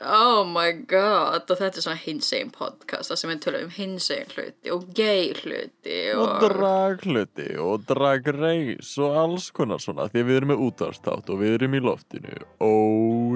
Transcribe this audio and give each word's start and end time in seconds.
Oh 0.00 0.44
my 0.48 0.70
god, 0.88 1.44
og 1.50 1.58
þetta 1.60 1.76
er 1.80 1.84
svona 1.84 2.00
hinsegin 2.00 2.50
podcast, 2.54 3.10
það 3.10 3.18
sem 3.20 3.30
við 3.34 3.40
tölum 3.44 3.66
um 3.66 3.72
hinsegin 3.74 4.30
hluti 4.34 4.72
og 4.72 4.86
gay 4.96 5.32
hluti 5.42 5.98
Og 6.14 6.22
og... 6.24 6.44
dragluti 6.46 7.48
og 7.60 7.84
dragreis 7.88 8.94
og 9.02 9.18
alls 9.24 9.50
konar 9.56 9.82
svona 9.82 10.08
Því 10.08 10.24
við 10.30 10.38
erum 10.40 10.52
með 10.54 10.64
útvarstátt 10.70 11.28
og 11.34 11.42
við 11.42 11.58
erum 11.58 11.76
í 11.76 11.82
loftinu 11.84 12.38
Ó 12.64 12.72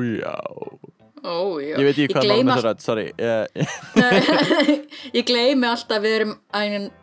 já 0.09 0.38
Ó, 1.24 1.56
já. 1.56 1.78
Ég 1.80 1.87
veit 1.88 1.98
ekki 2.04 2.12
hvað 2.12 2.30
all- 2.34 2.48
þetta 2.50 2.65
rætt, 2.66 2.82
sorry 2.84 3.06
ég, 3.16 3.68
Ég 5.16 5.24
gleymi 5.28 5.68
alltaf, 5.70 6.02
við 6.04 6.16
erum, 6.18 6.34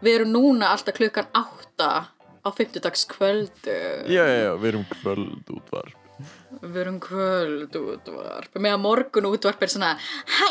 við 0.05 0.13
erum 0.19 0.35
núna 0.35 0.69
alltaf 0.75 0.93
klukkan 0.99 1.29
átta 1.33 1.87
á 2.41 2.49
fimmtudagskvöldu. 2.53 3.73
Já, 4.09 4.21
já, 4.25 4.37
já, 4.45 4.51
við 4.61 4.69
erum 4.73 4.85
kvöld 4.93 5.49
útvarp 5.57 6.00
Við 6.61 6.79
erum 6.83 6.99
kvöld 7.01 7.75
útvarp. 7.79 8.55
Meðan 8.61 8.83
morgun 8.83 9.29
útvarp 9.31 9.65
er 9.65 9.73
svona 9.73 9.91
Hæ, 9.97 10.49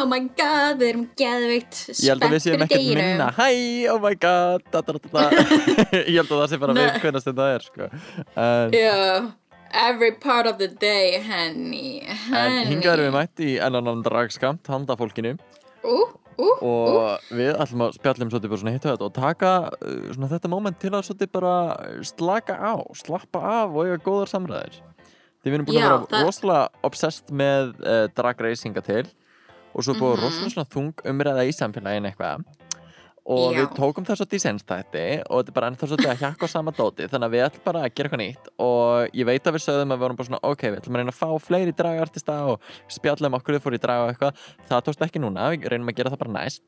oh 0.00 0.06
my 0.10 0.20
god, 0.38 0.80
við 0.80 0.92
erum 0.92 1.06
geðveikt 1.18 1.80
Ég 1.94 2.12
held 2.12 2.26
að 2.26 2.36
við 2.36 2.44
séum 2.46 2.66
ekkert 2.66 2.86
minna. 2.90 3.30
Hæ, 3.36 3.48
oh 3.92 3.98
my 4.02 4.14
god 4.20 4.66
da, 4.72 4.82
da, 4.82 4.98
da. 4.98 5.26
Ég 6.02 6.20
held 6.20 6.30
að 6.30 6.38
það 6.42 6.46
sé 6.52 6.60
bara 6.62 6.76
við 6.76 7.00
hvernig 7.02 7.26
þetta 7.26 7.50
er 7.54 7.66
sko. 7.66 7.90
en, 8.36 8.76
Já, 8.76 8.96
every 9.76 10.12
part 10.12 10.46
of 10.46 10.58
the 10.58 10.68
day, 10.68 11.20
henni, 11.22 12.02
erum 12.96 13.08
við 13.08 13.16
mætt 13.16 13.42
í 13.44 13.56
ennan 13.62 14.04
dragskamt 14.06 14.70
handa 14.72 14.96
fólkinu 14.98 15.36
Ú, 15.86 15.96
ú, 16.40 16.48
og 16.66 17.30
við 17.30 17.52
ætlum 17.54 17.86
að 17.86 17.96
spjallum 17.98 18.32
svolítið 18.32 18.54
og 18.56 18.62
þetta 18.90 19.06
og 19.06 19.14
taka 19.16 19.52
uh, 19.76 20.08
svona 20.16 20.30
þetta 20.32 20.50
moment 20.52 20.78
til 20.82 20.92
að 20.92 21.06
bara 21.32 21.54
slaka 22.06 22.58
á, 22.58 22.74
slappa 22.98 23.42
af 23.62 23.76
og 23.76 23.86
eiga 23.86 24.00
góðar 24.02 24.32
samræðir 24.32 24.80
því 25.46 25.52
við 25.54 25.58
erum 25.60 25.70
búin 25.70 25.78
Já, 25.78 25.86
að 25.86 25.94
vera 25.94 26.10
það- 26.10 26.26
rosalega 26.26 26.68
obsessed 26.90 27.30
með 27.30 27.72
uh, 27.86 28.02
drag 28.18 28.44
racinga 28.48 28.82
til 28.90 29.06
og 29.76 29.84
svo 29.86 29.94
búið 29.94 30.16
Mhm. 30.18 30.22
rosalega 30.26 30.54
svona 30.56 30.70
þung 30.74 30.94
umræða 31.14 31.46
í 31.46 31.54
samfélagin 31.54 32.10
eitthvað 32.10 32.44
og 33.26 33.56
Já. 33.56 33.58
við 33.58 33.70
tókum 33.74 34.04
það 34.06 34.18
svolítið 34.20 34.38
í 34.38 34.42
senstætti 34.44 35.04
og 35.26 35.40
þetta 35.40 35.50
er 35.50 35.54
bara 35.56 35.68
ennþá 35.72 35.86
svolítið 35.90 36.10
að 36.12 36.20
hjakka 36.20 36.46
á 36.46 36.48
sama 36.52 36.70
dóti 36.70 37.08
þannig 37.10 37.26
að 37.26 37.32
við 37.34 37.42
ætlum 37.46 37.64
bara 37.66 37.80
að 37.82 37.94
gera 37.96 38.06
eitthvað 38.06 38.20
nýtt 38.22 38.50
og 38.62 39.16
ég 39.18 39.26
veit 39.26 39.48
að 39.50 39.56
við 39.56 39.64
sögðum 39.66 39.90
að 39.90 39.96
við 39.96 40.04
vorum 40.04 40.16
bara 40.20 40.28
svona 40.28 40.40
ok, 40.46 40.62
við 40.70 40.76
ætlum 40.78 40.94
að 40.94 41.00
reyna 41.02 41.14
að 41.14 41.18
fá 41.18 41.30
fleiri 41.42 41.72
dragartista 41.80 42.36
og 42.52 42.60
spjalla 42.86 43.26
um 43.26 43.34
okkur 43.40 43.56
við 43.58 43.64
fór 43.66 43.74
í 43.74 43.82
draga 43.82 44.12
eitthvað 44.12 44.44
það 44.70 44.84
tókst 44.86 45.02
ekki 45.08 45.22
núna, 45.26 45.48
við 45.56 45.66
reynum 45.74 45.90
að 45.90 45.96
gera 45.98 46.14
það 46.14 46.22
bara 46.22 46.36
næst 46.38 46.62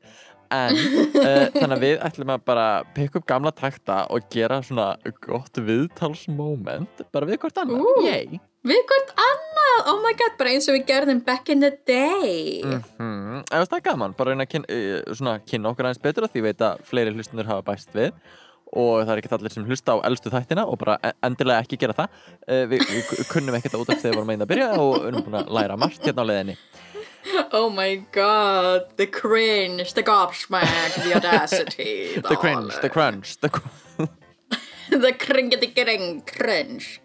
en 0.51 0.75
uh, 0.75 1.47
þannig 1.61 1.77
að 1.79 1.85
við 1.87 1.97
ætlum 2.09 2.35
að 2.35 2.43
bara 2.51 2.67
pikka 2.93 3.21
upp 3.23 3.25
gamla 3.31 3.51
takta 3.55 4.01
og 4.11 4.27
gera 4.29 4.59
svona 4.61 4.89
gott 5.23 5.55
viðtalsmoment 5.63 7.07
bara 7.13 7.25
við 7.31 7.39
hvort 7.39 7.63
annað, 7.63 7.87
Ú. 7.87 8.39
Við 8.67 8.81
hvort 8.89 9.13
annað, 9.23 9.77
oh 9.87 10.01
my 10.03 10.11
god, 10.19 10.33
bara 10.39 10.51
eins 10.51 10.67
og 10.67 10.75
við 10.75 10.89
gerðum 10.89 11.21
back 11.23 11.47
in 11.49 11.61
the 11.63 11.71
day. 11.87 12.61
mm 12.63 12.83
-hmm. 12.97 13.43
það 13.47 13.77
er 13.77 13.87
gaman, 13.87 14.13
bara 14.17 14.29
reyna 14.29 14.43
að 14.43 14.51
kynna, 14.51 15.15
svona, 15.15 15.39
kynna 15.39 15.69
okkur 15.69 15.85
aðeins 15.85 16.03
betur 16.03 16.23
af 16.23 16.33
því 16.33 16.41
veit 16.41 16.61
að 16.61 16.83
fleiri 16.83 17.13
hlustundur 17.15 17.47
hafa 17.47 17.71
bæst 17.71 17.95
við 17.95 18.11
og 18.75 19.05
það 19.05 19.13
er 19.13 19.21
ekki 19.21 19.31
allir 19.33 19.53
sem 19.53 19.65
hlusta 19.65 19.95
á 19.97 20.05
elstu 20.05 20.29
þættina 20.29 20.65
og 20.69 20.77
bara 20.77 20.99
e- 21.01 21.15
endilega 21.25 21.63
ekki 21.63 21.79
gera 21.81 21.95
það 21.97 22.09
uh, 22.51 22.65
við, 22.69 22.85
við 22.93 23.25
kunnum 23.31 23.57
ekkert 23.57 23.73
að 23.73 23.81
út 23.81 23.89
af 23.89 24.01
þegar 24.01 24.13
við 24.13 24.19
vorum 24.19 24.33
að 24.35 24.45
að 24.45 24.51
byrja 24.51 24.69
og 24.77 24.93
við 24.93 25.07
erum 25.09 25.25
búin 25.25 25.39
að 25.41 25.51
læra 25.57 25.77
margt 25.77 26.05
hérna 26.05 26.25
á 26.25 26.29
leiðinni 26.29 26.57
Oh 27.51 27.69
my 27.69 27.97
god, 28.13 28.95
the 28.95 29.05
cringe, 29.05 29.93
the 29.93 30.01
gobsmack, 30.01 31.03
the 31.03 31.13
audacity. 31.13 32.15
The 32.21 32.35
cringe, 32.35 32.73
the 32.81 32.89
crunch, 32.89 33.35
the 33.41 33.49
cr- 33.49 34.07
the 35.03 35.11
cringeti 35.13 35.67
gring 35.75 36.23
cringe. 36.25 37.01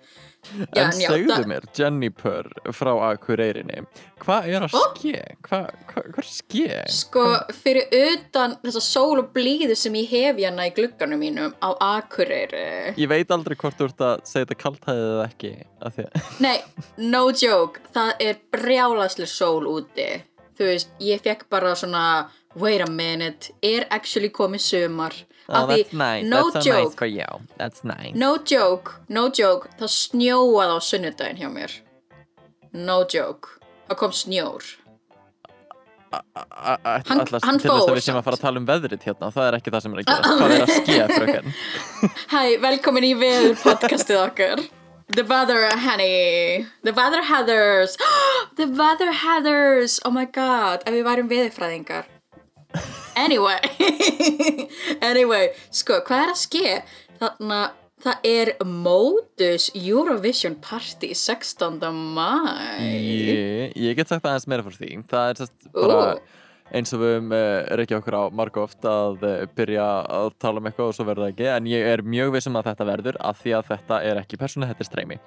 En 0.76 0.90
já, 1.00 1.08
segðu 1.08 1.30
það- 1.30 1.46
mér, 1.50 1.64
Jennifer 1.78 2.48
frá 2.76 2.92
Akureyrinni 3.10 3.86
Hvað 4.24 4.48
er 4.48 4.66
að 4.66 4.74
ske? 4.94 5.22
Hvað 5.42 5.64
hva, 5.88 6.02
hva 6.14 6.18
er 6.22 6.28
ske? 6.28 6.68
Sko, 6.92 7.24
fyrir 7.62 7.88
utan 8.00 8.56
þessa 8.62 8.82
sól 8.84 9.18
og 9.22 9.32
blíðu 9.34 9.76
sem 9.76 9.96
ég 10.00 10.08
hef 10.08 10.36
hérna 10.36 10.68
í 10.68 10.74
glugganum 10.76 11.20
mínum 11.20 11.54
á 11.60 11.70
Akureyri. 11.80 12.94
Ég 12.96 13.08
veit 13.08 13.28
aldrei 13.34 13.56
hvort 13.56 13.76
þú 13.78 13.88
ert 13.90 14.04
að 14.06 14.22
segja 14.28 14.46
þetta 14.46 14.60
kaltæðið 14.62 15.10
eða 15.14 15.26
ekki 15.28 15.52
Nei, 16.44 16.62
no 16.98 17.26
joke, 17.30 17.80
það 17.94 18.14
er 18.20 18.38
brjálaslega 18.54 19.28
sól 19.28 19.66
úti. 19.68 20.08
Þú 20.54 20.68
veist, 20.70 20.88
ég 21.02 21.20
fekk 21.24 21.48
bara 21.50 21.74
svona, 21.74 22.30
wait 22.56 22.80
a 22.80 22.86
minute, 22.90 23.50
er 23.62 23.86
actually 23.90 24.30
komið 24.30 24.62
sumar. 24.62 25.16
Oh, 25.48 25.66
that's 25.66 25.92
nice, 25.92 26.24
no 26.24 26.50
that's 26.50 26.64
so 26.64 26.70
joke, 26.70 26.84
nice 26.88 26.94
for 26.94 27.06
you 27.06 27.26
That's 27.58 27.84
nice 27.84 28.14
no 28.14 28.38
joke, 28.38 28.94
no 29.08 29.28
joke, 29.28 29.68
það 29.80 29.90
snjóaði 29.92 30.72
á 30.72 30.78
sunnudaginn 30.80 31.36
hjá 31.42 31.50
mér. 31.52 31.74
No 32.72 33.02
joke, 33.04 33.58
það 33.90 33.96
kom 34.00 34.14
snjór. 34.16 34.64
Hann- 36.14 37.26
hann 37.42 37.58
til 37.58 37.66
þess 37.66 37.66
fór 37.66 37.90
að 37.90 37.96
við 37.98 38.04
samt. 38.06 38.18
að 38.20 38.24
fara 38.28 38.36
að 38.38 38.44
tala 38.44 38.60
um 38.62 38.66
veðrið 38.68 39.02
hérna 39.02 39.30
Það 39.34 39.48
er 39.48 39.56
ekki 39.58 39.72
það 39.74 39.82
sem 39.82 39.94
er 39.94 40.00
að 40.00 40.06
gera 40.10 40.22
Hvað 40.38 40.54
er 40.54 40.64
að 40.64 40.72
ske, 40.78 40.98
fröken? 41.10 41.52
Hæ, 42.34 42.42
velkomin 42.62 43.06
í 43.08 43.12
veður 43.18 43.56
podcastið 43.64 44.20
okkar. 44.22 44.62
The 45.14 45.24
Weather 45.28 45.66
Honey, 45.76 46.64
The 46.82 46.92
Weather 46.96 47.22
Heathers, 47.22 47.96
The 48.56 48.66
Weather 48.66 49.10
Heathers, 49.12 49.98
oh 50.04 50.10
my 50.14 50.24
god, 50.24 50.86
ef 50.86 50.94
við 50.94 51.04
værum 51.04 51.28
veðurfræðingar. 51.28 52.06
Anyway, 53.16 53.58
anyway, 55.10 55.48
sko, 55.70 56.00
hvað 56.06 56.24
er 56.24 56.32
að 56.32 56.40
ske? 56.40 56.76
Þannig 57.20 57.56
að 57.60 57.80
það 58.04 58.26
er 58.28 58.50
Modus 58.68 59.70
Eurovision 59.78 60.56
Party 60.60 61.12
16. 61.16 61.78
mæ. 62.16 62.30
Ég, 62.82 63.76
ég 63.80 63.96
get 63.96 64.10
sagt 64.10 64.26
aðeins 64.26 64.48
meira 64.50 64.64
fyrir 64.66 64.80
því 64.80 64.98
Það 65.08 65.30
er 65.30 65.40
sest, 65.40 65.54
bara 65.72 66.00
Ú. 66.18 66.18
eins 66.74 66.92
og 66.96 67.00
við 67.00 67.14
höfum 67.14 67.32
uh, 67.38 67.46
reykja 67.80 68.00
okkur 68.02 68.18
á 68.18 68.22
marga 68.34 68.64
oft 68.66 68.88
að 68.90 69.24
uh, 69.24 69.34
byrja 69.56 69.88
að 70.18 70.30
tala 70.42 70.60
um 70.60 70.68
eitthvað 70.68 70.90
og 70.90 70.98
svo 70.98 71.08
verður 71.08 71.28
það 71.28 71.34
ekki 71.36 71.50
en 71.54 71.70
ég 71.70 71.90
er 71.94 72.04
mjög 72.16 72.34
vissum 72.36 72.58
að 72.60 72.72
þetta 72.72 72.88
verður 72.90 73.20
af 73.30 73.40
því 73.40 73.56
að 73.60 73.70
þetta 73.72 74.02
er 74.10 74.20
ekki 74.24 74.40
persónu, 74.42 74.68
þetta 74.68 74.84
er 74.84 74.90
streymi 74.90 75.20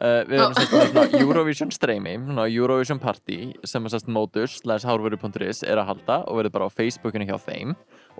uh, 0.00 0.22
Við 0.28 0.36
erum 0.38 0.52
Ó. 0.52 0.56
sérst 0.56 0.74
með 0.74 0.90
svona 0.90 1.20
Eurovision 1.20 1.72
streymi 1.74 2.14
Eurovision 2.46 3.00
Party 3.02 3.38
sem 3.66 3.88
sérst 3.92 4.10
Modus 4.12 4.58
slags 4.62 4.86
hárvöru.is 4.88 5.62
er 5.64 5.80
að 5.80 5.90
halda 5.92 6.20
og 6.26 6.40
verður 6.40 6.54
bara 6.56 6.68
á 6.68 6.76
Facebookinu 6.76 7.28
hjá 7.28 7.36
þeim 7.40 7.74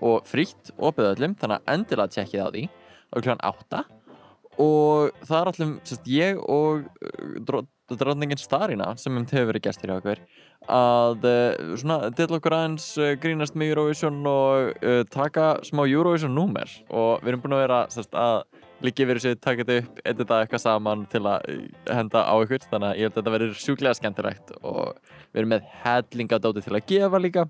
og 0.05 0.27
frítt 0.29 0.73
opið 0.77 1.13
öllum 1.13 1.37
þannig 1.41 1.61
að 1.61 1.77
endilega 1.77 2.15
tjekkið 2.17 2.45
á 2.45 2.49
því 2.49 2.65
og 3.13 3.23
kljóðan 3.23 3.47
átta 3.51 3.85
og 4.63 5.25
það 5.29 5.39
er 5.39 5.51
allum 5.53 5.73
sérst, 5.85 6.11
ég 6.11 6.41
og 6.41 6.87
uh, 7.05 7.63
drotningin 7.93 8.41
Starina 8.41 8.95
sem 8.99 9.15
um 9.15 9.27
hefur 9.29 9.53
verið 9.53 9.67
gestir 9.69 9.93
hjá 9.93 9.99
okkur 10.01 10.23
að 10.73 11.27
uh, 11.29 11.75
svona 11.79 12.11
til 12.17 12.31
okkur 12.39 12.57
aðeins 12.57 12.89
uh, 12.99 13.13
grínast 13.21 13.59
með 13.59 13.75
Eurovision 13.75 14.23
og 14.27 14.87
taka 15.13 15.59
smá 15.67 15.85
Eurovision 15.85 16.35
númer 16.35 16.73
og 16.89 17.21
við 17.21 17.35
erum 17.35 17.45
búin 17.45 17.59
að 17.59 17.67
vera 17.67 17.83
sérst, 17.93 18.17
að 18.17 18.45
líka 18.85 19.05
yfir 19.05 19.21
þessu 19.21 19.41
taka 19.41 19.65
þetta 19.65 19.77
upp 19.83 20.01
edita 20.13 20.41
eitthvað 20.43 20.63
saman 20.63 21.05
til 21.13 21.23
að 21.25 21.47
uh, 21.53 21.61
henda 21.97 22.23
á 22.29 22.35
ykkur. 22.45 22.67
Þannig 22.71 22.89
að 22.89 23.01
ég 23.01 23.07
held 23.07 23.13
að 23.13 23.21
þetta 23.21 23.35
verður 23.37 23.61
sjúklega 23.63 23.99
skemmtilegt 23.99 24.55
og 24.61 24.81
við 25.33 25.43
erum 25.43 25.53
með 25.55 25.69
hellingadóti 25.85 26.65
til 26.67 26.77
að 26.77 26.89
gefa 26.93 27.23
líka. 27.23 27.47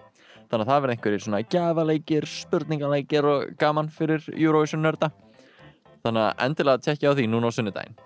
Þannig 0.47 0.63
að 0.63 0.71
það 0.71 0.83
verður 0.83 0.95
einhverjir 0.95 1.25
svona 1.25 1.45
gjafaleikir, 1.55 2.29
spurningaleikir 2.31 3.31
og 3.31 3.47
gaman 3.59 3.89
fyrir 3.91 4.27
Eurovision 4.31 4.85
nörda. 4.87 5.11
Þannig 6.07 6.23
að 6.23 6.45
endilega 6.47 6.85
tjekkja 6.87 7.11
á 7.11 7.17
því 7.19 7.31
núna 7.33 7.51
á 7.51 7.57
sunnudaginn. 7.57 7.97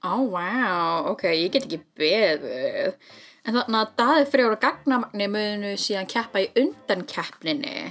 Ó, 0.00 0.16
oh, 0.16 0.22
wow, 0.32 1.10
ok, 1.12 1.26
ég 1.36 1.50
get 1.52 1.66
ekki 1.66 1.82
beðið. 2.00 2.94
En 3.44 3.56
þannig 3.56 3.76
að 3.82 3.90
Daði 4.00 4.28
Freyr 4.32 4.54
og 4.54 4.62
Gagnamagni 4.62 5.26
munu 5.28 5.74
síðan 5.80 6.08
keppa 6.08 6.40
í 6.40 6.48
undankeppninni 6.56 7.90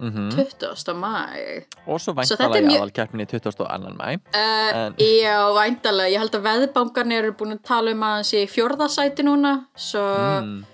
mm 0.00 0.30
20. 0.34 0.94
mæ. 0.94 1.64
og 1.86 2.00
svo 2.00 2.12
væntalega 2.18 2.66
mjög- 2.66 2.80
aðalkeppni 2.82 3.26
22. 3.26 3.92
mæ 3.96 4.08
Uh, 4.36 4.76
En- 4.76 4.94
Já, 5.00 5.38
væntalega, 5.56 6.10
ég 6.12 6.18
held 6.18 6.34
að 6.34 6.46
veðbankarnir 6.48 7.18
eru 7.24 7.32
búin 7.32 7.52
að 7.56 7.62
tala 7.64 7.90
um 7.92 8.02
að 8.02 8.14
hann 8.16 8.24
sé 8.24 8.42
í 8.44 8.50
fjórðasæti 8.50 9.24
núna, 9.24 9.52
svo 9.76 10.02
mm. 10.42 10.64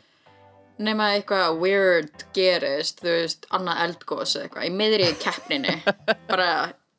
nema 0.82 1.12
eitthvað 1.16 1.58
weird 1.62 2.24
gerist, 2.34 3.00
þú 3.04 3.10
veist, 3.20 3.46
annað 3.54 3.82
eldgós 3.86 4.36
eða 4.36 4.48
eitthvað, 4.48 4.66
í 4.66 4.72
miðri 4.80 5.10
keppninni, 5.22 5.76
bara 6.30 6.48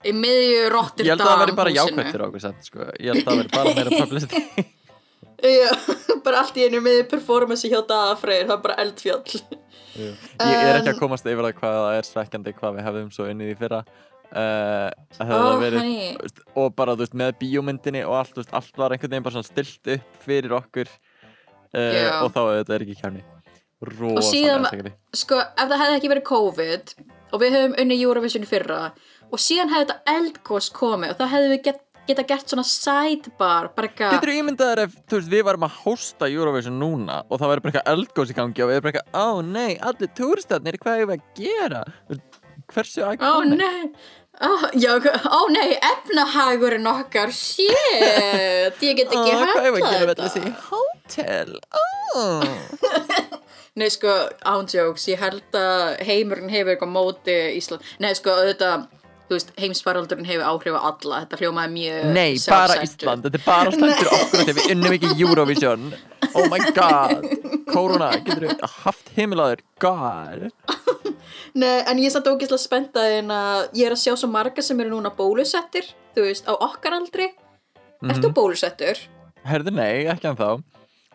í 0.06 0.12
miðju 0.16 0.70
Rotterdam 0.72 1.06
Ég 1.06 1.12
held 1.14 1.22
að 1.22 1.28
það 1.34 1.44
veri 1.44 1.58
bara 1.60 1.70
jákvæmt 1.76 2.12
fyrir 2.12 2.26
okkur 2.28 2.42
samt, 2.44 2.64
sko. 2.68 2.80
Ég 3.00 3.14
held 3.14 3.24
að 3.24 3.28
það 3.28 3.38
veri 3.42 3.54
bara 3.58 3.76
meira 3.76 4.00
publicity 4.00 4.66
bara 6.26 6.42
allt 6.44 6.58
í 6.58 6.66
einu 6.68 6.80
með 6.84 7.04
performance 7.12 7.68
hjá 7.68 7.82
Dagafreyr, 7.90 8.48
það 8.48 8.56
er 8.56 8.64
bara 8.64 8.80
eldfjall. 8.84 9.44
Ég 9.94 10.16
er 10.40 10.80
ekki 10.80 10.94
að 10.94 11.02
komast 11.02 11.28
yfir 11.28 11.46
það 11.46 11.58
hvað 11.60 11.78
það 11.82 11.98
er 12.00 12.10
svekkjandi 12.10 12.56
hvað 12.58 12.78
við 12.78 12.88
hefðum 12.90 13.12
svo 13.14 13.28
unnið 13.30 13.54
í 13.54 13.60
fyrra. 13.60 13.84
Uh, 14.34 14.88
hefði 15.20 15.58
verið 15.62 15.84
veist, 16.24 16.40
og 16.58 16.72
bara 16.74 16.96
veist, 16.98 17.14
með 17.14 17.36
bíómyndinni 17.44 18.02
og 18.08 18.16
allt, 18.18 18.40
veist, 18.40 18.56
allt 18.58 18.80
var 18.82 18.96
einhvern 18.96 19.20
veginn 19.20 19.46
stilt 19.46 19.92
upp 19.94 20.24
fyrir 20.26 20.56
okkur. 20.58 20.90
Uh, 21.74 22.24
og 22.24 22.34
þá 22.34 22.42
þetta 22.62 22.76
er 22.78 22.86
ekki 22.88 22.98
kæmni 23.02 23.22
rosalega 23.84 24.22
síðan- 24.32 24.94
Sko, 25.14 25.40
ef 25.40 25.70
það 25.70 25.82
hefði 25.84 25.98
ekki 25.98 26.12
verið 26.12 26.26
COVID 26.30 26.94
og 27.34 27.42
við 27.42 27.56
höfum 27.58 27.76
unni 27.82 27.98
Eurovision 28.02 28.46
fyrra 28.46 28.94
og 29.32 29.40
síðan 29.42 29.72
hefði 29.74 29.88
þetta 29.88 30.16
eldgós 30.18 30.70
komið 30.74 31.14
og 31.14 31.18
þá 31.20 31.26
hefði 31.34 31.50
við 31.54 31.64
get, 31.64 31.82
geta 32.08 32.26
gert 32.28 32.52
svona 32.52 32.66
sidebar. 32.68 33.70
Getur 33.76 34.32
þú 34.32 34.38
ímyndað 34.42 34.72
þér 34.74 34.82
ef, 34.86 34.96
þú 35.10 35.20
veist, 35.20 35.32
við 35.34 35.46
varum 35.50 35.68
að 35.68 35.78
hósta 35.84 36.30
Eurovision 36.32 36.80
núna 36.82 37.22
og 37.30 37.40
það 37.40 37.54
væri 37.54 37.66
bara 37.66 37.74
eitthvað 37.74 37.94
eldgós 37.94 38.34
í 38.34 38.38
gangi 38.40 38.66
og 38.66 38.72
við 38.72 38.80
erum 38.80 38.88
bara 38.88 38.94
eitthvað, 38.94 39.22
ó 39.24 39.28
nei, 39.48 39.72
allir 39.92 40.12
túristarnir, 40.18 40.80
hvað 40.82 41.00
erum 41.00 41.14
við 41.14 41.22
að 41.22 41.40
gera? 41.44 41.86
Þú 42.08 42.18
veist, 42.18 42.42
Hversu 42.74 43.04
Ó 43.04 43.34
nei, 43.44 43.92
ó, 44.40 44.52
ó 45.38 45.40
nei, 45.52 45.76
efnahagurinn 45.78 46.88
okkar, 46.90 47.34
shit, 47.36 48.80
ég 48.82 48.98
get 48.98 49.12
ekki 49.12 49.20
Ó, 49.20 49.44
hvað 49.44 49.68
erum 49.68 49.78
við 49.78 49.84
að 49.84 49.96
gera 49.98 50.10
með 50.10 50.22
þessi 50.24 50.44
þetta. 50.46 50.64
hótel? 50.72 51.60
Ó. 51.74 52.26
Nei, 53.74 53.88
sko, 53.90 54.12
ándjóks, 54.46 55.08
ég 55.10 55.18
held 55.18 55.56
að 55.58 55.96
heimurinn 56.06 56.52
hefur 56.54 56.76
eitthvað 56.76 56.92
móti 56.94 57.38
Ísland. 57.58 57.88
Nei, 58.04 58.12
sko, 58.14 58.36
auðvitað, 58.38 58.84
veist, 59.36 59.52
heimsfaraldurinn 59.60 60.28
hefur 60.28 60.46
áhrif 60.48 60.76
á 60.78 60.82
alla, 60.90 61.20
þetta 61.24 61.40
hljómaði 61.42 61.74
mjög 61.76 62.10
Nei, 62.16 62.32
bara. 62.48 62.78
Ísland, 62.86 63.28
þetta 63.28 63.40
er 63.40 63.46
bara 63.46 63.74
fyrir 63.76 64.12
okkur. 64.18 64.40
Þegar 64.40 64.58
við 64.60 64.74
unnum 64.74 64.96
ekki 64.98 65.12
Eurovision. 65.26 65.88
Oh 66.34 66.48
my 66.50 66.60
god. 66.74 67.28
Korona, 67.70 68.10
getur 68.26 68.48
við 68.48 68.66
haft 68.84 69.14
heimilaður 69.18 69.64
God. 69.84 70.50
Nei, 71.54 71.80
en 71.86 72.02
ég 72.02 72.10
er 72.10 72.14
samt 72.16 72.30
ógeðslega 72.32 72.62
spennt 72.62 72.98
að 73.00 73.18
ég 73.78 73.86
er 73.86 73.94
að 73.94 74.02
sjá 74.02 74.14
svo 74.18 74.30
marga 74.32 74.64
sem 74.66 74.80
eru 74.82 74.96
núna 74.96 75.14
bólusettir, 75.14 75.92
þú 76.16 76.28
veist, 76.28 76.50
á 76.50 76.54
okkar 76.58 76.98
aldri. 76.98 77.30
Mhm. 78.02 78.16
Ertu 78.16 78.34
bólusettur? 78.36 79.00
Herðu, 79.48 79.74
nei, 79.76 80.06
ekki 80.10 80.32
en 80.32 80.40
þá 80.40 80.64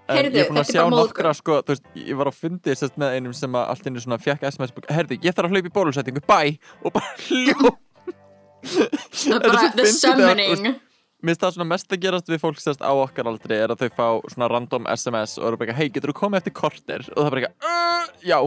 En 0.09 0.17
Heyrðu, 0.17 0.39
ég 0.39 0.47
er 0.47 0.49
búin 0.49 0.63
að 0.63 0.71
sjá 0.73 0.85
nokkra 0.89 1.35
sko, 1.37 1.59
þú 1.61 1.75
veist, 1.75 1.89
ég 2.01 2.17
var 2.17 2.31
á 2.31 2.33
fundi 2.33 2.73
sérst 2.81 2.97
með 3.01 3.19
einum 3.19 3.35
sem 3.37 3.59
að 3.61 3.67
allt 3.75 3.89
innu 3.91 4.01
svona 4.01 4.17
fekk 4.25 4.47
SMS 4.49 4.73
Herðu, 4.89 5.19
ég 5.21 5.37
þarf 5.37 5.51
að 5.51 5.59
hlaupa 5.59 5.69
í 5.69 5.75
bólusettingu, 5.75 6.23
bye. 6.25 6.55
Og 6.81 6.95
bara 6.95 7.11
hljó 7.27 7.59
Það 7.59 7.67
er 7.69 7.88
bara 9.45 9.73
the 9.77 9.87
summoning. 9.93 10.69
Mér 11.19 11.35
finnst 11.35 11.43
það 11.43 11.55
svona 11.57 11.71
mest 11.73 11.91
að 11.91 12.03
gerast 12.05 12.29
við 12.31 12.43
fólk 12.45 12.61
sérst 12.63 12.83
á 12.85 12.95
okkar 12.95 13.27
aldri 13.27 13.57
er 13.59 13.73
að 13.75 13.81
þau 13.83 13.91
fá 13.97 14.09
svona 14.31 14.49
random 14.53 14.87
SMS 14.93 15.35
og 15.41 15.49
eru 15.49 15.59
bara 15.59 15.73
eitthvað, 15.73 15.81
hei, 15.83 15.95
getur 15.97 16.13
þú 16.13 16.19
komið 16.21 16.39
eftir 16.43 16.55
korter? 16.55 17.07
Og 17.11 17.19
það 17.19 17.27
er 17.27 17.35
bara 17.35 17.41
eitthvað, 17.43 17.57
uh, 17.73 18.05
já 18.23 18.39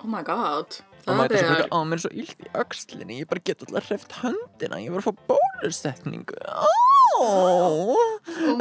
Oh 0.00 0.08
my 0.08 0.22
god. 0.24 0.80
Það 1.04 1.32
er 1.36 1.68
á, 1.68 1.78
mér 1.84 1.96
er 1.96 2.02
svo 2.02 2.10
illt 2.22 2.40
í 2.44 2.48
öxlinni 2.60 3.18
ég 3.20 3.28
bara 3.30 3.42
get 3.44 3.62
alltaf 3.64 3.86
hreft 3.88 4.12
höndina 4.20 4.76
ég 4.82 4.92
var 4.92 5.00
að 5.00 5.06
fá 5.08 5.12
bólusetningu 5.30 6.36
ó, 6.44 6.68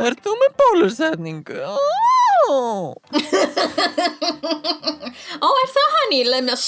er 0.06 0.14
þú 0.20 0.32
með 0.40 0.52
bólusetningu 0.62 1.58
ó 1.60 1.68
ó, 5.44 5.50
er 5.50 5.70
það 5.76 5.90
hann 5.98 6.16
í 6.16 6.22
leið 6.30 6.44
með 6.48 6.56
að 6.56 6.64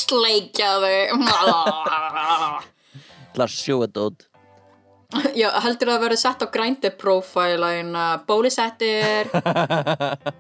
er 3.40 3.48
sjóadótt 3.48 4.28
Já, 5.42 5.50
heldur 5.64 5.88
það 5.92 5.98
að 5.98 6.04
vera 6.06 6.18
sett 6.20 6.44
á 6.44 6.48
grænti 6.52 6.90
profile 6.96 7.68
en 7.82 7.96
uh, 7.96 8.18
bólusettir, 8.28 9.28
bara 9.32 10.32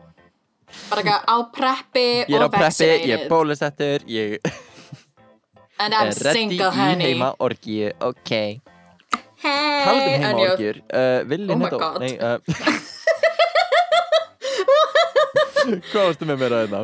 eitthvað 1.02 1.22
á 1.28 1.38
preppi 1.52 2.08
Ég 2.24 2.36
er 2.38 2.44
á 2.48 2.50
preppi, 2.52 2.86
ég 3.10 3.16
er 3.18 3.28
bólusettur 3.32 4.00
Ég 4.08 4.40
And 5.82 5.94
I'm 5.98 6.12
single, 6.14 6.70
honey. 6.72 7.06
heima 7.10 7.34
orgíu 7.42 7.90
Ok. 8.06 8.30
Hey, 9.42 9.82
Talað 9.82 10.06
um 10.06 10.14
en 10.14 10.24
heima 10.24 10.46
já, 10.46 10.52
orgíur 10.54 10.78
uh, 10.94 11.26
Oh 11.50 11.58
my 11.58 11.70
God. 11.74 11.98
Nei, 12.04 12.14
uh, 12.22 12.38
Hvað 15.62 16.06
varstu 16.08 16.28
með 16.30 16.42
mér 16.42 16.56
að 16.58 16.66
þetta? 16.66 16.82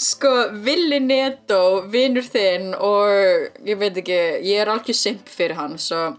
Sko, 0.00 0.30
Willi 0.64 0.98
Netto, 1.04 1.60
vinnur 1.92 2.26
þinn 2.26 2.70
og 2.76 3.66
ég 3.68 3.78
veit 3.80 3.96
ekki, 4.00 4.16
ég 4.48 4.62
er 4.62 4.70
algjör 4.72 4.96
simp 4.96 5.28
fyrir 5.30 5.56
hann, 5.58 5.76
svo 5.80 6.16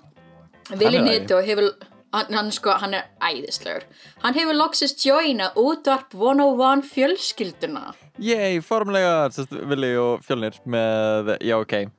Willi 0.77 1.01
Netto 1.03 1.39
hefur, 1.43 1.71
hann, 2.15 2.29
hann 2.37 2.51
sko, 2.55 2.75
hann 2.81 2.93
er 2.97 3.07
æðislegur. 3.25 3.83
Hann 4.23 4.37
hefur 4.37 4.57
loksist 4.57 5.03
joina 5.05 5.49
útvarp 5.59 6.13
101 6.15 6.85
fjölskylduna. 6.91 7.91
Yey, 8.21 8.59
formlega 8.65 9.29
sérst, 9.33 9.53
Villi 9.71 9.93
og 9.97 10.21
Fjölnir 10.27 10.57
með 10.69 11.35
Já, 11.41 11.57
ok 11.61 11.73
Og- 11.81 11.89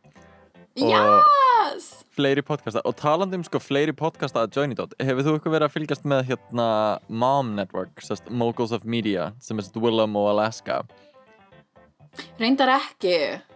Yes! 0.79 2.05
fleiri 2.17 2.43
podcasta 2.45 2.83
og 2.89 2.97
talandi 3.01 3.37
um 3.37 3.45
sko 3.45 3.61
fleiri 3.61 3.93
podcasta 3.97 4.45
að 4.45 4.57
join 4.57 4.75
it 4.75 4.81
out 4.81 4.93
hefur 5.01 5.25
þú 5.25 5.35
eitthvað 5.37 5.55
verið 5.57 5.67
að 5.67 5.75
fylgjast 5.77 6.05
með 6.09 6.27
hérna 6.31 6.67
Mom 7.09 7.55
Network, 7.57 8.03
sérst, 8.05 8.29
Moguls 8.29 8.73
of 8.73 8.85
Media 8.85 9.31
sem 9.41 9.61
er 9.61 9.69
Willem 9.77 10.17
og 10.17 10.31
Alaska 10.33 10.83
Reyndar 12.41 12.75
ekki. 12.75 13.15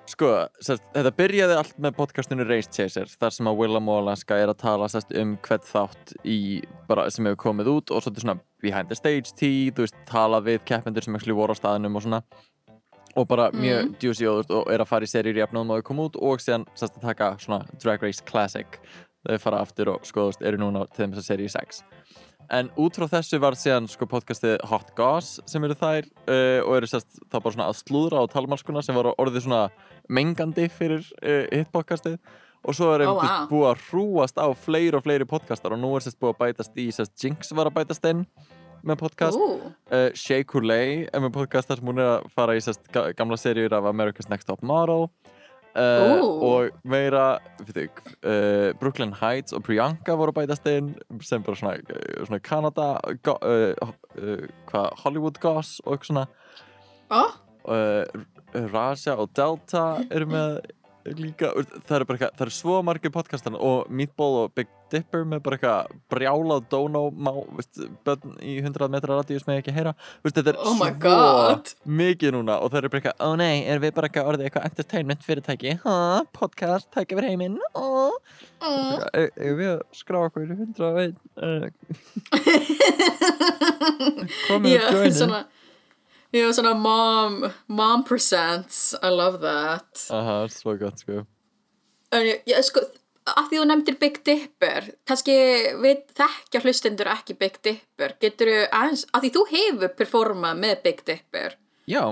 sko, 0.08 0.30
sérst, 0.64 0.84
þetta 0.94 1.12
byrjaði 1.16 1.58
allt 1.60 1.80
með 1.80 1.96
podcastinu 1.98 2.46
Race 2.48 2.72
Chaser 2.72 3.08
þar 3.08 3.36
sem 3.36 3.48
að 3.48 3.60
Willem 3.60 3.88
og 3.92 4.02
Alaska 4.04 4.40
er 4.40 4.52
að 4.52 4.60
tala 4.64 4.88
sérst 4.92 5.12
um 5.20 5.36
hvert 5.44 5.68
þátt 5.68 6.16
í, 6.24 6.38
bara, 6.88 7.08
sem 7.12 7.28
hefur 7.28 7.42
komið 7.48 7.72
út 7.78 7.92
og 7.92 8.04
svolítið 8.04 8.24
svona 8.24 8.40
behind 8.64 8.92
the 8.92 8.96
stage 8.96 9.32
tea 9.36 9.72
þú 9.72 9.84
veist, 9.84 9.96
tala 10.08 10.40
við 10.44 10.64
keppendur 10.68 11.04
sem 11.04 11.16
ekki 11.16 11.36
voru 11.36 11.56
á 11.56 11.60
staðinum 11.60 11.96
og 11.96 12.06
svona 12.06 12.22
og 13.16 13.28
bara 13.30 13.48
mjög 13.56 13.94
juicy 14.02 14.28
og, 14.28 14.36
þú 14.36 14.38
veist, 14.42 14.54
og 14.58 14.70
er 14.74 14.84
að 14.84 14.90
fara 14.92 15.08
í 15.08 15.10
seríur 15.10 15.42
jafnum 15.42 15.72
og 15.72 15.80
þau 15.80 15.88
kom 15.88 16.04
út 16.04 16.20
og 16.20 16.44
síðan 16.44 16.68
sérst 16.76 17.00
að 17.00 17.08
taka 17.10 17.32
svona 17.42 17.64
Drag 17.82 18.04
Race 18.04 18.24
Classic. 18.28 18.80
Þau 19.26 19.38
fara 19.42 19.64
aftur 19.64 19.90
og 19.96 20.06
skoðast 20.06 20.44
eru 20.46 20.60
núna 20.60 20.84
til 20.92 21.08
þess 21.10 21.24
að 21.24 21.30
seríu 21.32 21.50
6 21.50 21.82
en 22.52 22.68
út 22.78 22.96
frá 22.96 23.06
þessu 23.10 23.38
var 23.42 23.56
síðan 23.58 23.88
sko 23.90 24.06
podcastið 24.10 24.60
Hot 24.70 24.92
Goss 24.98 25.40
sem 25.50 25.64
eru 25.66 25.76
þær 25.78 26.06
uh, 26.06 26.60
og 26.62 26.72
eru 26.78 26.90
sérst 26.90 27.18
þá 27.24 27.38
bara 27.38 27.54
svona 27.54 27.68
að 27.70 27.78
slúðra 27.80 28.22
á 28.22 28.24
talmalskuna 28.30 28.82
sem 28.84 28.96
var 28.96 29.12
orðið 29.16 29.46
svona 29.46 29.62
mengandi 30.06 30.68
fyrir 30.72 31.06
uh, 31.22 31.46
hitt 31.50 31.72
podcastið. 31.74 32.20
Og 32.66 32.74
svo 32.74 32.88
er 32.96 33.04
Ó, 33.06 33.12
oh, 33.12 33.20
vá. 33.20 33.46
búið 33.50 33.68
að 33.70 33.82
hrúast 33.90 34.38
á 34.42 34.46
fleiri 34.58 34.98
og 34.98 35.04
fleiri 35.04 35.26
podcastar 35.28 35.76
og 35.76 35.82
nú 35.82 35.92
er 35.94 36.06
sérst 36.06 36.18
búið 36.22 36.34
að 36.34 36.40
bætast 36.44 36.80
í 36.82 36.88
sérst 36.94 37.14
Jinx 37.22 37.52
var 37.54 37.70
að 37.70 37.76
bætast 37.80 38.08
inn 38.10 38.24
með 38.86 39.00
podcast. 39.02 39.38
Uh, 39.90 40.10
Shea 40.14 40.44
Coulee 40.48 41.06
er 41.12 41.22
með 41.24 41.32
podcast 41.34 41.68
þar 41.70 41.80
sem 41.82 41.90
hún 41.90 41.98
er 42.02 42.10
að 42.16 42.28
fara 42.34 42.54
í 42.56 42.62
ga- 42.94 43.08
gamla 43.18 43.38
seríur 43.40 43.74
af 43.76 43.88
America's 43.90 44.30
Next 44.30 44.46
Top 44.48 44.62
Model. 44.62 45.08
Uh, 45.76 46.22
og 46.40 46.70
meira 46.88 47.36
þau, 47.68 47.82
uh, 48.24 48.70
Brooklyn 48.80 49.12
Heights 49.20 49.52
og 49.52 49.60
Priyanka 49.66 50.14
voru 50.16 50.32
bætast 50.32 50.64
inn 50.72 50.94
sem 51.20 51.42
bara 51.44 51.58
svona, 51.58 51.74
svona 52.24 52.40
Canada 52.40 52.86
go, 53.22 53.34
uh, 53.44 54.94
Hollywood 55.02 55.36
Goss 55.42 55.82
og 55.84 55.98
eitthvað 55.98 56.08
svona. 56.08 56.26
Uh, 57.66 58.06
Raja 58.72 59.18
og 59.20 59.34
Delta 59.36 59.82
eru 60.10 60.30
með 60.30 60.60
líka, 61.14 61.50
það 61.86 61.94
eru 62.00 62.06
bara 62.08 62.16
eitthvað, 62.18 62.32
það 62.38 62.44
eru 62.46 62.54
svo 62.56 62.76
margir 62.86 63.12
podcastar 63.14 63.54
og 63.58 63.90
Meatball 63.92 64.34
og 64.44 64.54
Big 64.56 64.68
Dipper 64.92 65.24
með 65.26 65.40
bara 65.42 65.56
eitthvað 65.58 65.94
brjálað 66.14 66.66
dono 66.70 67.00
má, 67.10 67.32
veist, 67.58 67.80
börn 68.06 68.36
í 68.38 68.56
100 68.62 68.88
metra 68.94 69.16
radíus 69.18 69.46
með 69.48 69.60
ekki 69.62 69.74
heyra, 69.74 69.92
veist, 70.22 70.36
þetta 70.38 70.52
er 70.54 70.60
Oh 70.62 70.74
my 70.78 70.90
svo 70.92 71.00
God. 71.06 71.72
mikið 72.02 72.36
núna 72.36 72.58
og 72.62 72.70
það 72.70 72.78
eru 72.84 72.92
bara 72.92 73.00
eitthvað, 73.02 73.18
ó 73.26 73.28
nei, 73.40 73.56
erum 73.66 73.82
við 73.86 73.94
bara 73.98 74.10
eitthvað 74.10 74.30
orðið 74.32 74.46
eitthvað 74.48 74.68
entertainment 74.70 75.26
fyrirtæki, 75.26 75.74
ha, 75.84 75.96
podcast, 76.38 76.86
tækja 76.94 77.18
fyrir 77.18 77.32
heiminn, 77.34 77.58
ó. 77.74 78.14
Erum 78.62 79.58
við 79.60 79.70
að 79.74 79.82
skrá 79.98 80.22
okkur 80.28 80.46
í 80.46 80.48
101 80.54 81.18
uh, 81.42 81.66
komið 84.46 84.78
að 84.80 84.98
joinin 85.00 85.36
já, 86.34 86.46
svona 86.56 86.74
mom, 86.74 87.40
mom 87.68 88.04
presents, 88.04 88.94
I 89.02 89.10
love 89.14 89.38
that. 89.44 90.06
Aha, 90.10 90.46
svo 90.52 90.76
gott 90.80 91.02
sko 91.04 91.24
En 92.14 92.22
ég, 92.22 92.42
sko, 92.62 92.80
að 93.26 93.48
því 93.50 93.58
þú 93.60 93.64
nefndir 93.66 93.96
Big 93.98 94.20
Dipper, 94.24 94.84
kannski 95.10 95.34
við 95.82 96.04
þekkja 96.16 96.60
hlustendur 96.62 97.08
ekki 97.10 97.34
Big 97.40 97.56
Dipper, 97.66 98.14
getur 98.22 98.52
þú 98.52 98.60
að 98.70 99.24
því 99.26 99.30
þú 99.34 99.42
hefur 99.50 99.94
performað 99.98 100.60
með 100.62 100.82
Big 100.84 101.02
Dipper. 101.08 101.56
Já, 101.90 102.02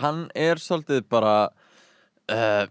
hann 0.00 0.22
er 0.36 0.56
svolítið 0.60 1.04
bara 1.12 1.34
uh, 2.32 2.64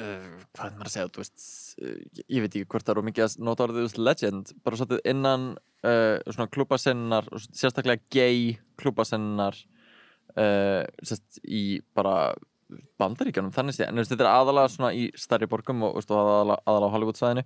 uh, 0.00 0.32
hvað 0.56 0.64
er 0.66 0.74
maður 0.80 0.88
að 0.88 0.94
segja, 0.96 1.12
þú 1.12 1.22
veist 1.22 1.46
uh, 1.82 1.94
ég- 2.24 2.42
veit 2.46 2.50
ekki 2.56 2.64
hvort 2.72 2.88
það 2.88 2.94
er 2.96 3.02
of 3.02 3.08
mikið 3.10 3.26
að 3.28 3.38
nota 3.50 3.66
orðið 3.68 3.78
þú 3.82 3.86
veist, 3.90 4.02
legend, 4.08 4.52
bara 4.64 4.80
svolítið 4.80 5.06
innan 5.12 5.46
svona 5.86 6.48
klúbasennar 6.50 7.28
sérstaklega 7.52 8.02
gay 8.10 8.56
klúbasennar 8.80 9.54
uh, 10.40 10.82
sérst 11.02 11.40
í 11.44 11.80
bara 11.96 12.34
bandaríkjanum 12.98 13.52
þannig 13.54 13.78
veist, 13.78 14.10
þetta 14.10 14.24
er 14.26 14.32
aðalega 14.32 14.72
svona 14.72 14.92
í 14.96 15.06
stærri 15.18 15.48
borgum 15.50 15.84
og, 15.86 15.98
veist, 16.00 16.10
aðalega, 16.10 16.62
aðalega 16.66 16.90
á 16.90 16.94
Hollywood 16.94 17.20
svæðinu 17.20 17.44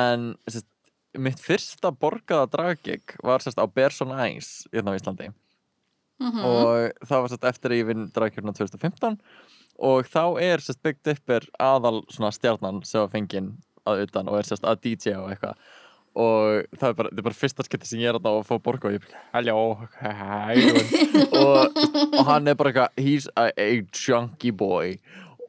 en 0.00 0.26
sérst, 0.48 0.68
mitt 1.18 1.42
fyrsta 1.42 1.90
borgaða 1.92 2.48
draggig 2.54 3.16
var 3.26 3.44
sérst 3.44 3.60
á 3.60 3.66
Bears 3.66 4.00
on 4.04 4.14
Ice 4.30 4.70
hérna 4.72 4.94
á 4.94 4.98
Íslandi. 4.98 5.30
Mhm. 6.20 6.44
og 6.44 7.06
það 7.08 7.22
var 7.24 7.32
eftir 7.48 7.72
að 7.72 7.78
ég 7.78 7.86
vinn 7.88 8.10
draggkjörna 8.12 8.52
2015 8.52 9.14
og 9.80 10.04
þá 10.04 10.24
er 10.44 10.60
sérst 10.60 10.82
Big 10.84 10.98
Dipper 11.02 11.46
aðal 11.56 12.02
svona 12.12 12.32
stjarnan 12.36 12.82
sem 12.84 13.00
var 13.00 13.12
fengin 13.14 13.54
að 13.88 14.04
utan 14.04 14.28
og 14.28 14.36
er 14.36 14.50
að 14.60 14.82
DJ 14.84 15.14
og 15.16 15.30
eitthvað 15.32 15.56
og 16.16 16.66
það 16.74 16.88
er 16.88 16.94
bara, 16.98 17.08
þetta 17.12 17.22
er 17.22 17.28
bara 17.28 17.38
fyrsta 17.38 17.64
skipti 17.66 17.86
sem 17.86 18.00
ég 18.02 18.10
er 18.10 18.18
að 18.18 18.42
fá 18.48 18.56
borga 18.58 18.88
og 18.90 18.96
ég 18.96 19.00
er 19.00 19.06
bara, 19.06 19.24
hello, 19.36 19.56
how 20.00 20.52
you 20.58 20.74
doing?" 20.74 21.32
og, 21.38 21.80
og 22.18 22.22
hann 22.26 22.48
er 22.50 22.54
bara 22.58 22.72
eitthvað 22.72 23.02
he's 23.04 23.28
a, 23.36 23.50
a 23.56 23.82
chunky 23.94 24.50
boy 24.50 24.96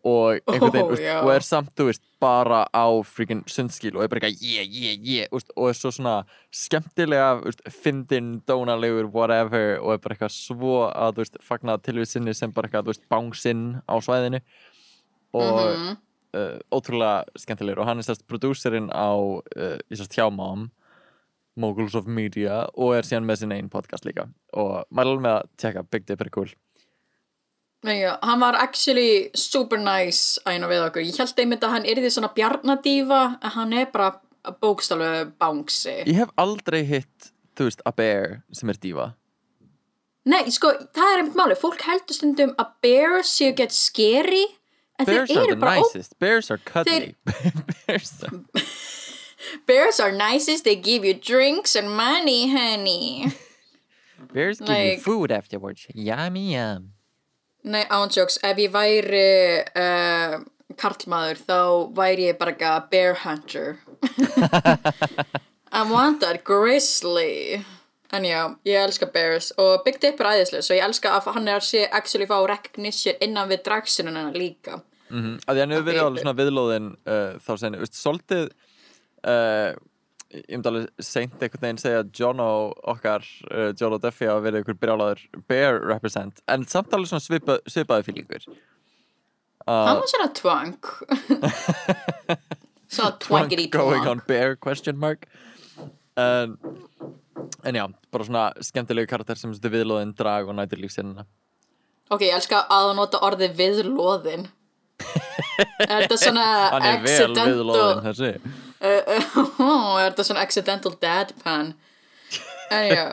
og 0.01 0.39
einhvern 0.49 0.71
veginn, 0.73 0.87
oh, 0.95 0.97
já. 0.97 1.17
og 1.21 1.29
er 1.29 1.43
samt, 1.45 1.69
þú 1.77 1.85
veist, 1.91 2.01
bara 2.21 2.63
á 2.73 2.85
freaking 3.05 3.43
sundskil 3.49 3.93
og 3.97 4.01
er 4.05 4.09
bara 4.09 4.21
eitthvað 4.29 4.41
yeah, 4.45 4.65
yeah, 4.65 4.95
yeah, 4.97 5.27
úst, 5.33 5.51
og 5.53 5.69
er 5.69 5.77
svo 5.77 5.91
svona 5.93 6.15
skemmtilega, 6.49 7.35
úst, 7.45 7.61
fyndin, 7.69 8.31
dónalegur, 8.49 9.09
whatever 9.13 9.75
og 9.81 9.93
er 9.93 10.01
bara 10.01 10.17
eitthvað 10.17 10.33
svo 10.33 10.87
að, 10.89 11.17
þú 11.19 11.25
veist, 11.25 11.37
fagna 11.45 11.77
tilvið 11.85 12.09
sinni 12.15 12.33
sem 12.37 12.53
bara 12.53 12.69
eitthvað, 12.69 12.87
þú 12.89 12.95
veist, 12.95 13.05
bánsinn 13.13 13.65
á 13.85 13.95
svæðinu 14.01 14.41
og 15.37 15.59
Mhm. 15.61 15.99
Uh, 16.37 16.57
ótrúlega 16.73 17.25
skemmtilegur 17.39 17.83
og 17.83 17.89
hann 17.89 18.01
er 18.01 18.07
sérst 18.07 18.27
prodúserinn 18.29 18.91
á 18.93 19.11
uh, 19.15 19.77
sérst 19.91 20.17
hjá 20.17 20.27
Mom 20.33 20.69
Moguls 21.59 21.95
of 21.99 22.07
Media 22.07 22.63
og 22.73 22.95
er 22.95 23.07
síðan 23.07 23.27
með 23.27 23.43
sin 23.43 23.55
einn 23.55 23.71
podcast 23.71 24.07
líka 24.07 24.29
og 24.55 24.83
maður 24.89 25.07
er 25.07 25.13
alveg 25.13 25.25
með 25.27 25.37
að 25.37 25.49
tjekka 25.63 25.87
Big 25.91 26.07
Dipper 26.07 26.31
er 26.31 26.35
cool 26.35 26.51
já, 27.83 28.17
hann 28.21 28.39
var 28.39 28.57
actually 28.61 29.31
super 29.33 29.79
nice 29.79 30.41
aðeina 30.45 30.69
við 30.69 30.83
okkur. 30.85 31.05
Ég 31.07 31.17
held 31.17 31.39
einmitt 31.41 31.63
að 31.65 31.73
hann 31.75 31.87
yrði 31.89 32.11
svona 32.13 32.29
bjarnadífa, 32.35 33.21
en 33.41 33.55
hann 33.55 33.73
er 33.73 33.87
bara 33.93 34.11
bókstalegu 34.61 35.31
bángsi. 35.41 36.03
Ég 36.05 36.19
hef 36.21 36.29
aldrei 36.41 36.83
hitt, 36.85 37.31
þú 37.57 37.69
veist, 37.69 37.81
a 37.85 37.93
bear 37.95 38.41
sem 38.53 38.69
er 38.69 38.79
dífa 38.81 39.07
Nei, 40.29 40.51
sko, 40.53 40.69
það 40.93 41.11
er 41.11 41.19
einmitt 41.23 41.37
máli. 41.39 41.55
Fólk 41.57 41.81
heldur 41.87 42.13
stundum 42.13 42.51
að 42.61 42.73
bears 42.85 43.31
séu 43.33 43.55
get 43.57 43.73
scary, 43.73 44.43
en 44.99 45.05
Bears 45.05 45.29
þeir 45.29 45.37
are 45.37 45.43
eru 45.43 45.55
the 45.55 45.61
bara 45.61 45.71
ó- 45.79 45.81
nicest, 45.83 46.17
bears 46.19 46.51
are 46.51 46.57
cuddly. 46.57 47.15
Bears 47.87 48.23
are 48.23 48.39
Bears 49.67 49.99
are 49.99 50.11
nicest, 50.11 50.63
they 50.63 50.75
give 50.75 51.03
you 51.03 51.13
drinks 51.13 51.75
and 51.75 51.89
money, 51.95 52.49
honey. 52.51 53.31
Bears 54.33 54.59
give 54.59 54.69
you 54.69 54.75
Like- 54.75 54.99
food 55.01 55.31
afterwards. 55.31 55.87
Yummy 55.93 56.53
yum. 56.53 56.91
Nei, 57.63 57.83
ánsjóks, 57.93 58.39
ef 58.41 58.57
ég 58.57 58.71
væri 58.73 59.25
uh, 59.77 60.39
karlmaður 60.81 61.41
þá 61.45 61.57
væri 61.93 62.23
ég 62.31 62.37
bara 62.39 62.53
eitthvað 62.55 62.87
bear 62.89 63.13
hunter. 63.21 63.77
I 65.71 65.83
want 65.89 66.21
that 66.21 66.43
grizzly. 66.43 67.63
En 68.11 68.25
já, 68.27 68.39
ég 68.67 68.75
elska 68.75 69.07
bears 69.13 69.51
og 69.61 69.85
Big 69.85 70.01
Dip 70.03 70.19
er 70.19 70.33
æðislega, 70.33 70.65
svo 70.67 70.75
ég 70.75 70.83
elska 70.83 71.13
að 71.15 71.29
hann 71.37 71.47
er 71.47 71.61
að 71.61 71.67
sé 71.69 71.85
actually 71.91 72.27
fá 72.27 72.37
recognition 72.49 73.21
innan 73.23 73.47
við 73.51 73.63
dragsinuna 73.67 74.31
líka. 74.35 74.81
mm 75.09 75.21
-hmm. 75.21 75.39
að 75.47 75.55
því 75.55 75.59
hann 75.59 75.71
hefur 75.71 75.85
verið 75.85 76.03
alveg 76.03 76.21
svona 76.21 76.39
viðlóðin 76.39 76.89
uh, 77.05 77.31
þá 77.45 77.57
senni, 77.57 77.77
veist, 77.77 77.95
svolítið 77.95 78.49
uh, 79.27 79.71
ég 80.31 80.55
myndi 80.55 80.69
alveg 80.69 80.87
seint 80.99 81.33
einhvern 81.33 81.61
veginn 81.61 81.77
segja 81.77 81.99
að 82.03 82.11
John 82.19 82.39
og 82.39 82.77
okkar 82.83 83.23
uh, 83.51 83.71
John 83.79 83.93
og 83.93 84.01
Duffy 84.03 84.27
hafa 84.27 84.45
verið 84.45 84.63
ykkur 84.63 84.79
brjálaður 84.79 85.23
bear 85.47 85.81
represent, 85.81 86.41
en 86.47 86.65
samt 86.65 86.93
alveg 86.93 87.11
svona 87.11 87.25
svipa, 87.27 87.59
svipaði 87.67 88.03
fílingur 88.03 88.47
Hann 89.67 89.97
uh, 89.97 90.01
var 90.01 90.07
svona 90.09 90.31
twang. 90.33 90.79
svona 92.95 93.11
twangity 93.19 93.69
going 93.69 94.03
twang. 94.03 94.07
on 94.07 94.21
bear 94.27 94.55
question 94.55 94.97
mark 94.97 95.27
en, 96.17 96.57
en 97.63 97.77
já, 97.77 97.85
bara 98.11 98.27
svona 98.27 98.47
skemmtilegu 98.63 99.09
karakter 99.09 99.39
sem 99.39 99.53
viðlóðin 99.53 100.15
drag 100.17 100.49
og 100.49 100.57
nætur 100.57 100.81
lífsinnina 100.81 101.25
Ok, 102.11 102.25
ég 102.27 102.35
elska 102.35 102.65
að 102.67 102.89
þú 102.89 102.95
nota 102.97 103.19
orðið 103.23 103.53
viðlóðin. 103.55 104.41
er 105.87 106.03
þetta 106.03 106.17
svona 106.19 106.45
hann 106.73 106.83
er 106.83 106.97
vel 106.99 107.13
accidental... 107.13 107.45
viðlóðin 107.47 108.07
þessi. 108.09 108.31
Uh, 108.81 109.11
uh, 109.63 109.99
er 110.01 110.09
þetta 110.09 110.25
svona 110.27 110.43
accidental 110.43 110.91
deadpan 111.01 111.75
já 112.71 113.05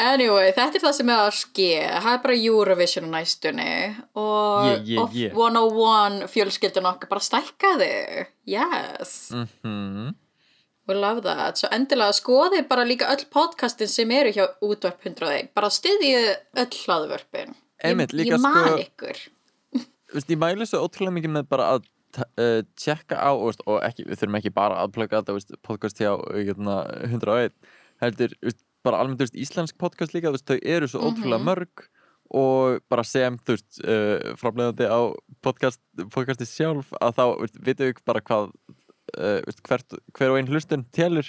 anyway, 0.00 0.50
þetta 0.56 0.78
er 0.78 0.84
það 0.84 0.94
sem 0.96 1.12
er 1.12 1.20
að 1.20 1.34
ske 1.36 1.70
það 1.86 2.10
er 2.12 2.20
bara 2.26 2.36
Eurovision 2.40 3.08
á 3.08 3.14
næstunni 3.16 3.74
og, 4.12 4.68
Yeah, 4.68 4.84
yeah, 4.88 5.16
yeah. 5.16 5.36
101 5.36 6.28
fjölskyldun 6.32 6.88
okkar 6.92 7.10
bara 7.12 7.24
stækkaði. 7.24 7.92
Yes, 8.48 9.32
mhm 9.32 10.12
we 10.88 10.96
love 10.98 11.22
that. 11.26 11.60
Svo 11.60 11.70
endilega 11.74 12.14
skoði 12.16 12.62
bara 12.68 12.86
líka 12.88 13.10
öll 13.12 13.24
podcastin 13.32 13.90
sem 13.90 14.10
eru 14.14 14.32
hjá 14.34 14.46
útvarp 14.64 15.04
101 15.04 15.52
bara 15.56 15.70
styðið 15.72 16.32
öll 16.64 16.80
hlaðvörpin. 16.82 17.54
Einmitt, 17.82 18.14
ég, 18.14 18.30
ég 18.30 18.42
man 18.42 18.58
sko- 18.66 18.82
ykkur. 18.84 19.22
Veist, 20.12 20.28
ég 20.30 20.38
mæli 20.38 20.68
svo 20.68 20.82
ótrúlega 20.84 21.16
mikið 21.16 21.34
með 21.38 21.48
bara 21.50 21.70
að 21.76 21.86
uh, 22.20 22.60
tjekka 22.78 23.16
á 23.18 23.32
veist, 23.40 23.62
og 23.66 23.80
ekki, 23.86 24.06
við 24.08 24.20
þurfum 24.20 24.38
ekki 24.40 24.52
bara 24.54 24.82
að 24.82 24.92
plugga 24.96 25.22
þetta 25.22 25.36
veist, 25.38 25.56
podcast 25.64 26.02
hjá 26.02 26.12
hérna, 26.34 26.82
101 27.08 27.56
heldur, 28.02 28.36
veist, 28.44 28.60
bara 28.84 29.00
almennt 29.00 29.22
veist, 29.22 29.38
íslensk 29.38 29.78
podcast 29.80 30.14
líka, 30.16 30.32
veist, 30.34 30.46
þau 30.48 30.58
eru 30.60 30.90
svo 30.90 31.02
ótrúlega 31.08 31.46
mörg 31.46 31.86
og 32.32 32.80
bara 32.92 33.04
sem 33.04 33.36
þú 33.44 33.56
veist, 33.56 33.80
uh, 33.84 34.34
framleiðandi 34.40 34.88
á 34.88 35.00
podcast, 35.44 35.82
podcasti 36.14 36.48
sjálf 36.48 36.92
að 37.00 37.18
þá 37.18 37.24
veist, 37.42 37.58
vitum 37.60 37.90
við 37.90 38.04
bara 38.08 38.24
hvað 38.24 38.52
hvert, 39.68 39.98
hver 40.16 40.30
og 40.32 40.38
einn 40.40 40.48
hlustun 40.52 40.84
telur 40.92 41.28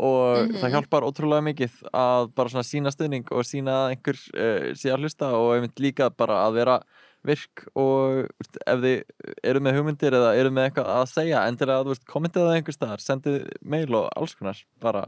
og 0.00 0.48
það 0.56 0.72
hjálpar 0.72 1.04
ótrúlega 1.04 1.44
mikið 1.50 1.74
að 1.92 2.30
bara 2.34 2.48
svona 2.48 2.64
sína 2.64 2.92
stuðning 2.94 3.26
og 3.30 3.44
sína 3.44 3.74
að 3.84 3.90
einhver 3.92 4.20
uh, 4.40 4.68
sé 4.78 4.88
að 4.94 5.02
hlusta 5.04 5.28
og 5.36 5.50
einmitt 5.58 5.82
líka 5.84 6.08
bara 6.16 6.38
að 6.46 6.54
vera 6.62 6.78
virk 7.22 7.66
og 7.78 8.24
veist, 8.40 8.56
ef 8.66 8.80
þið 8.82 9.42
eru 9.52 9.60
með 9.62 9.76
hugmyndir 9.78 10.16
eða 10.18 10.32
eru 10.40 10.50
með 10.50 10.70
eitthvað 10.70 10.88
að 10.96 11.04
segja 11.12 11.44
endilega 11.46 11.84
að 11.84 12.00
kommentið 12.10 12.48
það 12.48 12.56
einhver 12.56 12.74
staðar 12.78 13.04
sendið 13.04 13.36
mail 13.62 13.92
og 14.00 14.08
alls 14.16 14.34
konar 14.34 14.64
bara 14.82 15.04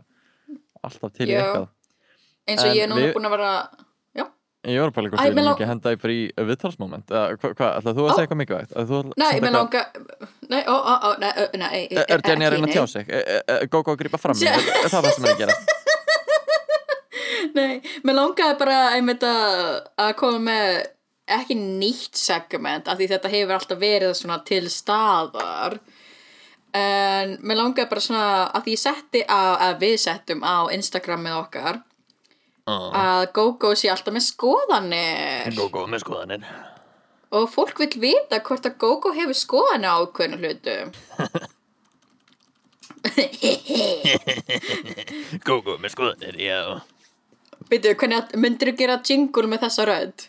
alltaf 0.85 1.17
til 1.17 1.31
Já. 1.33 1.41
eitthvað 1.41 1.67
eins 2.45 2.61
og 2.61 2.69
En 2.69 2.77
ég 2.77 2.85
er 2.85 2.93
núna 2.93 3.01
við- 3.09 3.17
búin 3.17 3.31
að 3.31 3.37
vera 3.39 3.55
Ég 4.65 4.81
var 4.81 4.93
bara 4.97 5.09
Æ, 5.09 5.11
hvort 5.13 5.35
við 5.37 5.45
lang- 5.45 5.59
ekki 5.59 5.67
henda 5.69 5.91
yfir 5.93 6.11
í 6.15 6.21
viðtalsmoment 6.41 7.11
þú 7.13 8.05
að 8.07 8.09
Ó. 8.09 8.15
segja 8.17 8.23
eitthvað 8.25 8.39
mikilvægt? 8.41 8.71
Að 8.73 8.93
Nei, 9.21 9.27
mér 9.29 9.35
eitthvað- 9.35 9.53
langa 9.53 9.83
Nei, 10.51 10.61
ó, 10.69 10.75
ó, 10.75 10.95
ó, 11.09 11.11
nei, 11.23 11.31
ö, 11.41 11.47
nei 11.61 11.79
Er 12.05 12.21
Jenny 12.27 12.47
að 12.49 12.55
reyna 12.57 12.69
að 12.69 12.75
tjá 12.77 12.85
sig? 12.91 13.09
Góð, 13.73 13.83
góð, 13.89 13.97
grípa 14.03 14.19
fram 14.21 14.37
Tjá- 14.39 14.57
er 14.59 14.91
það 14.93 15.07
það 15.09 15.15
sem 15.17 15.25
er 15.25 15.33
að 15.35 15.43
gera? 15.45 15.57
Nei, 17.55 17.75
mér 18.03 18.17
langaði 18.19 18.57
bara 18.59 18.79
einmitt 18.97 19.23
að, 19.29 19.59
að 20.01 20.13
koma 20.19 20.41
með 20.43 20.81
ekki 21.39 21.55
nýtt 21.59 22.19
segment 22.19 22.89
af 22.91 22.99
því 22.99 23.07
þetta 23.15 23.31
hefur 23.33 23.55
alltaf 23.59 23.79
verið 23.81 24.15
svona 24.19 24.41
til 24.49 24.65
staðar. 24.73 25.79
En 26.75 27.37
mér 27.47 27.61
langaði 27.61 27.89
bara 27.93 28.03
svona 28.03 28.25
að 28.51 28.67
því 28.67 28.75
ég 28.75 28.83
setti 28.83 29.23
á, 29.31 29.41
að 29.69 29.79
við 29.85 29.97
settum 30.03 30.43
á 30.43 30.67
Instagramið 30.75 31.37
okkar 31.39 31.79
að 32.67 33.27
GóGó 33.37 33.75
sé 33.79 33.91
alltaf 33.93 34.15
með 34.17 34.27
skoðanir. 34.33 35.55
Góð 35.71 35.91
með 35.95 36.03
skoðanir 36.05 36.47
og 37.35 37.49
fólk 37.51 37.81
vil 37.83 37.95
vita 38.09 38.39
hvort 38.47 38.67
að 38.69 38.79
GóGó 38.83 39.09
hefur 39.17 39.37
skoðanir 39.39 39.91
á 39.91 39.93
ákveðnu 40.05 40.37
hlutu 40.41 40.77
góð 45.45 45.77
með 45.83 45.91
skoðanir, 45.93 46.37
já. 46.41 46.61
Býtu, 47.69 47.93
hvernig 48.01 48.33
myndir 48.41 48.73
þú 48.73 48.77
gera 48.79 48.97
jingle 49.05 49.49
með 49.51 49.61
þessa 49.67 49.83
rödd? 49.91 50.19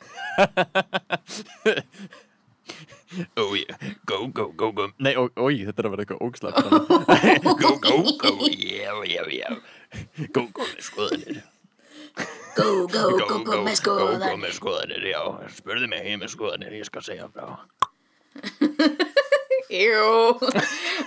Ó, 3.39 3.41
yeah, 3.55 3.79
go, 4.03 4.27
go, 4.27 4.51
go, 4.51 4.75
go 4.75 4.91
Nei, 4.99 5.15
ói, 5.15 5.63
þetta 5.63 5.79
er 5.79 5.87
að 5.87 5.93
vera 5.93 6.03
eitthvað 6.03 6.19
ógslag 6.25 6.51
Go, 7.45 7.53
go, 7.79 8.03
go, 8.19 8.31
já, 8.51 8.91
já, 9.07 9.23
já. 9.31 9.55
Go, 10.35 10.51
go 10.51 10.67
með 10.67 10.83
skoðanir 10.83 11.39
Go, 12.55 12.87
go, 12.87 13.01
go, 13.19 13.39
go 13.43 13.57
með 13.65 13.79
skoðanir 13.81 14.37
með 14.39 14.53
skoðanir, 14.55 15.07
já 15.11 15.21
Spurðu 15.57 15.89
mig 15.91 16.05
heim 16.05 16.21
með 16.23 16.31
skoðanir, 16.35 16.77
ég 16.79 16.87
skal 16.87 17.03
segja 17.03 17.27
frá 17.33 17.57
Jú, 19.75 20.39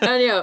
en 0.04 0.20
já 0.20 0.36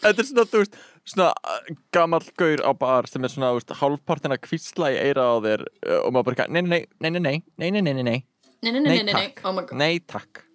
Þetta 0.00 0.14
er 0.14 0.28
svona, 0.30 0.46
þú 0.48 0.62
veist, 0.62 0.78
svona 1.10 1.30
uh, 1.34 1.70
gamall 1.92 2.28
gaur 2.40 2.62
á 2.64 2.70
bar 2.78 3.08
sem 3.10 3.24
er 3.26 3.32
svona, 3.32 3.52
þú 3.52 3.60
veist, 3.60 3.74
hálfpartin 3.82 4.36
að 4.36 4.44
kvísla 4.46 4.92
í 4.94 5.00
eira 5.00 5.26
á 5.28 5.36
þér 5.44 5.64
uh, 5.66 5.98
og 6.04 6.14
maður 6.14 6.30
bara, 6.30 6.46
nei, 6.48 6.62
nei, 6.64 6.84
nei, 7.00 7.10
nei, 7.10 7.20
nei, 7.20 7.40
nei, 7.58 7.70
nei, 7.70 7.80
nei, 7.80 7.92
nei, 7.92 8.04
nei, 8.04 8.20
Nei, 8.60 8.72
nei, 8.72 8.80
nei, 8.80 8.80
nei, 8.80 9.02
nei, 9.02 9.04
nei, 9.08 9.14
takk, 9.16 9.44
oh 9.48 9.54
my 9.56 9.64
god 9.64 9.80
nei, 9.80 10.00
takk 10.04 10.46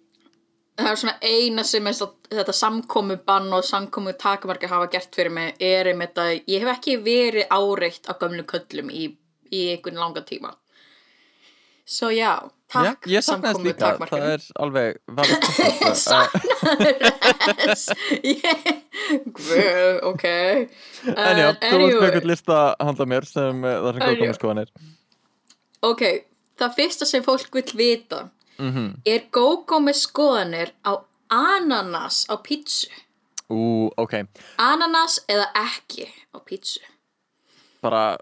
Það 0.76 0.90
er 0.90 0.98
svona 1.00 1.14
eina 1.24 1.62
sem 1.64 1.86
er 1.88 1.94
svo, 1.96 2.10
þetta 2.28 2.52
samkomu 2.52 3.16
bann 3.26 3.48
og 3.56 3.64
samkomu 3.64 4.12
takmarka 4.20 4.68
hafa 4.68 4.90
gert 4.92 5.14
fyrir 5.16 5.32
mig 5.32 5.62
er 5.64 5.88
um 5.94 6.02
þetta, 6.04 6.26
ég 6.52 6.62
hef 6.62 6.72
ekki 6.74 6.98
verið 7.06 7.48
áreitt 7.56 8.10
á 8.10 8.12
gömlu 8.20 8.44
köllum 8.48 8.90
í, 8.92 9.06
í 9.52 9.64
einhvern 9.74 9.98
langa 10.02 10.22
tíma 10.26 10.54
Svo 11.86 12.08
já, 12.10 12.40
takk 12.72 13.04
Já, 13.06 13.12
ég 13.14 13.22
saknaðist 13.22 13.62
líka, 13.62 13.78
það 13.78 13.92
takmarkanum. 13.94 14.30
er 14.34 14.40
alveg 14.58 14.96
valid 15.06 15.40
point, 15.46 15.96
sko. 16.02 17.26
Uh, 19.36 19.98
ok 20.10 20.24
En 20.26 21.38
já, 21.38 21.50
þú 21.60 21.76
anyway. 21.76 21.92
eitthvað 22.08 22.26
lista 22.30 22.56
handa 22.82 23.06
mér 23.08 23.26
sem 23.28 23.62
uh, 23.62 23.76
það 23.84 23.92
sem 23.92 24.02
góð 24.02 24.18
komið 24.22 24.38
skoðanir 24.40 24.72
Ok, 25.86 26.02
það 26.58 26.74
fyrsta 26.80 27.06
sem 27.08 27.22
fólk 27.26 27.52
vil 27.60 27.70
vita 27.78 28.24
Mhm. 28.56 29.02
Er 29.04 29.26
GóGó 29.36 29.76
með 29.84 29.98
skoðanir 30.00 30.70
á 30.80 30.96
ananas 31.28 32.22
á 32.24 32.40
pítsu? 32.40 32.88
Ú, 33.52 33.90
ok, 34.00 34.14
Ananas 34.56 35.18
eða 35.28 35.50
ekki 35.60 36.06
á 36.32 36.40
pítsu? 36.40 36.80
bara 37.84 38.16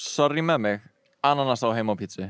sorry 0.00 0.42
með 0.42 0.58
mig 0.66 0.80
ananas 1.24 1.62
á 1.64 1.70
heima 1.76 1.94
á 1.94 2.00
pítsu. 2.00 2.26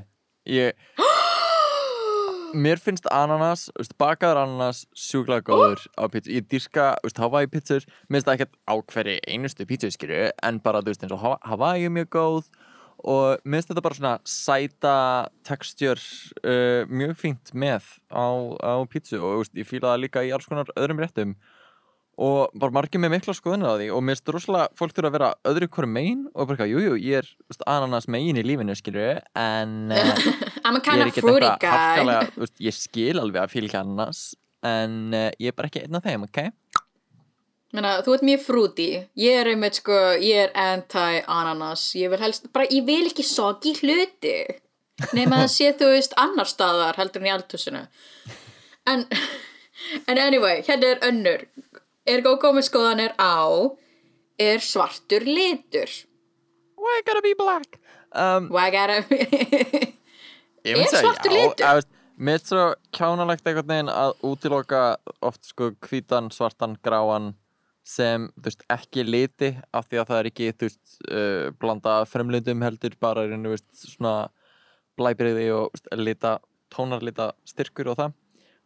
Ég 0.47 0.75
Mér 2.55 2.79
finnst 2.79 3.09
ananas, 3.11 3.65
veist, 3.75 3.97
bakaður 3.99 4.39
ananas 4.45 4.85
sjúklega 4.95 5.43
góður 5.49 5.81
á 5.99 6.07
pítsu. 6.13 6.31
Ég 6.37 6.45
dýrka, 6.53 6.93
veist, 7.03 7.19
Hawaii 7.19 7.49
pítsur 7.51 7.83
Mér 8.07 8.21
finnst 8.21 8.29
það 8.29 8.37
ekkert 8.37 8.55
á 8.71 8.75
hverju 8.93 9.17
einustu 9.27 9.67
pítsu 9.67 9.91
skilju 9.91 10.29
En 10.47 10.61
bara, 10.63 10.85
þú 10.85 10.93
veist, 10.93 11.03
eins 11.03 11.17
og 11.17 11.23
Hawa- 11.25 11.41
Hawaii 11.51 11.89
er 11.89 11.95
mjög 11.97 12.13
góð 12.15 12.53
Og 13.05 13.43
mér 13.43 13.59
finnst 13.59 13.73
þetta 13.73 13.83
bara 13.89 13.99
svona 13.99 14.13
sæta 14.23 14.95
textjör 15.45 15.99
uh, 16.47 16.87
mjög 16.87 17.17
fínt 17.25 17.51
með 17.59 17.91
á, 18.15 18.23
á 18.63 18.73
pítsu 18.87 19.19
Og 19.19 19.43
veist, 19.43 19.59
ég 19.59 19.67
fíla 19.69 19.91
það 19.97 20.05
líka 20.07 20.23
í 20.23 20.31
alls 20.37 20.47
konar 20.47 20.71
öðrum 20.79 21.03
réttum 21.03 21.35
og 22.21 22.55
bara 22.59 22.75
margir 22.75 23.03
með 23.03 23.17
mikla 23.17 23.35
skoðanir 23.37 23.71
á 23.71 23.79
því 23.81 23.89
og 23.95 24.03
mér 24.05 24.17
finnst 24.17 24.33
rosalega 24.35 24.79
fólk 24.79 24.95
þurfa 24.97 25.11
að 25.11 25.17
vera 25.17 25.31
öðru 25.51 25.69
hverju 25.77 25.91
megin 25.91 26.25
og 26.33 26.51
bara, 26.51 26.69
jújú, 26.71 26.95
jú, 26.95 26.99
ég 27.03 27.23
er 27.23 27.31
veist, 27.49 27.65
ananas 27.71 28.09
megin 28.11 28.41
í 28.41 28.45
lífinu, 28.47 28.77
skilju 28.79 29.07
en 29.41 29.77
uh, 29.95 30.11
ég 30.71 30.95
er 30.95 31.07
ekki 31.07 31.25
guy. 31.25 31.49
harkalega, 31.65 32.51
ég 32.63 32.77
skil 32.77 33.23
alveg 33.23 33.45
að 33.45 33.55
fylgja 33.57 33.85
ananas 33.85 34.27
en 34.65 34.99
uh, 35.15 35.31
ég 35.43 35.51
er 35.51 35.57
bara 35.57 35.71
ekki 35.73 35.85
einn 35.85 35.99
af 35.99 36.07
þeim, 36.07 36.29
ok? 36.29 36.45
Meina, 37.75 37.97
þú 38.07 38.13
ert 38.15 38.23
mjög 38.23 38.43
fruity. 38.45 38.91
Ég 39.19 39.41
er 39.41 39.49
einmitt 39.51 39.81
sko, 39.81 39.97
ég 40.23 40.45
er 40.45 40.53
anti-ananas. 40.55 41.89
Ég 41.99 42.13
vil 42.13 42.21
helst, 42.23 42.47
bara, 42.55 42.69
ég 42.71 42.85
vil 42.87 43.09
ekki 43.09 43.25
soggi 43.27 43.73
hluti 43.81 44.37
Nefn 45.15 45.35
að 45.35 45.49
sé 45.51 45.73
þú 45.79 45.91
veist 45.91 46.15
annar 46.21 46.49
staðar 46.49 46.99
heldur 47.01 47.23
en 47.23 47.29
í 47.29 47.33
eldhúsinu. 47.35 47.83
En, 48.91 49.07
en 50.11 50.21
anyway, 50.23 50.63
hérna 50.67 50.93
er 50.95 51.07
önnur 51.09 51.47
Er 52.05 52.21
GóGó 52.25 52.53
með 52.53 52.69
skoðanir 52.69 53.15
á 53.17 53.49
Er 54.41 54.61
svartur 54.65 55.25
litur 55.25 55.91
Why 56.77 57.01
gotta 57.07 57.23
be 57.25 57.33
black? 57.39 57.79
Um, 58.13 58.51
Why 58.53 58.71
gotta 58.75 59.01
myndi 59.09 59.95
Er 60.65 60.85
svartur 60.91 61.33
já, 61.33 61.39
litur? 61.39 61.89
Mér 62.15 62.39
er 62.39 62.45
svo 62.47 62.65
kjánalegt 62.95 63.49
einhvern 63.49 63.67
veginn 63.67 63.89
að 63.91 64.13
útiloka 64.23 64.83
oft 65.19 65.49
sko 65.49 65.73
hvítan, 65.83 66.29
svartan, 66.31 66.77
gráan 66.79 67.33
sem, 67.85 68.29
þú 68.39 68.47
veist, 68.47 68.63
ekki 68.71 69.03
liti 69.03 69.51
af 69.75 69.89
því 69.89 69.99
að 70.01 70.11
það 70.13 70.21
er 70.21 70.29
ekki, 70.31 70.53
þú 70.55 70.69
veist, 70.69 70.95
uh, 71.11 71.49
blanda 71.59 71.97
fremlindum 72.07 72.63
heldur 72.63 72.95
bara 73.03 73.27
í 73.27 73.33
rauninu, 73.33 73.51
þú 73.51 73.57
veist, 73.57 73.97
svona 73.97 74.15
blæbriði 74.95 75.49
og 75.57 75.75
veist, 75.75 75.91
lita, 75.99 76.37
tónarlita 76.71 77.33
styrkur 77.51 77.91
og 77.93 77.99
það 77.99 78.15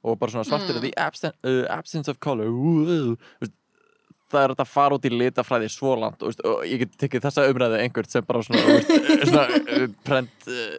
og 0.04 0.18
bara 0.20 0.30
svona 0.34 0.46
svartur 0.46 0.78
mm. 0.78 0.82
the 0.84 0.92
absence, 1.00 1.36
uh, 1.44 1.64
absence 1.74 2.10
of 2.10 2.20
color. 2.22 2.50
Uh, 2.50 3.14
veist, 3.42 3.54
það 4.28 4.44
er 4.44 4.54
að 4.54 4.68
fara 4.68 4.98
út 4.98 5.06
í 5.08 5.12
litafræði 5.14 5.70
svo 5.72 5.94
langt 5.98 6.22
og, 6.22 6.36
og 6.44 6.60
ég 6.68 6.82
get 6.84 6.98
tekið 7.00 7.24
þessa 7.24 7.46
umræðu 7.48 7.78
einhvern 7.80 8.10
sem 8.12 8.26
bara 8.28 8.42
svona, 8.44 8.78
svona 9.30 9.46
uh, 9.58 9.86
prent 10.04 10.48
uh, 10.52 10.76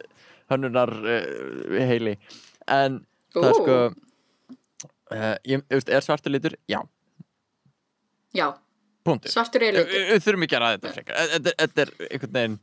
hönnunar 0.52 0.92
uh, 1.02 1.76
heili. 1.90 2.16
En 2.70 3.00
það 3.34 3.48
er 3.50 3.52
Ú. 3.52 3.60
sko 3.60 3.78
uh, 5.16 5.36
ég, 5.50 5.64
er 5.82 6.06
svartur 6.06 6.34
litur? 6.36 6.56
Já, 6.70 6.80
Já, 8.30 8.52
punktur. 9.02 9.32
Svartur 9.32 9.64
er 9.66 9.74
litur. 9.74 10.20
Þurfum 10.22 10.44
ekki 10.46 10.54
að 10.58 10.62
ræða 10.62 10.76
þetta 10.76 10.92
frekar. 10.94 11.16
Þetta- 11.32 11.54
Þetta 11.64 11.82
er 11.82 11.90
einhvern 12.06 12.36
veginn 12.36 12.58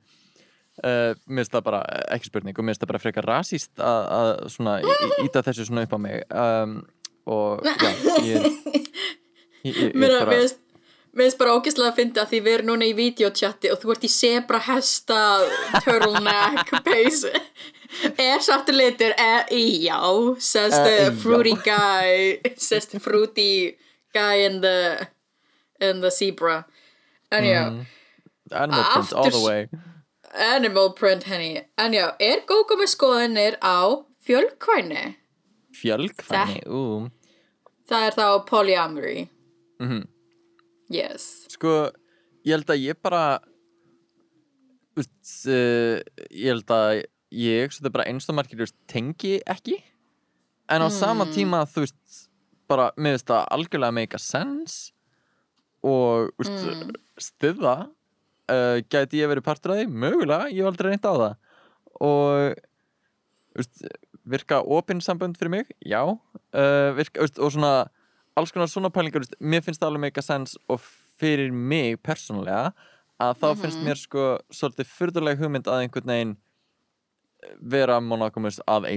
uh, 0.84 1.15
Mér 1.25 1.41
finnst 1.43 1.55
það 1.55 1.65
bara 1.69 1.81
ekki 2.15 2.29
spurning 2.31 2.57
og 2.57 2.63
mér 2.67 2.74
finnst 2.75 2.84
það 2.86 2.91
bara 2.93 3.03
frekar 3.05 3.27
rasíst 3.29 3.81
að, 3.81 4.88
íta 5.25 5.43
þessu 5.48 5.65
svona 5.69 5.86
upp 5.88 5.96
á 5.96 6.00
mig. 6.01 6.23
Um, 6.32 6.78
og 7.28 7.65
já, 7.65 7.91
ég 8.23 8.38
er 8.38 8.47
ég, 8.47 8.88
ég, 9.63 9.75
ég 9.91 10.04
er 10.08 10.25
bara 10.25 10.39
Mér 11.17 11.25
finnst 11.32 11.39
bara 11.39 11.56
ógeðslega 11.58 11.89
að 11.89 11.95
finna 11.97 12.21
að 12.21 12.30
því 12.30 12.39
við 12.45 12.54
erum 12.54 12.67
núna 12.69 12.86
í 12.86 12.93
videochatti 12.93 13.71
og 13.73 13.80
þú 13.82 13.93
ert 13.95 14.04
í 14.06 14.10
zebra 14.13 14.60
hesta 14.67 15.21
turtleneck 15.82 16.69
peysu 16.86 17.32
Er 18.21 18.41
svartur 18.43 18.75
litur? 18.75 19.13
Eh, 19.17 19.47
já, 19.88 19.97
says 20.43 20.75
Eh, 20.75 20.84
the 20.84 20.97
já. 21.08 21.13
fruity 21.23 21.56
guy 21.65 22.38
says 22.60 22.86
the 22.91 22.99
fruity 22.99 23.78
guy 24.13 24.43
in 24.45 24.60
the 24.62 25.08
in 25.80 26.01
the 26.01 26.12
zebra. 26.12 26.65
En 27.32 27.43
já, 27.43 27.63
Animal 28.51 28.84
print 28.93 29.13
all 29.13 29.32
the 29.32 29.39
way 29.41 29.67
animal 30.38 30.93
print 30.97 31.28
henni 31.30 31.63
En 31.78 31.95
já, 31.95 32.12
er 32.19 32.43
Gógó 32.50 32.78
með 32.80 32.91
skoðanir 32.93 33.58
á 33.62 34.04
fjölkvæni? 34.28 35.15
Fjölkvæni, 35.78 36.63
ú. 36.67 37.10
Það 37.88 38.06
er 38.08 38.15
þá 38.17 38.28
polyamory. 38.47 39.30
Mhm. 39.80 40.08
Yes. 40.89 41.47
Sko, 41.52 41.91
ég 42.45 42.56
held 42.56 42.71
að 42.71 42.84
ég 42.84 43.02
bara 43.04 43.39
úst, 44.97 45.12
uh, 45.47 46.00
ég 46.32 46.47
held 46.52 46.71
að 46.73 47.04
ég, 47.32 47.71
þetta 47.71 47.89
er 47.89 47.95
bara 47.95 48.08
einstamarkir, 48.08 48.60
veist, 48.62 48.76
tengi 48.88 49.38
ekki. 49.45 49.82
En 50.71 50.84
á 50.84 50.88
sama 50.91 51.28
tíma, 51.32 51.63
þú 51.67 51.86
veist 51.86 52.30
bara, 52.67 52.91
mér 52.97 53.15
finnst 53.15 53.30
það 53.32 53.47
algjörlega 53.56 53.95
make 53.95 54.15
a 54.15 54.19
sense 54.19 54.91
og, 55.84 56.32
þú 56.36 56.43
veist, 56.43 56.65
mm. 56.65 56.95
stiða 57.19 57.76
uh, 58.51 58.79
gæti 58.91 59.21
ég 59.21 59.31
verið 59.31 59.45
partur 59.45 59.73
af 59.73 59.81
því, 59.81 59.88
mögulega 59.91 60.49
ég 60.51 60.63
hef 60.63 60.71
aldrei 60.71 60.91
reynt 60.91 61.07
á 61.07 61.13
það. 61.13 61.38
Og 62.07 62.57
veist, 63.57 63.86
virka 64.27 64.62
opinsambönd 64.62 65.38
fyrir 65.39 65.53
mig, 65.53 65.71
já. 65.86 66.01
Uh, 66.05 66.89
virka, 66.97 67.23
veist, 67.23 67.39
og 67.39 67.53
svona 67.55 67.73
alls 68.38 68.53
konar 68.53 68.69
svona 68.71 68.91
pælingar, 68.93 69.23
veist, 69.23 69.38
mér 69.39 69.63
finnst 69.65 69.81
það 69.81 69.93
alveg 69.93 70.05
make 70.07 70.21
a 70.21 70.25
sense 70.25 70.60
og 70.69 70.81
fyrir 71.17 71.51
mig 71.51 71.97
persónulega 72.05 72.73
að 73.23 73.39
þá 73.41 73.47
finnst 73.63 73.79
mér 73.86 73.97
sko 73.97 74.25
svolítið 74.53 74.91
fyrðuleg 74.93 75.39
hugmynd 75.41 75.69
að 75.69 75.86
einhvern 75.86 76.12
veginn 76.12 76.36
vera 77.62 77.99
monogamous 78.01 78.60
að 78.69 78.89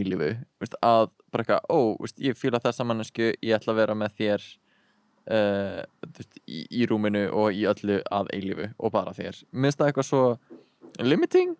veist, 0.60 0.76
að 0.82 1.10
bara 1.30 1.44
eitthvað, 1.44 1.64
ó, 1.70 1.78
ég 2.18 2.36
fíla 2.36 2.60
þessa 2.60 2.84
mannesku, 2.84 3.32
ég 3.40 3.56
ætla 3.56 3.74
að 3.74 3.80
vera 3.80 3.96
með 3.96 4.16
þér 4.18 4.46
uh, 5.28 5.80
veist, 6.16 6.38
í, 6.46 6.64
í 6.80 6.86
rúminu 6.90 7.26
og 7.32 7.52
í 7.56 7.66
öllu 7.70 8.00
að 8.10 8.30
eilífu 8.36 8.70
og 8.78 8.92
bara 8.94 9.12
þér, 9.16 9.42
minnst 9.52 9.80
það 9.80 9.90
eitthvað 9.92 10.08
svo 10.10 10.22
limiting. 11.00 11.56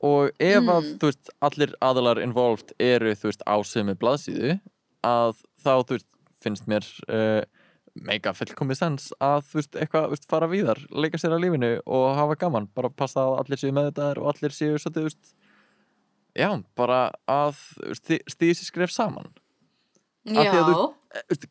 Og 0.00 0.30
ef 0.40 0.64
að, 0.72 0.86
þú 1.00 1.08
veist, 1.10 1.30
allir 1.44 1.72
aðalar 1.84 2.20
involved 2.24 2.72
eru, 2.80 3.12
á 3.44 3.56
sömu 3.68 3.94
blaðsíðu, 4.00 4.54
að 5.04 5.42
þá, 5.60 5.72
veist, 5.90 6.06
finnst 6.40 6.68
mér 6.70 6.86
uh, 7.12 7.42
mega 8.00 8.32
fullkomið 8.32 8.78
sens 8.78 9.10
að, 9.20 9.44
þú 9.50 9.58
veist, 9.60 9.76
eitthvað, 9.76 10.06
veist, 10.14 10.24
fara 10.30 10.48
víðar, 10.48 10.80
leika 10.94 11.20
sér 11.20 11.34
að 11.36 11.44
lífinu 11.44 11.72
og 11.84 12.06
hafa 12.16 12.38
gaman, 12.40 12.70
bara 12.76 12.88
passa 12.88 13.26
að 13.26 13.42
allir 13.42 13.60
séu 13.60 13.74
með 13.76 13.90
þetta 13.90 14.08
og 14.22 14.30
allir 14.32 14.56
séu 14.56 14.78
svolítið, 14.80 15.10
veist 15.10 15.34
já, 16.38 16.48
bara 16.78 17.00
að 17.28 17.60
stíði 17.98 18.54
sér 18.56 18.70
skref 18.70 18.94
saman. 18.94 19.28
Af 20.30 20.44
því 20.46 20.58
að 20.62 20.68
þú- 20.70 20.78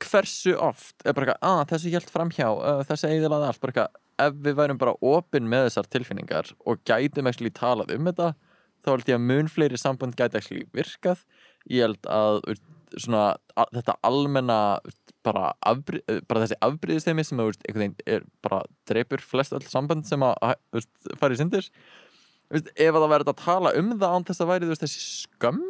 hversu 0.10 0.54
oft 0.56 1.04
er 1.04 1.16
bara 1.16 1.34
eitthvað, 1.34 1.50
að 1.50 1.72
þessu 1.74 1.94
hjælt 1.94 2.14
framhjá 2.14 2.48
uh, 2.50 2.84
þessu 2.88 3.10
eiginlega 3.10 3.50
allt, 3.50 3.60
bara 3.64 3.74
eitthvað 3.74 3.98
ef 4.20 4.38
við 4.44 4.56
værum 4.60 4.80
bara 4.80 4.96
opinn 5.06 5.50
með 5.52 5.66
þessar 5.68 5.90
tilfinningar 5.96 6.54
og 6.68 6.82
gætum 6.88 7.30
ekki 7.32 7.52
talað 7.56 7.94
um 7.96 8.08
þetta 8.10 8.34
þá 8.84 8.92
held 8.94 9.12
ég 9.12 9.20
að 9.20 9.28
mun 9.28 9.52
fleiri 9.52 9.80
sambund 9.80 10.18
gæti 10.18 10.40
ekki 10.40 10.60
virkað. 10.76 11.24
Ég 11.70 11.88
held 11.88 12.10
að 12.12 12.42
svona, 12.98 13.24
að, 13.60 13.74
þetta 13.78 13.96
almenna 14.08 14.60
bara, 15.26 15.52
afbri, 15.68 16.02
eh, 16.10 16.22
bara 16.30 16.46
þessi 16.46 16.58
afbríðistemi 16.66 17.26
sem 17.28 17.42
einhvern 17.44 17.82
veginn 17.84 17.98
er 18.08 18.24
bara 18.46 18.64
dreipur 18.90 19.22
flest 19.22 19.54
öll 19.54 19.66
samband 19.68 20.08
sem 20.10 20.24
að 20.26 20.38
að, 20.48 20.88
fara 21.20 21.36
í 21.36 21.42
syndir. 21.42 21.68
Ef 22.50 22.96
að 22.96 23.02
það 23.04 23.12
verður 23.14 23.34
að 23.36 23.44
tala 23.44 23.76
um 23.78 23.92
það 24.00 24.16
án 24.16 24.26
þess 24.30 24.44
að 24.44 24.52
væri 24.54 24.72
þessi 24.72 25.04
skömm 25.04 25.66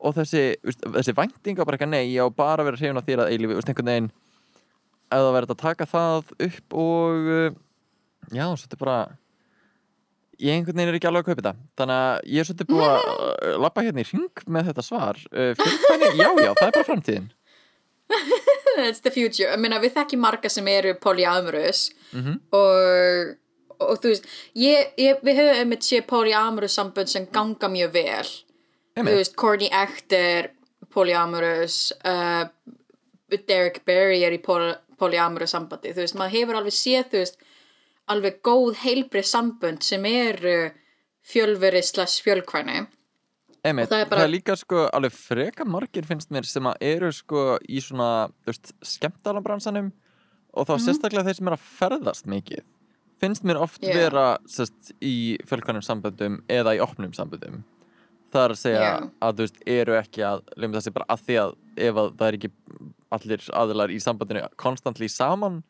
og 0.00 0.14
þessi, 0.16 0.42
veist, 0.64 0.84
þessi 0.96 1.14
væntinga 1.16 1.64
bara 1.68 1.76
eitthvað 1.78 1.92
nei, 1.94 2.04
ég 2.14 2.24
á 2.24 2.28
bara 2.32 2.62
að 2.64 2.70
vera 2.70 2.80
hrifun 2.80 3.00
af 3.00 3.08
þér 3.08 3.22
að 3.26 3.32
eilífi, 3.34 3.56
veist, 3.58 3.68
einhvern 3.72 3.90
veginn 3.92 4.10
ef 5.10 5.18
það 5.24 5.32
verður 5.36 5.54
að 5.56 5.60
taka 5.64 5.86
það 5.90 6.30
upp 6.46 6.76
og 6.84 7.32
uh, 7.34 7.50
já, 8.32 8.44
svolítið 8.54 8.80
bara 8.84 8.98
ég 10.40 10.54
einhvern 10.56 10.78
veginn 10.78 10.92
er 10.94 10.96
ekki 11.00 11.10
alveg 11.10 11.26
að 11.26 11.28
kaupa 11.34 11.42
þetta 11.42 11.82
þannig 11.82 11.98
að 12.06 12.30
ég 12.32 12.40
er 12.44 12.48
svolítið 12.48 12.70
búið 12.70 12.86
að 12.88 13.10
uh, 13.10 13.58
lappa 13.66 13.84
hérna 13.84 14.04
í 14.04 14.08
ring 14.12 14.44
með 14.56 14.70
þetta 14.70 14.86
svar 14.86 15.20
uh, 15.34 15.52
fjölkvæni, 15.60 16.10
já, 16.16 16.28
já, 16.46 16.50
það 16.60 16.66
er 16.70 16.74
bara 16.78 16.88
framtíðin 16.92 17.28
It's 18.80 19.00
the 19.04 19.10
future. 19.12 19.50
Ég 19.52 19.60
meina, 19.60 19.78
við 19.82 19.92
þekkjum 19.96 20.22
marga 20.24 20.48
sem 20.50 20.66
eru 20.70 20.94
polyamorous 21.02 21.90
Mhm. 22.16 22.38
og, 22.56 23.34
og 23.82 23.98
þú 24.02 24.10
veist, 24.10 24.24
ég, 24.58 24.88
ég, 24.98 25.20
við 25.26 25.36
höfum 25.38 25.58
einmitt 25.60 25.84
séð 25.86 26.06
polyamorous 26.10 26.74
sambönd 26.78 27.10
sem 27.12 27.26
ganga 27.34 27.68
mjög 27.70 27.92
vel. 27.94 28.30
Veist, 28.96 29.36
Courtney 29.36 29.70
Act 29.72 30.12
er 30.12 30.50
polyamorous, 30.90 31.92
uh, 32.04 32.48
Derek 33.46 33.84
Barry 33.86 34.22
er 34.26 34.34
í 34.34 34.40
poly, 34.42 34.74
polyamorou 35.00 35.46
sambandi, 35.48 35.92
þú 35.94 36.02
veist, 36.04 36.16
maður 36.18 36.34
hefur 36.36 36.58
alveg 36.58 36.74
séð, 36.76 37.04
þú 37.12 37.20
veist, 37.22 37.38
alveg 38.10 38.40
góð 38.44 38.80
heilbrið 38.82 39.28
sambönd 39.30 39.86
sem 39.86 40.04
eru 40.10 40.56
fjölveri 41.30 41.82
slash 41.86 42.24
fjölkvæni. 42.26 42.88
Einmitt, 43.62 43.90
það 43.90 43.94
það, 43.94 44.02
er 44.02 44.10
bara- 44.10 44.24
er 44.24 44.32
líka 44.32 44.56
sko 44.56 44.88
alveg 44.88 45.12
freka 45.12 45.64
margir 45.68 46.06
finnst 46.08 46.30
mér 46.32 46.46
sem 46.48 46.64
að 46.64 46.76
eru 46.80 47.12
sko 47.12 47.58
í 47.68 47.80
svona, 47.84 48.30
þú 48.42 48.52
veist, 48.54 48.72
skemmtalabransanum 48.82 49.92
og 50.54 50.66
þá 50.66 50.74
sérstaklega 50.80 51.28
þeir 51.28 51.36
sem 51.36 51.46
eru 51.50 51.58
að 51.58 51.66
ferðast 51.78 52.26
mikið 52.26 52.64
finnst 53.20 53.44
mér 53.44 53.60
oft 53.60 53.82
Já. 53.84 53.92
vera 53.94 54.38
sérst, 54.48 54.94
í 55.04 55.36
fjölkvæmum 55.46 55.84
samböndum 55.84 56.40
eða 56.48 56.74
í 56.78 56.80
opnum 56.80 57.12
samböndum 57.12 57.60
það 58.32 58.44
er 58.46 58.54
að 58.54 58.60
segja 58.60 58.80
Já. 58.86 58.94
að 59.26 59.34
þú 59.38 59.44
veist, 59.46 59.60
eru 59.66 59.96
ekki 59.98 60.22
að 60.26 60.42
lemja 60.56 60.80
þessi 60.80 60.92
bara 60.96 61.06
að 61.14 61.24
því 61.26 61.36
að 61.42 61.54
ef 61.88 62.00
að 62.04 62.10
það 62.20 62.26
er 62.30 62.38
ekki 62.38 62.50
allir 63.16 63.46
aðilar 63.62 63.90
í 63.94 63.98
sambandinu 64.04 64.42
konstantli 64.60 65.08
saman 65.10 65.62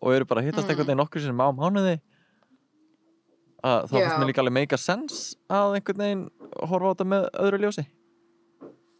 og 0.00 0.14
eru 0.14 0.24
bara 0.30 0.40
að 0.42 0.48
hittast 0.50 0.64
Mm. 0.66 0.70
einhvern 0.72 0.86
veginn 0.88 1.02
nokkur 1.02 1.20
sem 1.24 1.42
á 1.42 1.48
mánuði 1.52 1.96
að 3.66 3.88
það 3.90 3.98
Já. 3.98 4.04
finnst 4.04 4.18
mér 4.22 4.28
líka 4.30 4.42
alveg 4.44 4.54
make 4.56 4.74
a 4.76 4.78
sense 4.78 5.36
að 5.50 5.76
einhvern 5.78 6.02
veginn 6.04 6.24
horfa 6.70 6.86
á 6.86 6.92
þetta 6.94 7.06
með 7.12 7.28
öðru 7.44 7.60
ljósi 7.64 7.84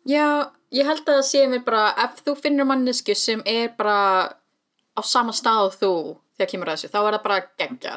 Já, 0.08 0.24
ég 0.72 0.86
held 0.88 1.04
að 1.04 1.18
það 1.18 1.26
sé 1.28 1.42
mér 1.52 1.64
bara 1.66 1.82
ef 2.04 2.22
þú 2.24 2.34
finnur 2.42 2.66
mannesku 2.68 3.14
sem 3.18 3.42
er 3.46 3.70
bara 3.78 3.96
á 4.96 5.00
sama 5.04 5.32
stað 5.36 5.76
þú 5.78 5.90
þegar 6.38 6.50
kemur 6.52 6.70
að 6.72 6.78
þessu, 6.78 6.90
þá 6.94 6.98
er 7.02 7.12
það 7.18 7.22
bara 7.28 7.40
geggja 7.60 7.94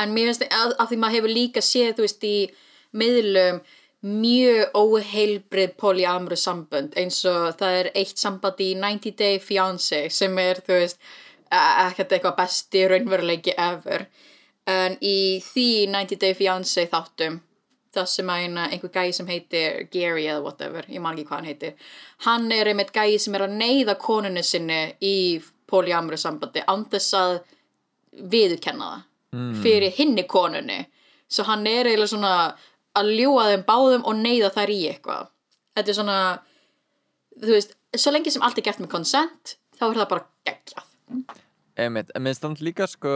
en 0.00 0.14
mér 0.16 0.30
finnst 0.30 0.44
að, 0.48 0.74
að 0.80 0.88
því 0.92 0.98
maður 1.02 1.16
hefur 1.18 1.34
líka 1.36 1.62
séð 1.62 1.94
þú 1.98 2.06
veist 2.06 2.24
í 2.26 2.34
miðlum 2.96 3.60
mjög 4.02 4.70
óheilbrið 4.80 5.74
polyamru 5.80 6.36
sambönd 6.40 6.94
eins 6.96 7.18
og 7.28 7.50
það 7.60 7.74
er 7.80 7.90
eitt 8.00 8.18
samband 8.18 8.62
í 8.64 8.70
90 8.80 9.16
Day 9.18 9.38
Fiancé 9.44 10.06
sem 10.12 10.38
er 10.40 10.62
þú 10.64 10.78
veist 10.78 10.96
e- 11.52 11.66
ekkert 11.88 12.14
eitthvað 12.16 12.38
besti 12.38 12.86
raunveruleiki 12.88 13.54
ever 13.58 14.06
en 14.70 14.96
í 15.04 15.40
því 15.44 15.66
90 15.92 16.20
Day 16.24 16.34
Fiancé 16.38 16.86
þáttum 16.88 17.40
það 17.94 18.06
sem 18.06 18.28
að 18.32 18.44
einhver 18.70 18.92
gæi 18.94 19.12
sem 19.12 19.26
heitir 19.26 19.86
Gary 19.92 20.24
eða 20.30 20.42
whatever, 20.44 20.84
ég 20.88 21.00
man 21.02 21.16
ekki 21.18 21.26
hvað 21.28 21.36
hann 21.40 21.50
heitir 21.50 21.72
hann 22.26 22.52
er 22.52 22.70
einmitt 22.70 22.92
gæi 22.94 23.18
sem 23.18 23.34
er 23.34 23.44
að 23.48 23.56
neyða 23.58 23.98
konunni 23.98 24.42
sinni 24.46 24.80
í 25.02 25.16
polyamru 25.66 26.16
sambandi 26.16 26.62
þess 26.64 27.14
að 27.14 27.38
viðurkenna 28.32 28.90
það 28.94 29.06
Mm. 29.30 29.52
fyrir 29.62 29.92
hinni 29.94 30.24
konunni 30.26 30.86
svo 31.30 31.44
hann 31.46 31.66
er 31.70 31.86
eiginlega 31.86 32.10
svona 32.10 32.30
að 32.98 33.12
ljúa 33.16 33.48
þeim 33.52 33.66
báðum 33.68 34.06
og 34.08 34.18
neyða 34.18 34.50
þær 34.54 34.72
í 34.74 34.80
eitthvað. 34.90 35.30
Þetta 35.76 35.92
er 35.92 35.98
svona 35.98 36.18
þú 37.40 37.54
veist, 37.54 37.76
svo 37.96 38.12
lengi 38.14 38.32
sem 38.34 38.44
allt 38.44 38.58
er 38.60 38.66
gert 38.66 38.82
með 38.82 38.92
consent 38.94 39.56
þá 39.78 39.86
er 39.88 40.00
það 40.00 40.10
bara 40.12 40.26
geggjað. 40.48 40.92
Einmitt, 41.80 42.12
en 42.14 42.24
minnst 42.24 42.44
þannig 42.44 42.64
líka 42.66 42.86
sko 42.90 43.14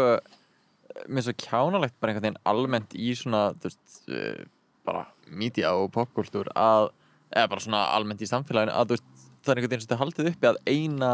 er 0.94 1.24
svo 1.26 1.34
kjánalegt 1.36 1.96
bara 2.00 2.12
einhvern 2.12 2.28
veginn 2.28 2.42
almennt 2.48 2.94
í 2.96 3.12
svona 3.18 3.48
þú 3.58 3.70
veist, 3.70 3.96
uh, 4.08 4.44
bara 4.86 5.06
media 5.26 5.72
og 5.76 5.90
popkultúr 5.94 6.50
að, 6.58 6.90
eða 7.32 7.50
bara 7.52 7.64
svona 7.64 7.86
almennt 7.96 8.22
í 8.22 8.30
samfélaginu 8.30 8.74
að 8.74 8.92
þú 8.92 8.98
veist, 8.98 9.24
það 9.44 9.52
er 9.52 9.60
einhvern 9.60 9.74
veginn 9.74 9.84
sem 9.84 9.92
þið 9.92 10.02
haldið 10.04 10.30
uppi 10.32 10.50
að 10.50 10.60
eina 10.70 11.10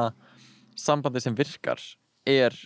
sambandi 0.78 1.24
sem 1.24 1.38
virkar 1.38 1.82
er 2.28 2.56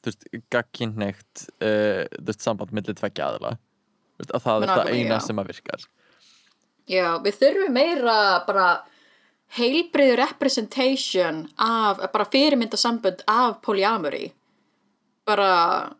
þú 0.00 0.12
veist, 0.12 0.28
gagkinnegt 0.52 1.46
uh, 1.60 2.06
þú 2.06 2.28
veist, 2.30 2.46
samband 2.46 2.76
millir 2.76 2.96
tveggja 2.96 3.32
aðila 3.32 3.56
að 4.28 4.44
það 4.46 4.66
er 4.66 4.72
það 4.74 4.92
eina 4.94 5.16
já. 5.16 5.24
sem 5.26 5.42
að 5.42 5.52
virkar 5.54 5.88
Já, 6.90 7.06
við 7.22 7.36
þurfum 7.38 7.76
meira 7.76 8.16
bara 8.46 8.66
heilbriðu 9.54 10.16
representation 10.18 11.44
af, 11.58 12.02
bara 12.12 12.26
fyrirmyndasambönd 12.32 13.24
af 13.30 13.60
polyamory 13.62 14.30
bara, 15.26 15.90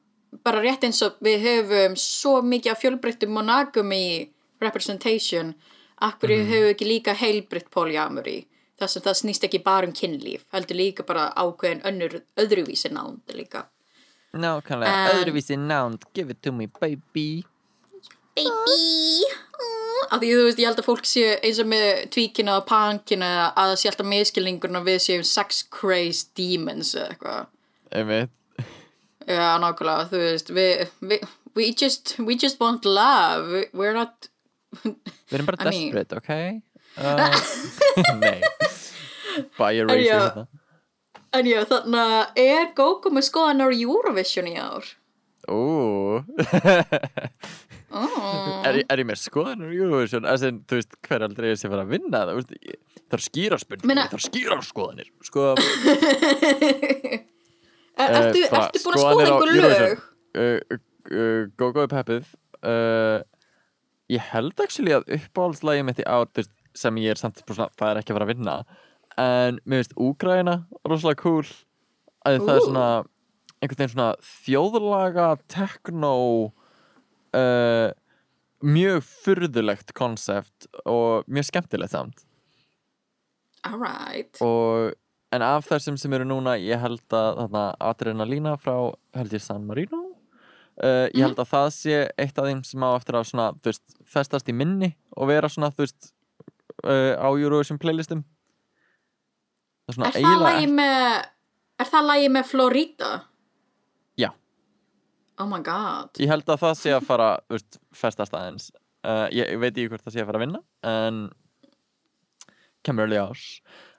bara 0.44 0.62
rétt 0.62 0.86
eins 0.86 1.02
og 1.06 1.18
við 1.24 1.46
höfum 1.46 1.96
svo 1.98 2.40
mikið 2.42 2.74
af 2.74 2.82
fjölbreyttum 2.82 3.34
monogamy 3.34 4.30
representation 4.62 5.54
akkur 6.00 6.32
mm 6.32 6.48
höfum 6.50 6.70
ekki 6.74 6.88
líka 6.88 7.14
heilbritt 7.14 7.70
polyamory 7.70 8.40
þar 8.80 8.88
sem 8.88 9.04
það 9.04 9.18
snýst 9.20 9.44
ekki 9.46 9.60
bara 9.64 9.88
um 9.88 9.92
kynlíf 9.96 10.46
heldur 10.54 10.78
líka 10.78 11.04
bara 11.06 11.28
ákveðin 11.36 11.84
önnur 11.84 12.20
öðruvísi 12.40 12.90
nánd 12.94 13.34
líka. 13.36 13.66
Nákvæmlega, 14.32 15.16
öðruvísi 15.18 15.58
nánd. 15.58 16.06
Give 16.14 16.30
it 16.30 16.42
to 16.42 16.52
me 16.52 16.68
baby 16.80 17.44
baby. 18.48 19.30
Af 20.10 20.18
því 20.22 20.30
þú 20.34 20.44
veist 20.48 20.60
ég 20.62 20.66
held 20.70 20.80
að 20.82 20.86
fólk 20.88 21.06
séu 21.06 21.34
eins 21.38 21.60
og 21.62 21.68
með 21.70 21.86
tvíkina 22.14 22.56
og 22.58 22.64
pankina 22.68 23.28
að 23.52 23.72
það 23.72 23.76
sé 23.82 23.90
alltaf 23.92 24.08
miskilningurinn 24.10 24.80
að 24.80 24.88
við 24.90 24.98
séum 25.04 25.26
sex 25.28 25.60
crazed 25.70 26.32
demons 26.40 26.94
eða 26.96 27.12
eitthvað. 27.14 27.50
Einmitt. 28.00 28.32
Já 29.30 29.44
nákvæmlega 29.62 30.08
þú 30.10 30.22
veist 30.24 30.50
við, 30.56 30.84
við, 31.12 31.26
we, 31.54 31.68
just, 31.76 32.16
we 32.18 32.34
just 32.34 32.58
want 32.62 32.84
love. 32.88 33.46
We- 33.52 33.68
we're 33.76 33.94
not 33.94 34.30
Við 34.84 35.36
erum 35.38 35.46
bara 35.50 35.60
I 35.66 35.70
mean- 35.70 35.92
desperate, 35.94 36.16
ok? 36.16 36.62
Uh, 37.00 37.22
nei. 38.18 38.40
Ég 39.70 39.86
racist 39.86 40.40
en 41.38 41.46
já 41.46 41.60
þannig 41.70 42.00
að 42.02 42.40
er 42.42 42.64
Gogo 42.74 43.12
með 43.14 43.28
skoðan 43.28 43.62
á 43.62 43.68
Eurovision 43.70 44.48
í 44.50 44.56
ár 44.58 44.88
Oh. 45.50 46.22
er, 48.68 48.76
ég- 48.78 48.86
ég 49.02 49.06
með 49.08 49.18
skoðanur 49.24 49.72
Eurovision? 49.74 50.22
Þú 50.70 50.76
veist, 50.78 50.92
hver 51.08 51.24
aldrei 51.26 51.48
er 51.50 51.56
sem 51.58 51.72
var 51.72 51.80
að 51.82 51.90
vinna 51.96 52.20
það? 52.28 52.52
Ég, 52.68 52.76
það 53.10 53.16
er 53.18 53.24
skýra 53.26 53.56
spurning, 53.58 53.98
það 54.04 54.14
er 54.20 54.24
skýra 54.28 54.58
skoðanir 54.68 55.08
Sko, 55.26 55.42
er, 57.98 58.06
ertu, 58.20 58.44
bara 58.52 58.68
ertu 58.68 58.78
búin 58.84 58.94
að 58.94 59.02
skoða 59.02 59.02
skoðanir 59.02 59.32
einhver 59.32 59.50
lög? 59.64 59.98
Uh, 60.30 60.58
uh, 61.10 61.42
Gogo 61.58 61.82
er 61.84 61.90
peppið. 61.96 62.24
Uh, 62.62 63.18
Ég 64.10 64.18
held 64.32 64.58
actually 64.58 64.90
að 64.96 65.04
uppáhaldslægi 65.14 65.84
mitt 65.86 66.00
í 66.02 66.04
veist, 66.10 66.48
sem 66.74 66.96
ég 66.98 67.12
er 67.14 67.18
samt 67.20 67.38
það 67.46 67.86
er 67.92 67.98
ekki 68.00 68.10
að 68.10 68.16
fara 68.18 68.26
að 68.26 68.32
vinna. 68.32 68.54
En 69.22 69.60
mér 69.70 69.78
finnst 69.84 69.94
Úgræna 70.02 70.54
rosalega 70.82 71.20
cool. 71.22 71.46
Að 72.26 72.40
það 72.42 72.56
er 72.56 72.64
svona 72.64 72.86
einhvern 73.60 73.82
veginn 73.82 73.92
svona 73.94 74.10
þjóðlaga 74.24 75.26
techno 75.52 76.14
uh, 77.36 77.90
mjög 78.60 79.04
furðulegt 79.04 79.94
konsept 79.96 80.68
og 80.88 81.28
mjög 81.28 81.50
skemmtilegt 81.50 81.94
samt. 81.94 82.24
Alright. 83.66 84.40
Og 84.44 84.94
en 85.34 85.44
af 85.44 85.68
þessum 85.68 85.98
sem 86.00 86.12
eru 86.16 86.26
núna 86.28 86.56
ég 86.60 86.80
held 86.80 87.04
að 87.12 87.42
þarna 87.42 87.64
Adrenalina 87.90 88.56
frá 88.60 88.74
held 89.16 89.36
ég 89.36 89.44
San 89.44 89.66
Marino. 89.68 90.06
Uh, 90.80 91.10
ég 91.12 91.20
held 91.26 91.40
að 91.42 91.50
það 91.50 91.68
sé 91.76 91.96
eitt 92.16 92.38
af 92.40 92.46
þeim 92.48 92.62
sem 92.64 92.84
á 92.84 92.90
eftir 92.94 93.18
að 93.18 93.26
svona, 93.28 93.50
þú 93.60 93.68
veist, 93.68 93.96
festast 94.08 94.48
í 94.48 94.54
minni 94.56 94.94
og 95.12 95.28
vera 95.28 95.50
svona, 95.52 95.68
þú 95.74 95.84
veist 95.84 96.14
uh, 96.86 97.20
á 97.20 97.28
Eurovision 97.28 97.80
playlistum. 97.80 98.24
Það 99.90 100.06
er 100.06 100.20
Er 100.20 100.24
það 100.24 100.42
lagi 100.46 100.70
með 100.70 101.04
Er 101.80 101.88
það 101.88 102.06
lagi 102.06 102.28
með 102.30 102.44
Florida? 102.46 103.10
Oh 105.40 105.46
my 105.48 105.60
god. 105.64 106.10
Ég 106.20 106.28
held 106.28 106.44
að 106.52 106.60
það 106.66 106.74
sé 106.82 106.92
að 106.92 107.06
fara, 107.08 107.28
veist, 107.48 107.78
festast 107.96 108.34
aðeins. 108.36 108.70
Uh, 109.00 109.26
ég, 109.32 109.46
ég 109.54 109.60
veit 109.62 109.70
ekki 109.72 109.88
hvort 109.94 110.04
það 110.04 110.12
sé 110.18 110.20
að 110.20 110.28
fara 110.28 110.40
að 110.40 110.44
vinna 110.44 110.58
en 110.90 111.20
kemur 112.84 113.06
early 113.06 113.16
ás 113.20 113.44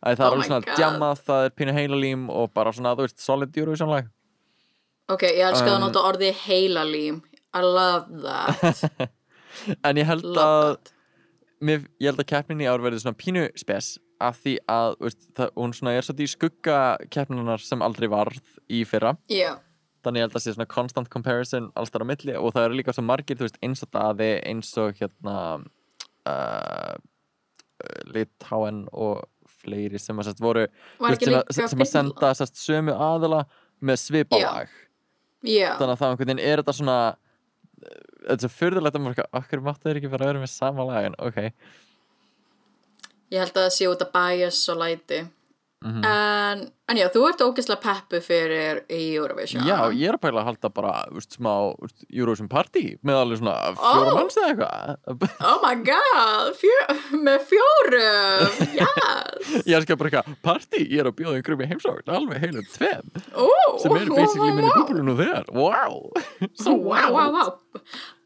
Æ, 0.02 0.14
það 0.18 0.22
Oh 0.22 0.28
er 0.28 0.36
alveg 0.36 0.48
svona 0.50 0.62
God. 0.66 0.76
djamað, 0.78 1.22
það 1.28 1.46
er 1.48 1.56
pínu 1.58 1.74
heilalím 1.78 2.28
og 2.34 2.52
bara 2.58 2.74
svona, 2.74 2.92
þú 2.98 3.08
veist, 3.08 3.20
solid 3.22 3.58
Eurovision 3.58 3.90
lag 3.90 4.10
Ok, 5.12 5.26
ég 5.28 5.42
elska 5.50 5.68
að 5.68 5.76
Um, 5.80 5.84
nota 5.88 6.04
orðið 6.08 6.38
heilalím. 6.46 7.18
I 7.58 7.62
love 7.66 8.22
that. 8.24 9.10
En 9.84 9.98
ég 10.00 10.08
held 10.08 10.24
Love 10.24 10.46
að 10.46 10.92
mér, 11.68 11.82
ég 12.00 12.08
held 12.14 12.22
að 12.24 12.30
keppnin 12.30 12.62
í 12.64 12.70
ár 12.72 12.80
verði 12.86 13.02
svona 13.04 13.18
pínu 13.20 13.44
spes 13.60 13.90
af 14.24 14.38
því 14.46 14.54
að 14.72 14.94
þú 15.02 15.08
veist, 15.10 15.26
það, 15.36 15.52
hún 15.60 15.74
svona 15.76 15.96
er 15.98 16.06
svolítið 16.08 16.30
í 16.30 16.32
skugga 16.32 16.78
keppninar 17.12 17.66
sem 17.66 17.84
aldrei 17.84 18.08
varð 18.14 18.40
í 18.72 18.86
fyrra. 18.88 19.12
Já, 19.34 19.58
þannig 20.06 20.22
ég 20.22 20.28
held 20.28 20.38
að 20.38 20.44
sé 20.46 20.56
svona 20.56 20.70
constant 20.72 21.10
comparison 21.14 21.70
alls 21.80 21.94
þar 21.94 22.06
á 22.06 22.12
milli 22.12 22.36
og 22.40 22.56
það 22.56 22.68
eru 22.68 22.80
líka 22.80 22.96
svo 22.96 23.06
margir 23.06 23.40
þú 23.40 23.48
veist, 23.48 23.60
eins 23.66 23.86
og 23.86 23.92
daði, 23.96 24.32
eins 24.50 24.72
og 24.82 25.00
hérna 25.00 25.38
uh, 26.30 26.94
Litáen 28.14 28.84
og 28.94 29.24
fleiri 29.62 30.00
sem 30.02 30.18
að 30.22 30.30
sest, 30.30 30.42
voru 30.44 30.68
veist, 30.68 31.26
sem, 31.26 31.36
að, 31.38 31.52
sem 31.58 31.84
að 31.86 31.90
senda 31.90 32.32
sest, 32.38 32.62
sömu 32.62 32.96
aðila 32.96 33.44
með 33.82 34.00
svipalag. 34.04 34.72
Já, 35.42 35.74
þannig 35.80 35.96
að 35.96 36.02
það 36.02 36.12
einhvern 36.12 36.30
veginn 36.30 36.44
er 36.46 36.62
þetta 36.62 36.76
svona 36.78 36.98
þetta 37.82 38.36
er 38.36 38.42
svo 38.44 38.52
fyrðulegt 38.54 38.98
að 38.98 39.06
maður 39.06 39.24
okkur 39.40 39.64
máttu 39.66 39.88
þeir 39.88 40.00
ekki 40.02 40.12
bara 40.14 40.30
vera 40.30 40.42
með 40.42 40.52
sama 40.54 40.86
lag? 40.86 41.08
En 41.10 41.18
ok. 41.18 41.40
Ég 43.32 43.42
held 43.42 43.56
að 43.56 43.64
það 43.64 43.74
sé 43.78 43.90
út 43.90 44.04
að 44.06 44.12
bias 44.18 44.60
og 44.70 44.82
læti 44.82 45.22
Mhm. 45.82 46.04
en, 46.06 46.60
en 46.92 46.98
já, 47.00 47.08
þú 47.10 47.22
ert 47.26 47.40
ógeðslega 47.42 47.82
peppu 47.82 48.20
fyrir 48.22 48.84
Eurovision 48.94 49.64
Já, 49.66 49.90
ég 49.90 50.12
er 50.12 50.18
að 50.20 50.22
pæla 50.28 50.44
að 50.44 50.48
halda 50.52 50.70
bara 50.70 50.92
úst, 51.18 51.34
smá 51.40 51.74
úst, 51.82 52.04
Eurovision 52.14 52.50
party 52.52 52.84
með 53.02 53.18
alveg 53.24 53.40
svona 53.42 53.56
fjóra 53.80 54.12
Ó. 54.12 54.18
manns 54.20 54.38
eða 54.38 54.52
eitthvað 54.52 55.26
Oh 55.50 55.58
my 55.64 55.74
god, 55.88 56.52
fjö, 56.62 56.78
með 57.26 57.48
fjórum 57.50 58.62
Yes 58.78 59.66
Ég 59.72 59.82
skal 59.88 59.98
bara 59.98 60.12
eitthvað, 60.12 60.38
partí, 60.46 60.84
ég 60.86 61.02
er 61.02 61.10
að 61.10 61.18
bjóða 61.18 61.40
einhverjum 61.40 61.66
í 61.66 61.70
heimsókn 61.74 62.14
alveg 62.14 62.46
heilum 62.46 62.70
tveim 62.76 63.10
Ó, 63.34 63.50
sem 63.82 63.98
eru 63.98 64.14
basically 64.22 64.54
minni 64.54 64.70
ó. 64.70 64.78
búblu 64.84 65.08
nú 65.10 65.18
þegar 65.18 65.50
Wow 65.50 66.12
Ó, 66.14 66.78
Vá, 66.92 67.02
vá, 67.10 67.26
vá 67.40 67.44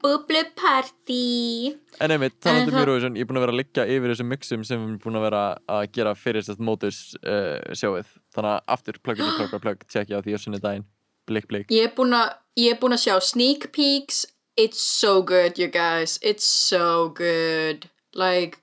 Bublupartí 0.01 1.75
En 2.01 2.11
einmitt, 2.11 2.37
talandi 2.43 2.73
um 2.73 2.79
Eurovision, 2.81 3.15
ég 3.17 3.25
er 3.25 3.29
búin 3.29 3.39
að 3.39 3.45
vera 3.45 3.55
að 3.55 3.59
liggja 3.61 3.85
yfir 3.89 4.11
þessum 4.11 4.29
mixum 4.31 4.65
sem 4.67 4.79
við 4.79 4.87
erum 4.87 4.99
búin 5.03 5.19
að 5.19 5.25
vera 5.27 5.43
að 5.77 5.85
gera 5.95 6.13
fyrir 6.17 6.43
þess 6.43 6.55
að 6.55 6.65
mótus 6.67 6.99
uh, 7.21 7.73
sjóið. 7.77 8.11
Þannig 8.35 8.51
að 8.51 8.75
aftur 8.75 8.99
pluggur 9.01 9.29
til 9.29 9.37
plugg 9.39 9.57
og 9.57 9.63
plugg, 9.63 9.85
tjekkja 9.91 10.19
á 10.19 10.23
því 10.25 10.35
á 10.35 10.39
sunni 10.41 10.61
daginn 10.63 10.87
Blik, 11.25 11.47
blik. 11.49 11.71
Ég 11.73 11.89
er 11.89 11.93
búin 11.97 12.13
að 12.13 12.35
ég 12.61 12.75
er 12.75 12.81
búin 12.81 12.93
að 12.93 13.05
sjá 13.07 13.15
sneak 13.23 13.71
peeks. 13.73 14.25
It's 14.55 14.81
so 14.81 15.23
good 15.25 15.57
you 15.57 15.67
guys. 15.67 16.19
It's 16.21 16.45
so 16.45 17.09
good. 17.09 17.89
Like 18.13 18.61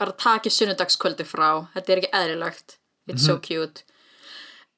bara 0.00 0.16
takið 0.16 0.56
sunnudagskvöldi 0.56 1.26
frá. 1.28 1.66
Þetta 1.74 1.92
er 1.92 2.00
ekki 2.00 2.12
eðlilegt. 2.16 2.78
It's 3.10 3.26
so 3.26 3.36
cute. 3.42 3.84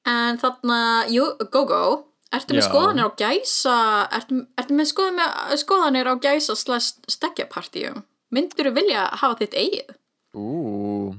En 0.09 0.41
þarna, 0.41 1.07
jú, 1.13 1.29
go 1.53 1.63
go 1.69 1.85
Ertu 2.33 2.57
með 2.57 2.63
Já. 2.63 2.69
skoðanir 2.71 3.09
á 3.09 3.11
gæsa 3.23 3.77
Ertu, 4.19 4.41
ertu 4.61 4.77
með 4.79 4.91
skoðanir, 4.93 5.57
skoðanir 5.61 6.11
á 6.11 6.15
gæsa 6.23 6.57
slash 6.59 7.01
stekkjapartíum 7.11 8.03
Myndur 8.33 8.71
þú 8.71 8.75
vilja 8.79 9.07
hafa 9.21 9.39
þitt 9.43 9.57
eigið? 9.61 9.97
Ú, 10.33 11.13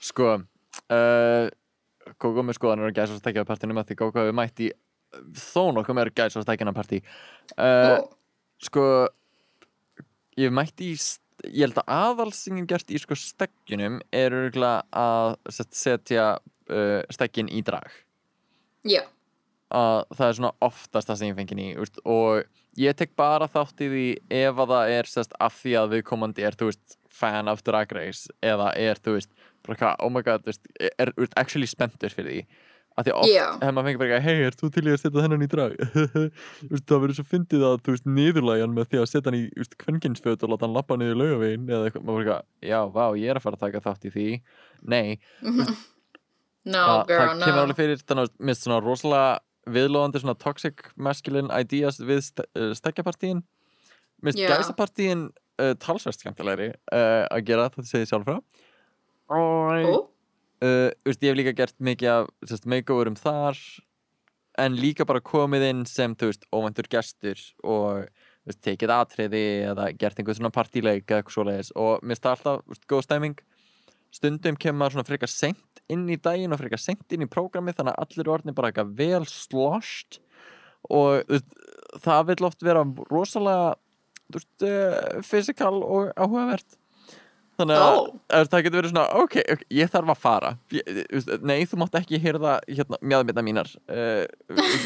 sko 0.00 0.30
uh, 0.40 1.50
með 2.48 2.56
og 2.88 2.96
gæs 2.96 3.12
og 3.12 3.20
stekja 3.20 3.44
á 3.44 3.50
partinu 3.50 3.76
með 3.76 3.90
því 3.90 3.98
Gógó 4.00 4.22
hefur 4.22 4.38
mætt 4.38 4.62
í 4.64 4.70
þó 5.36 5.70
nokkuð 5.76 5.98
meira 5.98 6.14
gæs 6.14 6.38
og 6.40 6.46
stekjana 6.46 6.72
partí 6.72 7.02
uh, 7.58 8.00
Ó, 8.00 8.08
Sko 8.60 8.84
ég 10.36 10.48
hef 10.48 10.54
mætt 10.56 10.80
í 10.84 10.94
ég 11.48 11.64
held 11.64 11.78
að 11.80 11.94
hef 11.96 12.66
gert 12.68 12.92
í 12.92 13.00
sko 13.00 13.16
stekjunum 13.16 14.00
er 14.12 14.34
örgulega 14.36 14.82
að 14.92 15.38
setja 15.52 16.26
uh, 16.36 17.00
stekkin 17.12 17.50
í 17.52 17.62
drag. 17.64 17.88
Já, 18.88 19.02
að 19.70 20.00
það 20.16 20.26
er 20.26 20.38
svona 20.38 20.52
oftast 20.66 21.10
það 21.10 21.20
sem 21.20 21.30
ég 21.30 21.36
fengið 21.38 21.62
í 21.62 21.68
úst, 21.82 22.00
og 22.04 22.80
ég 22.80 22.96
tek 22.98 23.14
bara 23.18 23.48
þátt 23.50 23.84
í 23.84 23.90
því 23.90 24.06
ef 24.40 24.64
að 24.64 24.72
það 24.74 24.94
er 24.96 25.10
sest, 25.10 25.36
af 25.38 25.60
því 25.60 25.76
að 25.80 25.92
viðkomandi 25.94 26.46
er 26.46 26.58
veist, 26.60 26.98
fan 27.20 27.50
of 27.50 27.62
Drag 27.66 27.92
Race 27.94 28.32
eða 28.42 28.72
er 28.78 29.00
þú 29.02 29.18
veist, 29.18 29.30
bara 29.66 29.94
oh 30.00 30.10
my 30.12 30.24
god 30.26 30.46
veist, 30.46 30.66
er, 30.80 31.12
er 31.14 31.32
actually 31.40 31.70
spenntur 31.70 32.12
fyrir 32.14 32.30
því. 32.30 32.66
Að 32.98 33.06
því 33.06 33.12
oft 33.16 33.30
Já. 33.30 33.44
hefur 33.60 33.74
maður 33.76 33.86
fengið 33.86 34.00
bara 34.02 34.16
hei, 34.24 34.38
er 34.44 34.56
þú 34.58 34.68
til 34.74 34.82
í 34.82 34.90
að 34.90 34.98
setja 35.00 35.22
þennan 35.22 35.44
í 35.44 35.46
drag? 35.48 35.76
Veist, 36.72 36.86
það 36.90 37.02
verður 37.04 37.16
svo 37.20 37.24
fyndið 37.30 37.62
að 37.68 37.76
þú 37.86 37.94
veist, 37.94 38.08
niðurlægan 38.18 38.74
með 38.76 38.88
því 38.90 38.98
að 39.00 39.06
setja 39.08 39.30
hann 39.30 39.38
í 39.38 39.44
veist, 39.54 39.76
kvenkinsföt 39.80 40.42
og 40.42 40.50
láta 40.50 40.66
hann 40.66 40.74
lappa 40.74 40.98
niður 40.98 41.20
laugavegin 41.20 41.70
eða 41.70 41.86
eitthvað, 41.86 42.04
maður 42.08 42.24
eitthvað, 42.24 42.48
já, 42.66 42.80
vá, 42.96 43.04
ég 43.22 43.30
er 43.30 43.38
að 43.38 43.46
fara 43.46 43.60
að 43.60 43.62
taka 43.62 43.84
þátt 43.86 44.08
í 44.10 44.12
því. 44.16 44.26
Nei, 44.90 45.06
no 46.74 46.82
að 46.82 47.04
girl, 47.12 47.22
það 47.22 47.44
kemur 47.44 47.56
no. 47.56 47.62
alveg 47.62 47.78
fyrir 47.78 48.02
þannig 48.02 48.26
að 48.26 48.34
mér 48.34 48.52
finnst 48.52 48.66
svona 48.66 48.82
rosalega 48.84 49.30
viðlóðandi 49.68 50.22
svona 50.22 50.38
toxic 50.40 50.86
masculine 50.96 51.52
ideas 51.52 52.00
við 52.00 52.22
st 52.24 52.46
uh, 52.56 52.70
stekjapartíin 52.76 53.42
finnst 54.24 54.40
Já. 54.40 54.48
gæsapartíin 54.52 55.28
uh, 55.60 55.74
talsverst 55.80 56.24
skemmtilegri 56.24 56.70
uh, 56.92 57.26
að 57.28 57.44
gera 57.48 57.68
þetta 57.68 57.88
segir 57.88 58.10
sjálf 58.10 58.28
frá. 58.28 58.40
Og 59.30 60.10
uh, 60.64 60.88
ég 61.24 61.30
hef 61.30 61.38
líka 61.38 61.54
gert 61.56 61.76
mikið 61.78 62.12
af 62.14 62.66
makeoverum 62.68 63.18
þar 63.18 63.60
en 64.60 64.76
líka 64.76 65.06
bara 65.08 65.22
komið 65.24 65.68
inn 65.70 65.86
sem 65.88 66.16
þú 66.18 66.32
veist, 66.32 66.44
óvæntur 66.52 66.88
gestur 66.90 67.40
og 67.62 68.10
veist, 68.48 68.60
tekið 68.66 68.92
atriði 68.92 69.44
eða 69.70 69.90
gert 69.96 70.20
einhver 70.20 70.36
svona 70.36 70.52
partíleik 70.52 71.08
og 71.14 72.02
það 72.02 72.32
alltaf 72.34 72.62
veist, 72.66 72.86
góð 72.90 73.06
stemming. 73.06 73.40
Stundum 74.10 74.58
kemur 74.58 74.80
maður 74.80 74.98
svona 74.98 75.06
frekar 75.06 75.30
seint 75.30 75.69
inn 75.92 76.08
í 76.10 76.18
daginn 76.20 76.54
og 76.54 76.60
frekar 76.60 76.82
seint 76.82 77.14
inn 77.14 77.26
í 77.26 77.30
prógrami 77.30 77.74
þannig 77.76 77.96
að 77.96 78.04
allir 78.06 78.32
orðin 78.36 78.56
bara 78.56 78.70
eitthvað 78.70 78.92
vel 78.98 79.22
sloshed 79.28 80.20
og 80.88 81.24
það 82.00 82.26
vil 82.30 82.46
oft 82.48 82.62
vera 82.64 82.84
rosalega 83.10 83.72
uh, 83.74 85.22
physical 85.26 85.80
og 85.82 86.12
áhugavert. 86.16 86.78
Þannig 87.60 87.76
að 87.76 87.98
oh. 87.98 88.12
það 88.48 88.62
getur 88.64 88.78
verið 88.78 88.92
svona 88.94 89.06
ok, 89.20 89.34
ok, 89.52 89.64
ég 89.76 89.90
þarf 89.92 90.12
að 90.14 90.20
fara. 90.22 90.52
Ég, 90.72 90.86
nei, 91.44 91.58
þú 91.68 91.82
mátt 91.82 91.98
ekki 92.00 92.20
hýrða 92.22 92.54
hérna, 92.64 93.00
mjöðmynda 93.04 93.44
mínar 93.44 93.72
uh, 93.92 94.24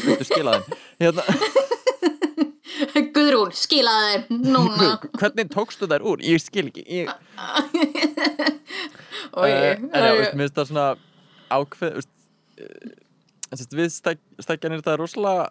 viltu 0.03 0.27
skila 0.27 0.57
þeim? 0.57 0.81
Hérna, 1.05 1.27
Guðrún, 3.15 3.53
skilaði 3.55 4.25
þeim 4.27 4.43
núna. 4.51 4.89
Hvernig 5.15 5.49
tókstu 5.53 5.87
þær 5.87 6.03
úr? 6.11 6.23
Ég 6.25 6.43
skil 6.43 6.67
ekki 6.67 6.83
ég, 6.91 7.11
en 9.35 9.89
já, 9.91 10.11
mér 10.15 10.45
finnst 10.45 10.57
það 10.57 10.71
svona 10.71 10.87
ákveð 11.51 12.01
sérst, 13.51 13.75
við 13.75 13.93
stæk, 13.93 14.25
stækjanir 14.43 14.83
það 14.85 14.95
er 14.95 15.03
rosalega 15.03 15.45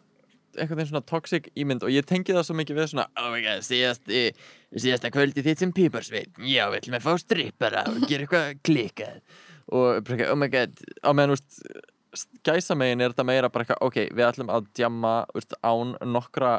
einhvern 0.54 0.78
veginn 0.78 0.92
svona 0.92 1.06
toxic 1.08 1.48
ímynd 1.58 1.84
og 1.84 1.92
ég 1.92 2.06
tengi 2.06 2.34
það 2.34 2.46
svo 2.48 2.56
mikið 2.58 2.78
við 2.78 2.92
svona 2.92 3.06
oh 3.20 3.30
my 3.32 3.40
god, 3.44 3.64
síðast, 3.66 4.04
síðasta 4.70 5.10
kvöldi 5.14 5.42
þitt 5.46 5.64
sem 5.64 5.72
píparsveit 5.74 6.30
já, 6.38 6.68
við 6.70 6.78
ætlum 6.80 6.98
að 7.00 7.08
fá 7.08 7.16
strippara 7.22 7.82
og 7.90 8.06
gera 8.06 8.26
eitthvað 8.26 8.62
klikað 8.66 9.18
og 9.74 10.14
oh 10.28 10.38
my 10.38 10.50
god 10.52 10.78
á 11.02 11.10
meðan, 11.16 11.40
gæsa 12.46 12.76
megin 12.78 13.02
er 13.02 13.14
þetta 13.14 13.26
meira 13.26 13.50
bara 13.50 13.66
eitthvað, 13.66 13.82
ok, 13.88 14.00
við 14.14 14.26
ætlum 14.28 14.52
að 14.54 14.68
djamma 14.78 15.14
án 15.66 15.94
nokkra 16.14 16.52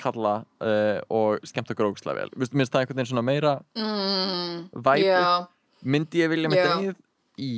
kalla 0.00 0.36
uh, 0.64 1.00
og 1.12 1.44
skemmt 1.44 1.74
okkur 1.74 1.90
ógustlega 1.90 2.24
vel, 2.24 2.46
finnst 2.46 2.72
það 2.72 2.84
einhvern 2.84 3.02
veginn 3.02 3.12
svona 3.12 3.26
meira 3.26 3.58
mm, 3.76 4.70
væpið 4.78 5.50
myndi 5.84 6.24
ég 6.24 6.32
vilja 6.32 6.50
mitt 6.50 6.64
eigið 6.64 6.96
í, 7.40 7.52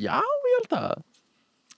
já, 0.00 0.18
ég 0.20 0.56
held 0.58 0.76
að. 0.78 1.02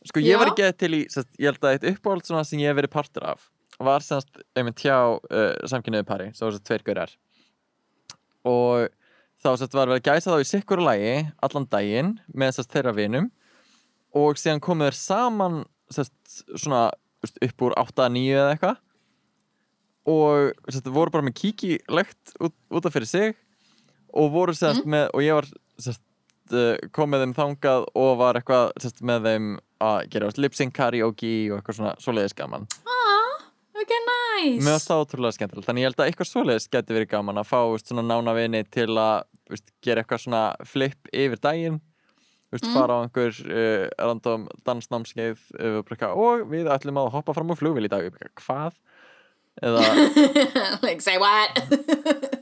Sko 0.03 0.19
ég 0.19 0.35
Já. 0.35 0.39
var 0.41 0.51
ekki 0.51 0.69
til 0.81 0.95
í 0.99 1.03
sest, 1.13 1.29
ég 1.39 1.53
held 1.53 1.63
að 1.63 1.77
eitt 1.77 1.85
uppáhald 1.93 2.27
svona 2.27 2.43
sem 2.47 2.59
ég 2.59 2.73
hef 2.73 2.79
verið 2.81 2.91
partur 2.91 3.27
af 3.35 3.45
var 3.83 4.05
semst, 4.05 4.31
einmitt 4.59 4.83
hjá 4.83 4.97
uh, 5.17 5.53
samkynniðu 5.69 6.07
pari, 6.09 6.31
svo 6.37 6.51
þess 6.51 6.61
að 6.61 6.67
tveir 6.69 6.85
gaurar. 6.87 7.15
Og 8.49 8.89
þá 9.43 9.51
sest, 9.59 9.75
var 9.75 9.91
verið 9.91 10.01
að 10.01 10.09
gæsa 10.09 10.35
þá 10.35 10.45
í 10.45 10.49
sikkur 10.51 10.83
lagi 10.83 11.15
allan 11.45 11.69
daginn 11.73 12.15
með 12.35 12.57
sest, 12.59 12.73
þeirra 12.75 12.95
vinum. 12.97 13.31
Og 14.19 14.41
síðan 14.41 14.63
komu 14.63 14.89
þeir 14.89 14.99
saman 14.99 15.63
svona 15.93 16.89
upp 17.23 17.65
úr 17.67 17.77
8-9 17.81 18.25
eða 18.35 18.51
eitthvað. 18.55 18.81
Og 20.13 20.91
voru 20.91 21.15
bara 21.15 21.27
með 21.29 21.39
kíkilegt 21.39 22.35
út, 22.43 22.55
út 22.75 22.89
af 22.89 22.95
fyrir 22.95 23.09
sig 23.09 23.37
og 24.13 24.33
voru 24.35 24.55
sérst 24.57 24.87
með 24.89 25.09
og 25.13 25.25
ég 25.25 25.37
var 25.39 25.49
sérst 25.81 26.03
uh, 26.53 26.77
kom 26.95 27.13
með 27.13 27.27
þeim 27.27 27.35
þangað 27.39 27.87
og 27.99 28.13
var 28.21 28.39
eitthvað 28.41 28.73
sérst 28.83 29.03
með 29.09 29.29
þeim 29.31 29.53
að 29.83 29.99
gera 30.13 30.33
lip-sync 30.39 30.75
karaoke 30.77 31.35
og 31.51 31.59
eitthvað 31.59 31.79
svona 31.81 31.95
svoleiðis 32.03 32.37
gaman. 32.39 32.69
Ok, 33.83 33.93
nice. 34.07 34.63
Mér 34.63 34.77
varst 34.77 34.91
það 34.91 35.01
ótrúlega 35.03 35.35
skemmtilegt 35.35 35.67
þannig 35.67 35.83
ég 35.83 35.89
held 35.91 36.03
að 36.03 36.11
eitthvað 36.11 36.29
svoleiðis 36.29 36.69
geti 36.71 36.95
verið 36.95 37.09
gaman 37.17 37.41
að 37.41 37.49
fá 37.51 37.59
veist, 37.73 37.89
svona 37.91 38.05
nána 38.07 38.35
vini 38.37 38.61
til 38.71 38.93
að 38.95 39.25
veist, 39.51 39.73
gera 39.83 40.05
eitthvað 40.05 40.23
svona 40.23 40.43
flip 40.69 41.11
yfir 41.11 41.41
daginn. 41.43 41.81
Veist, 42.53 42.67
Mm. 42.69 42.75
fara 42.77 42.95
á 42.95 43.03
einhver 43.03 43.33
uh, 43.49 43.89
random 43.97 44.43
dansnámskeið 44.69 45.41
uh, 45.57 46.11
og, 46.13 46.43
við 46.53 46.69
ætlum 46.69 47.01
að 47.01 47.11
hoppa 47.17 47.33
fram 47.33 47.51
á 47.51 47.57
flugvél 47.57 47.89
í 47.89 47.91
dag 47.91 48.13
hvað 48.37 48.77
eða 49.61 49.83
like, 50.87 51.01
say 51.05 51.19
what? 51.21 51.59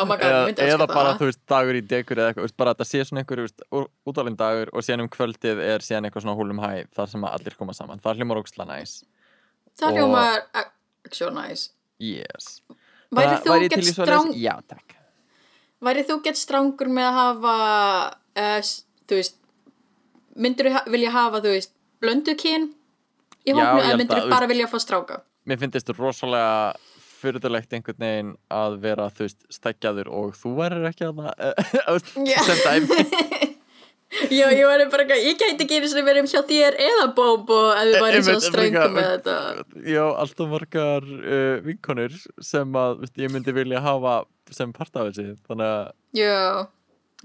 Oh 0.00 0.06
my 0.08 0.16
god, 0.16 0.56
eða, 0.56 0.66
eða 0.72 0.86
bara 0.88 1.10
þú 1.20 1.26
veist 1.28 1.40
dagur 1.50 1.76
í 1.76 1.82
degur 1.84 2.16
eða 2.16 2.30
eitthvað, 2.32 2.52
bara 2.56 2.72
að 2.72 2.78
þetta 2.78 2.88
sé 2.88 3.02
svona 3.04 3.20
einhver 3.20 3.42
útvalinn 4.08 4.38
dagur 4.40 4.70
og 4.72 4.84
síðan 4.86 5.04
um 5.04 5.10
kvöldið 5.12 5.60
er 5.60 5.84
síðan 5.84 6.08
eitthvað 6.08 6.24
svona 6.24 6.36
húlum 6.38 6.62
hæ 6.64 6.86
þar 6.96 7.10
sem 7.12 7.26
að 7.28 7.34
allir 7.36 7.56
koma 7.58 7.74
saman, 7.76 8.00
það 8.00 8.22
hljómar 8.22 8.40
ógstla 8.40 8.64
næs. 8.70 8.94
Það 9.76 9.98
hljómar 9.98 10.46
actually 11.04 11.36
nice 11.36 11.68
yes. 12.00 12.60
Væri 13.12 13.38
þú 13.44 13.58
gett 13.66 13.88
stráng 13.90 14.32
Já, 14.38 14.54
takk. 14.68 14.96
Væri 15.82 16.04
þú 16.08 16.18
gett 16.24 16.40
strángur 16.40 16.90
með 16.92 17.08
að 17.10 17.18
hafa 17.18 17.56
uh, 18.38 18.70
þú 19.10 19.18
veist 19.18 19.36
myndir 20.38 20.70
þú 20.70 20.94
vilja 20.94 21.12
hafa 21.12 21.42
þú 21.44 21.54
veist 21.56 21.74
blöndu 22.02 22.36
kyn 22.38 22.70
í 23.44 23.52
ég 23.52 23.58
eða 23.58 23.92
að, 23.92 24.06
þú 24.08 24.24
bara 24.30 24.48
vilja 24.50 24.70
fá 24.70 24.78
stráka 24.82 25.20
Mér 25.48 25.58
finnst 25.62 25.78
þetta 25.80 25.96
rosalega 25.98 26.74
fyrðulegt 27.22 27.74
einhvern 27.76 28.02
veginn 28.02 28.30
að 28.50 28.76
vera 28.82 29.08
þú 29.14 29.26
veist 29.28 29.44
stekkjaður 29.54 30.08
og 30.10 30.36
þú 30.38 30.52
værir 30.58 30.88
ekki 30.90 31.06
að 31.10 31.20
það 31.22 32.00
sem 32.12 32.62
dæmi. 32.66 33.04
Já, 34.28 34.44
ég 34.52 34.66
væri 34.68 34.84
bara 34.92 35.06
eitthvað, 35.06 35.22
ég 35.24 35.38
gæti 35.40 35.64
ekki 35.64 35.76
einu 35.78 35.88
sinni 35.88 36.02
verið 36.04 36.26
hjá 36.28 36.42
þér 36.50 36.74
eða 36.84 37.04
bóbo 37.16 37.60
ef 37.72 37.86
við 37.88 38.02
væri 38.04 38.18
svo 38.26 38.34
bara- 38.52 38.88
með 38.92 39.06
þetta. 39.08 39.36
Já, 39.88 40.02
alltaf 40.20 40.50
margar 40.52 41.06
uh, 41.08 41.54
vinkonur 41.64 42.18
sem 42.44 42.76
að 42.76 42.98
veist, 43.06 43.16
ég 43.24 43.32
myndi 43.32 43.54
vilja 43.56 43.80
hafa 43.80 44.18
sem 44.52 44.74
part 44.76 44.98
af 45.00 45.08
þessi 45.08 45.30
þannig 45.48 45.64
að 45.70 46.20
já, 46.20 46.36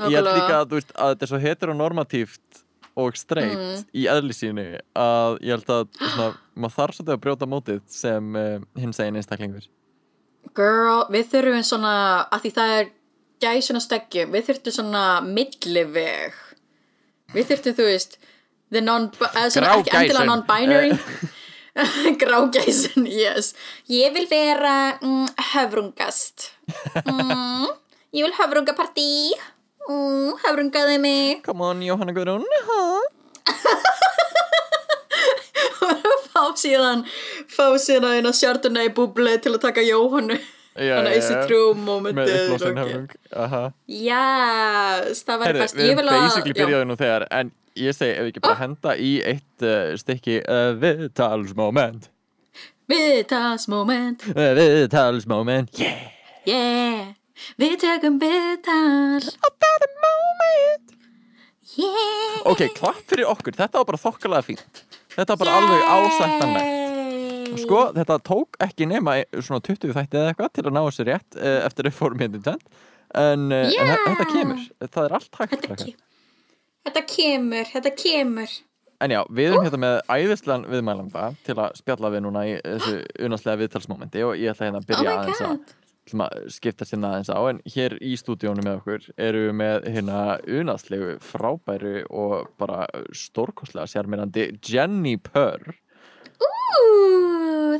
ég 0.08 0.16
held 0.16 0.32
líka 0.32 0.62
að, 0.62 0.78
veist, 0.78 0.96
að 0.96 1.12
þetta 1.12 1.28
er 1.28 1.32
svo 1.34 1.42
heteronormatíft 1.44 2.64
og 2.98 3.18
straight 3.20 3.56
Mm. 3.58 3.86
í 3.94 4.08
eðli 4.12 4.36
sínu 4.36 4.66
að 4.98 5.38
ég 5.46 5.54
held 5.56 5.72
að 5.76 5.88
svona, 6.02 6.28
maður 6.58 6.76
þarf 6.80 6.98
svolítið 6.98 7.16
að 7.16 7.24
brjóta 7.26 7.50
mótið 7.52 7.82
sem 7.94 8.36
uh, 8.36 8.60
hins 8.82 9.00
eginn 9.04 9.20
einstaklingur 9.22 9.70
girl, 10.58 11.06
við 11.14 11.30
þurfum 11.32 11.64
svona 11.68 11.94
að 12.34 12.48
því 12.48 12.54
það 12.58 12.76
er 12.80 12.92
gæsuna 13.46 13.82
steggjum, 13.84 14.34
við 14.34 14.50
þurfum 14.50 14.78
svona 14.80 15.06
milliveg 15.22 16.44
Við 17.36 17.50
þurftum, 17.50 17.76
þú 17.76 17.88
veist, 17.90 18.14
non, 18.72 19.10
eða 19.34 19.50
svona 19.52 19.74
ekki 19.82 19.96
endilega 20.00 20.28
non-binary. 20.30 20.94
Grágæsin, 22.22 23.06
yes. 23.12 23.52
Ég 23.92 24.14
vil 24.16 24.26
vera 24.32 24.76
mm, 25.02 25.28
höfrungast. 25.54 26.54
Mm, 27.08 27.68
ég 28.16 28.26
vil 28.26 28.34
höfrungapartí. 28.40 29.10
Mm, 29.88 30.34
höfrungaði 30.44 30.98
mig. 31.00 31.44
Come 31.46 31.64
on, 31.64 31.82
Jóhanna 31.86 32.14
Guðrún 32.16 32.44
fá 36.38 36.44
síðan 36.60 37.06
fá 37.48 37.66
síðan 37.80 38.20
eina 38.20 38.34
Chardonnay 38.36 38.92
búbli 38.96 39.38
til 39.42 39.54
að 39.56 39.64
taka 39.64 39.86
Jóhannu. 39.86 40.38
Þannig 40.78 41.08
að 41.08 41.16
þessi 41.16 41.38
trú 41.50 41.62
Með 41.74 41.86
momentið 41.88 42.36
uppblásinn 42.38 42.76
ok. 42.76 42.82
höfrung 42.84 43.14
Aha. 43.46 43.62
Yes, 43.90 45.24
það 45.26 45.46
Heyrðu, 45.48 45.64
best. 45.64 45.80
Við 45.80 46.02
basically 46.04 46.54
já. 46.54 46.60
byrjaði 46.60 46.86
nú 46.86 46.98
þegar 47.00 47.26
En 47.34 47.50
ég 47.78 47.98
segi 47.98 48.14
ef 48.14 48.28
við 48.28 48.30
ekki 48.34 48.44
bara 48.46 48.60
henda 48.60 48.94
í 49.02 49.12
eitt 49.26 49.66
uh, 49.66 49.96
stykki 49.98 50.38
uh, 50.44 50.70
Viðtalsmoment. 50.84 52.12
Viðtalsmoment. 52.94 54.28
Uh, 54.36 54.52
Viðtalsmoment 54.60 55.82
Yeah. 55.82 56.06
Yeah, 56.48 57.14
við 57.62 57.76
tökum 57.84 58.18
viðtal. 58.22 59.24
About 59.50 59.86
a 59.88 59.92
moment. 60.06 60.94
Yeah. 61.78 62.42
Ok, 62.50 62.64
klapp 62.78 63.04
fyrir 63.10 63.28
okkur, 63.30 63.54
þetta 63.60 63.82
var 63.82 63.88
bara 63.92 64.00
þokkalega 64.02 64.46
fínt. 64.48 64.84
Þetta 65.14 65.36
var 65.36 65.42
bara 65.44 65.56
alveg 65.60 65.84
ásættanlegt. 65.94 67.62
Sko, 67.64 67.80
þetta 67.96 68.18
tók 68.28 68.58
ekki 68.64 68.86
nema 68.90 69.18
e- 69.22 69.42
svona 69.42 69.62
20 69.64 69.94
þætti 69.96 70.18
eða 70.20 70.32
eitthvað 70.34 70.52
til 70.58 70.66
að 70.68 70.74
ná 70.76 70.82
þessu 70.88 71.06
rétt 71.08 71.38
uh, 71.40 71.60
eftir 71.66 71.88
fórum 71.96 72.20
hérna 72.22 72.56
en, 73.18 73.46
uh, 73.52 73.64
en 73.64 73.72
Já. 73.72 73.84
þe- 73.88 74.04
þetta 74.12 74.26
kemur, 74.34 74.66
það 74.84 75.06
er 75.08 75.16
allt 75.18 75.40
hægt 75.40 75.54
Þetta, 75.54 75.68
krakkar. 75.68 75.86
ke 75.86 76.90
þetta 76.90 77.04
kemur, 77.14 77.72
þetta 77.74 77.94
kemur. 78.04 78.56
En 79.02 79.14
já, 79.14 79.20
við 79.30 79.52
erum 79.52 79.66
hérna 79.68 79.80
með 79.84 79.98
æðislegan 80.18 80.68
viðmælanda 80.74 81.24
til 81.46 81.56
að 81.62 81.76
spjalla 81.80 82.12
við 82.14 82.24
núna 82.26 82.44
í 82.50 82.54
þessu 82.66 82.96
unarslega 83.28 83.62
viðtalsmomenti 83.64 84.24
og 84.28 84.36
ég 84.42 84.52
ætla 84.54 84.68
hérna 84.70 84.82
að 84.82 84.88
Oh 84.88 84.90
byrja 84.92 85.10
my 85.10 85.18
aðeins 85.24 85.44
að 85.48 85.76
skipta 86.54 86.86
sinna 86.88 87.14
aðeins 87.16 87.32
á 87.34 87.40
en 87.50 87.60
hér 87.74 87.98
í 88.04 88.14
stúdíónu 88.20 88.64
með 88.66 88.80
okkur 88.82 89.10
eru 89.18 89.42
við 89.48 89.58
með 89.62 89.88
hérna 89.96 90.22
unarslegu 90.60 91.18
frábæru 91.24 92.06
og 92.10 92.48
bara 92.60 92.86
stórkostlega 93.16 93.90
sérmyrandi 93.92 94.50
Jenny 94.64 95.18
Purr. 95.18 95.76
Ú, 96.38 96.50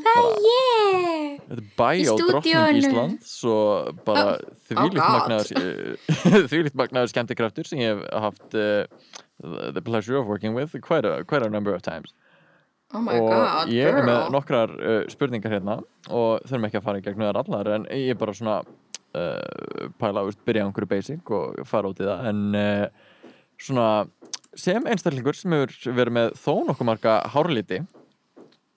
það 0.02 0.18
er 0.18 0.38
ég! 0.44 1.40
Þetta 1.48 1.56
er 1.56 1.64
bæjó 1.78 2.14
Í 2.18 2.26
drottning. 2.28 2.78
Ísland 2.82 3.24
svo 3.24 3.58
bara 4.04 4.24
Oh, 4.28 4.56
þvílíkt 4.68 5.00
oh 5.00 6.44
þvílíkt 6.50 6.76
magnaður 6.76 7.12
skemmtikraftur 7.14 7.68
sem 7.68 7.80
ég 7.80 7.94
hef 7.94 8.02
haft 8.26 8.56
uh, 8.58 8.84
the 9.72 9.80
pleasure 9.80 10.18
of 10.20 10.26
working 10.28 10.52
with 10.54 10.74
quite 10.84 11.08
a, 11.08 11.24
quite 11.24 11.46
a 11.46 11.48
number 11.48 11.72
of 11.72 11.80
times 11.82 12.12
Oh 12.96 13.02
my 13.04 13.18
og 13.20 13.26
god, 13.28 13.68
ég 13.74 13.84
er 13.84 13.98
með 14.00 14.14
girl 14.22 14.32
nokkrar 14.32 14.70
uh, 14.80 15.00
spurningar 15.12 15.52
hérna 15.58 15.74
og 16.08 16.44
þurfum 16.48 16.68
ekki 16.70 16.78
að 16.80 16.86
fara 16.86 17.00
í 17.00 17.04
gegnum 17.04 17.26
þær 17.28 17.40
allar 17.42 17.68
en 17.74 17.84
ég 17.92 18.14
er 18.14 18.20
bara 18.20 18.32
svona 18.36 18.54
uh, 18.64 19.90
pæla 20.00 20.22
að 20.24 20.38
byrja 20.48 20.64
á 20.64 20.66
einhverju 20.70 20.88
basic 20.94 21.32
og 21.36 21.60
fara 21.68 21.90
út 21.92 22.00
í 22.00 22.06
það 22.08 22.30
en 22.30 22.40
uh, 22.56 22.86
svona 23.60 23.88
sem 24.56 24.88
einstaklingur 24.88 25.36
sem 25.36 25.52
hefur 25.52 25.92
verið 26.00 26.16
með 26.16 26.32
þó 26.40 26.52
nokkuð 26.70 26.88
marga 26.88 27.18
hárliti 27.34 27.82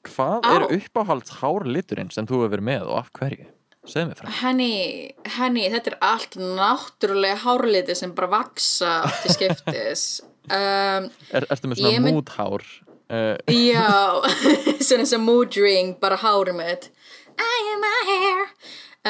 hvað 0.10 0.43
Á. 0.43 0.52
er 0.58 0.67
uppáhalds 0.76 1.38
hárliturinn 1.39 2.12
sem 2.12 2.28
þú 2.28 2.41
hefur 2.41 2.54
verið 2.58 2.67
með 2.67 2.88
og 2.91 3.00
af 3.06 3.12
hverju? 3.15 3.47
Segð 3.88 4.12
mér 4.12 4.19
frá 4.19 4.34
Henni, 4.43 4.74
henni, 5.39 5.63
þetta 5.74 5.93
er 5.93 5.97
allt 6.06 6.36
náttúrulega 6.38 7.39
hárliti 7.47 7.95
sem 7.97 8.12
bara 8.17 8.30
vaksa 8.36 8.91
til 9.24 9.34
skiptis 9.39 10.04
um, 10.52 11.08
er, 11.32 11.47
Ertu 11.47 11.71
með 11.71 11.80
svona 11.82 12.04
mynd- 12.04 12.19
múthár? 12.19 12.67
Uh, 13.12 13.36
Já, 13.52 14.24
svona 14.88 15.06
sem 15.10 15.21
mood 15.28 15.56
ring, 15.60 15.97
bara 16.00 16.15
hárið 16.21 16.56
mitt. 16.56 16.89
I 17.36 17.58
am 17.74 17.82
my 17.84 18.00
hair. 18.08 18.43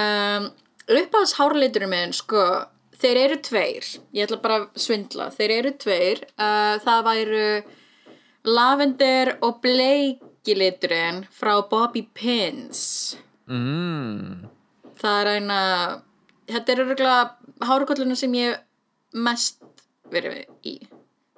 Um, 0.02 0.48
Uppáhalds 0.92 1.36
hárliturinn 1.38 1.92
minn, 1.92 2.14
sko 2.16 2.42
Þeir 3.02 3.18
eru 3.18 3.38
tveir, 3.42 3.86
ég 4.14 4.28
ætla 4.28 4.38
bara 4.42 4.58
að 4.60 4.82
svindla. 4.84 5.30
Þeir 5.34 5.54
eru 5.56 5.72
tveir. 5.82 6.20
Uh, 6.38 6.76
Það 6.84 7.00
væru 7.08 7.46
lavender 8.46 9.36
og 9.46 9.60
bleikiliturinn 9.64 11.24
frá 11.34 11.56
Bobby 11.70 12.04
Pins. 12.14 12.82
Mm, 13.50 14.48
Það 15.02 15.20
er 15.22 15.32
eina 15.36 15.60
Þetta 16.52 16.74
er 16.74 16.84
örgulega 16.84 17.68
hárukolluna 17.70 18.18
sem 18.20 18.34
ég 18.38 18.58
mest 19.14 19.62
verið 20.12 20.46
í 20.68 20.76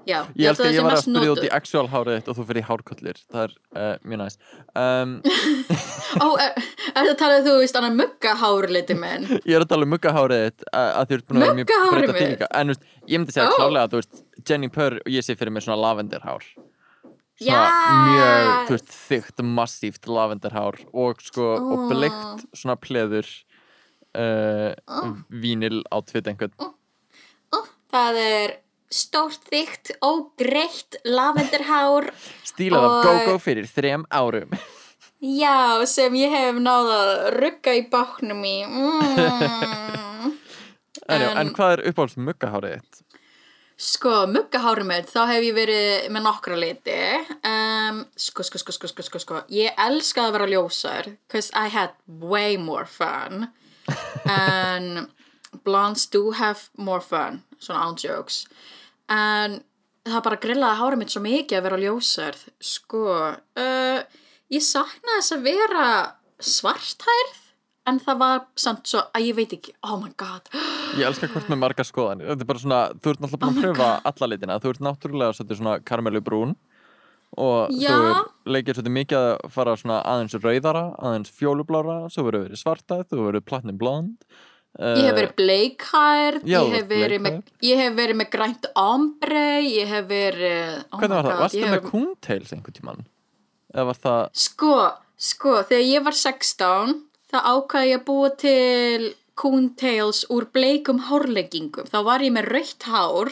Já, 0.03 0.17
Ég 0.35 0.49
held 0.49 0.59
að 0.59 0.75
ég 0.75 0.83
var 0.83 0.95
að 0.97 1.03
spyrja 1.05 1.33
út 1.33 1.45
í 1.45 1.49
actual 1.55 1.85
hárið 1.87 2.17
þitt 2.17 2.29
og 2.31 2.35
þú 2.37 2.45
fyrir 2.49 2.59
í 2.59 2.65
hárkollir 2.67 3.19
Það 3.31 3.43
er 3.43 3.53
uh, 3.79 3.93
mjög 4.03 4.19
næst 4.19 4.41
um, 4.75 5.13
Ó, 6.23 6.27
er, 6.43 6.65
er 6.91 7.07
það 7.07 7.15
talað 7.21 7.47
þú 7.47 7.53
veist 7.61 7.79
annar 7.79 7.95
mugga 7.95 8.33
hárliti 8.41 8.97
minn? 8.99 9.29
Ég 9.47 9.55
er 9.55 9.63
að 9.63 9.71
tala 9.71 9.87
um 9.87 9.93
muggahárið 9.95 10.43
þitt 10.49 10.67
að 10.75 11.07
þú 11.13 11.17
ert 11.17 11.29
búin 11.29 11.39
að 11.39 11.45
vera 11.45 11.57
mjög 11.61 11.71
breyta 11.93 12.27
líka 12.33 12.51
En 12.59 12.73
veist, 12.73 12.83
ég 13.07 13.23
myndi 13.23 13.37
segja 13.37 13.47
Ó. 13.47 13.55
klálega 13.55 13.87
að 13.87 13.95
þú 13.95 14.01
veist 14.01 14.49
Jenny 14.49 14.71
Purr 14.75 14.99
og 14.99 15.09
ég 15.15 15.25
sé 15.25 15.37
fyrir 15.39 15.55
mér 15.55 15.67
svona 15.67 15.79
lavenderhár 15.85 16.45
Svona 17.39 17.63
Yes. 17.63 17.87
mjög, 18.07 18.49
þú 18.67 18.75
veist, 18.75 18.91
þygt, 19.09 19.41
massíft 19.57 20.05
lavenderhár 20.07 20.77
og 20.93 21.23
sko, 21.25 21.47
og 21.57 21.79
Ó. 21.81 21.87
bleikt 21.89 22.43
svona 22.53 22.75
pleður 22.79 23.25
uh, 24.13 24.69
vínil 25.33 25.81
á 25.89 25.97
tvitt 26.05 26.29
einhvern. 26.29 26.53
Það 27.93 28.19
er 28.21 28.53
stórt 28.93 29.43
þygt 29.49 29.93
og 30.05 30.29
greitt 30.39 30.99
lavenderhár 31.07 32.11
Stílað 32.45 32.87
af 32.89 33.05
go-go 33.07 33.37
fyrir 33.41 33.67
þrem 33.69 34.05
árum. 34.13 34.53
Já, 35.23 35.79
sem 35.87 36.13
ég 36.19 36.33
hef 36.35 36.57
náð 36.59 36.89
að 36.97 37.11
rugga 37.39 37.73
í 37.79 37.85
báknum 37.91 38.43
í. 38.45 38.57
Mm. 40.23 40.37
En, 41.11 41.21
En- 41.21 41.37
en 41.41 41.49
hvað 41.55 41.73
er 41.75 41.81
uppáhalds 41.89 42.15
muggahárið 42.15 42.77
þitt? 42.77 42.99
Sko, 43.83 44.11
muggahárið 44.31 44.85
mitt, 44.87 45.09
þá 45.11 45.25
hef 45.33 45.43
ég 45.43 45.55
verið 45.57 46.05
með 46.13 46.23
nokkra 46.27 46.55
liti. 46.61 46.95
Um, 47.43 48.03
Sko, 48.15 48.45
sko, 48.47 48.61
sko, 48.61 48.71
sko, 48.77 49.03
sko, 49.03 49.19
sko, 49.19 49.41
Ég 49.51 49.73
elskaði 49.83 50.29
að 50.29 50.35
vera 50.37 50.47
ljósar 50.53 51.09
Cause 51.33 51.51
I 51.57 51.67
had 51.73 51.91
way 52.07 52.55
more 52.55 52.85
fun. 52.85 53.49
And 54.29 55.09
blondes 55.65 56.05
do 56.07 56.31
have 56.39 56.69
more 56.77 57.01
fun 57.03 57.41
Svona 57.59 57.83
án 57.89 57.99
jokes 57.99 58.45
En 59.11 59.59
það 60.07 60.25
bara 60.27 60.41
grillaði 60.43 60.79
hárið 60.79 61.01
mitt 61.01 61.13
svo 61.13 61.23
mikið 61.23 61.59
að 61.59 61.65
vera 61.67 61.79
ljósar 61.83 62.37
Sko, 62.63 63.05
uh, 63.59 64.21
ég 64.53 64.63
saknaði 64.65 65.19
þess 65.19 65.35
að 65.35 65.47
vera 65.47 65.87
svarthærð 66.43 67.39
En 67.83 67.97
það 67.99 68.19
var 68.21 68.43
samt 68.55 68.87
svo 68.87 69.01
að 69.11 69.25
ég 69.27 69.35
veit 69.35 69.53
ekki, 69.57 69.73
oh 69.83 69.97
my 69.99 70.07
god. 70.15 70.45
Ég 70.95 71.03
elskar 71.03 71.33
hvort 71.33 71.49
með 71.51 71.59
marga 71.65 71.83
skoðanir. 71.83 72.29
Þetta 72.29 72.45
er 72.45 72.47
bara 72.47 72.61
svona, 72.61 72.77
þú 72.95 73.11
ert 73.11 73.23
náttúrulega 73.25 73.41
búin 73.41 73.49
Oh 73.49 73.49
að 73.49 73.57
my 73.57 73.63
pröfa 73.65 73.87
alla 74.07 74.29
litina. 74.31 74.55
Þú 74.63 74.71
ert 74.71 74.85
náttúrulega 74.87 75.35
svolítið 75.35 75.59
svona 75.59 75.73
karmelu 75.83 76.21
brún 76.23 76.53
Og 77.33 77.73
Já. 77.81 77.89
þú 77.89 78.53
leikir 78.53 78.77
svolítið 78.77 78.95
mikið 78.99 79.19
að 79.19 79.51
fara 79.55 79.75
svona 79.79 79.99
aðeins 80.05 80.37
rauðara 80.37 80.83
Aðeins 81.01 81.33
fjólublára 81.33 81.97
Svo 82.13 82.27
verður 82.27 82.47
verið 82.47 82.61
svartað, 82.61 83.05
þú 83.09 83.27
verður 83.27 83.45
platinum 83.49 83.79
blond 83.81 84.27
Ég 84.73 85.03
hef 85.05 85.13
verið 85.19 85.33
bleikhærð, 85.37 86.45
Já, 86.49 86.59
ég, 86.65 86.71
hef 86.73 86.85
verið 86.89 87.19
með- 87.21 87.51
ég 87.61 87.77
hef 87.83 87.93
verið 87.93 88.17
með 88.23 88.29
grænt 88.33 88.63
ombre, 88.81 89.43
ég 89.61 89.87
hef 89.91 90.07
verið... 90.09 90.79
Oh 90.89 90.97
Hvernig 90.97 91.17
var 91.19 91.27
það? 91.27 91.41
Varstu 91.43 91.59
ég 91.61 91.73
með 91.75 91.83
coontails 91.91 92.53
einhvern 92.55 92.77
tímann? 92.79 93.03
Eða 93.73 93.85
var 93.91 93.99
það 94.05 94.23
Sko, 94.45 94.71
sko, 95.29 95.53
þegar 95.69 95.85
ég 95.91 96.07
var 96.07 96.17
16, 96.17 96.95
þá 97.29 97.37
ákvaði 97.53 97.91
ég 97.91 97.99
að 98.01 98.05
búa 98.09 98.31
til 98.41 99.11
coontails 99.37 100.23
úr 100.33 100.49
bleikum 100.53 101.03
hárleggingum. 101.09 101.85
Þá 101.93 101.99
var 102.09 102.25
ég 102.25 102.33
með 102.33 102.49
rautt 102.53 102.89
hár, 102.89 103.29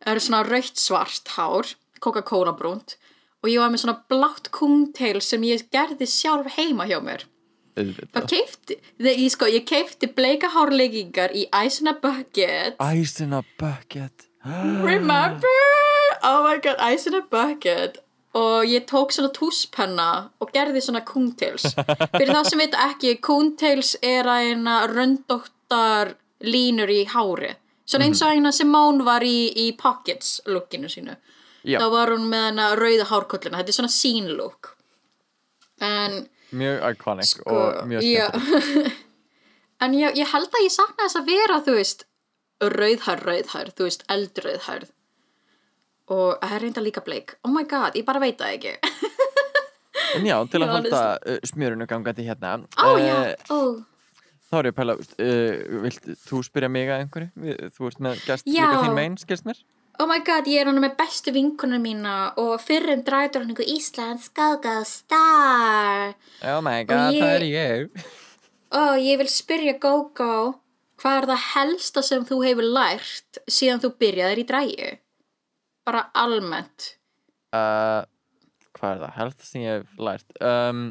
það 0.00 0.12
eru 0.14 0.24
svona 0.30 0.42
rautt 0.48 0.80
svart 0.80 1.34
hár, 1.36 1.74
Coca-Cola 2.00 2.52
brúnt, 2.56 2.96
og 3.44 3.50
ég 3.52 3.60
var 3.60 3.68
með 3.72 3.84
svona 3.84 4.00
blátt 4.08 4.48
coontail 4.54 5.20
sem 5.24 5.44
ég 5.44 5.68
gerði 5.72 6.08
sjálf 6.08 6.56
heima 6.56 6.88
hjá 6.88 7.00
mér. 7.04 7.28
Ég 7.78 9.28
sko, 9.32 9.48
ég 9.50 9.64
keifti 9.68 10.08
bleika 10.14 10.50
hárleggingar 10.54 11.34
í 11.36 11.46
Ice 11.64 11.82
in 11.82 11.90
a 11.90 11.94
Bucket. 12.02 12.76
Ice 12.94 13.24
in 13.24 13.32
a 13.36 13.42
bucket. 13.58 14.28
Remember? 14.84 15.48
Oh 16.22 16.44
my 16.44 16.58
god, 16.62 16.76
Ice 16.92 17.08
in 17.10 17.14
a 17.14 17.22
Bucket. 17.22 18.02
Og 18.38 18.68
ég 18.68 18.84
tók 18.86 19.10
svona 19.14 19.30
túspenna 19.34 20.08
og 20.38 20.50
gerði 20.52 20.82
svona 20.84 21.00
coontails 21.06 21.72
fyrir 22.12 22.34
þá 22.34 22.42
sem 22.46 22.60
veit 22.60 22.76
ekki, 22.76 23.14
coontails 23.24 23.94
er 24.04 24.28
að 24.28 24.50
eina 24.50 24.74
röndóttar 24.90 26.12
línur 26.44 26.92
í 26.92 27.00
hári. 27.08 27.54
Svona 27.88 28.04
eins 28.04 28.20
og 28.22 28.36
eina 28.36 28.52
Simone 28.52 29.06
var 29.06 29.24
í, 29.24 29.48
í 29.56 29.72
pockets 29.80 30.42
lookinu 30.46 30.90
sínu. 30.92 31.16
Já. 31.66 31.80
þá 31.82 31.88
var 31.92 32.12
hún 32.14 32.28
með 32.30 32.44
hana 32.48 32.66
rauða 32.78 33.06
hárkollina. 33.10 33.58
Þetta 33.60 33.72
er 33.72 33.76
svona 33.76 33.92
scene 33.92 34.34
look. 34.38 34.74
En 35.84 36.20
Mjög 36.50 36.84
iconic 36.92 37.32
sko, 37.34 37.54
og 37.54 37.88
mjög 37.90 38.06
já. 38.06 38.28
skemmtilegt 38.28 39.04
en 39.84 39.94
ég, 39.94 40.16
ég 40.18 40.30
held 40.32 40.48
að 40.48 40.64
ég 40.64 40.74
sakna 40.74 41.04
þess 41.04 41.20
að 41.20 41.28
vera 41.28 41.58
þú 41.66 41.74
veist 41.76 42.06
rauðhær, 42.58 43.20
rauðhær, 43.26 43.74
þú 43.76 43.88
veist 43.88 44.06
eldrauðhær 44.10 44.88
og 46.08 46.40
það 46.40 46.56
er 46.56 46.64
reynda 46.64 46.84
líka 46.84 47.04
bleik 47.04 47.36
oh 47.44 47.52
my 47.52 47.66
god, 47.68 47.98
ég 47.98 48.06
bara 48.08 48.22
veit 48.22 48.40
það 48.40 48.56
ekki 48.56 48.76
En 50.16 50.24
já, 50.24 50.38
til 50.48 50.62
að 50.64 50.68
Já, 50.68 50.72
halda 50.72 51.02
uh, 51.20 51.38
smjörunu 51.50 51.86
gangandi 51.90 52.24
hérna 52.26 52.56
ó 52.80 52.90
eh, 52.96 53.06
já, 53.06 53.16
ó 53.52 53.60
Þá 54.48 54.54
er 54.56 54.66
ég 54.70 54.72
að 54.72 54.78
pæla, 54.78 54.94
uh, 54.96 55.80
vilt 55.84 56.06
þú 56.24 56.38
spyrja 56.46 56.70
mig 56.72 56.88
að 56.88 57.02
einhverju? 57.02 57.56
Þú 57.76 57.90
ert 57.90 57.98
með 58.06 58.22
gest 58.24 58.46
Já. 58.48 58.62
líka 58.64 58.78
þín 58.86 58.94
megin, 58.96 59.18
skilst 59.20 59.44
mér? 59.44 59.58
Oh 60.00 60.06
my 60.06 60.20
god, 60.22 60.46
ég 60.46 60.60
er 60.62 60.68
hann 60.70 60.78
með 60.78 60.92
bestu 61.00 61.32
vinkunum 61.34 61.82
mína 61.82 62.12
og 62.38 62.60
fyrrum 62.62 63.00
dræðdróningu 63.06 63.64
Íslands 63.66 64.28
Gaga 64.36 64.76
Star 64.86 66.12
Oh 66.46 66.60
my 66.62 66.84
god, 66.86 67.16
ég- 67.16 67.22
það 67.22 67.34
er 67.34 67.46
ég 67.48 68.06
og 68.78 68.98
ég 69.00 69.16
vil 69.18 69.30
spyrja 69.32 69.74
Gogo 69.80 70.60
hvað 71.00 71.16
er 71.22 71.26
það 71.30 71.42
helsta 71.54 72.02
sem 72.04 72.24
þú 72.28 72.38
hefur 72.44 72.66
lært 72.76 73.38
síðan 73.48 73.80
þú 73.82 73.90
byrjaðir 74.02 74.42
í 74.42 74.46
drægi? 74.50 74.88
Bara 75.88 76.02
almennt. 76.14 76.88
uh, 77.56 78.04
Hvað 78.76 78.90
er 78.92 78.98
það? 79.02 79.12
Helst 79.18 79.44
sem 79.48 79.62
ég 79.64 79.78
hef 79.80 79.98
lært 79.98 80.42
um, 80.44 80.82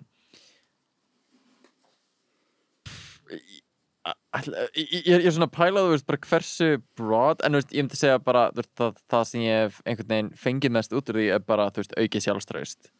Ég, 4.45 4.93
ég, 5.07 5.25
er 5.25 5.33
svona 5.33 5.47
að 5.49 5.55
pæla 5.55 5.83
þú 5.85 5.91
veist 5.93 6.07
bara 6.07 6.21
hversu 6.27 6.69
broad 6.99 7.43
en 7.45 7.57
veist, 7.57 7.73
ég 7.73 7.85
myndi 7.85 7.99
segja 7.99 8.21
bara 8.23 8.47
veist, 8.55 8.71
það, 8.79 9.01
það 9.11 9.27
sem 9.29 9.43
ég 9.45 9.61
hef 9.63 9.81
einhvern 9.85 10.13
veginn 10.13 10.31
fengið 10.45 10.75
mest 10.77 10.95
út 10.95 11.11
úr 11.11 11.19
því 11.21 11.27
er 11.35 11.45
bara 11.45 11.69
veist, 11.75 11.95
aukið 11.97 12.25
sjálfströst 12.25 12.91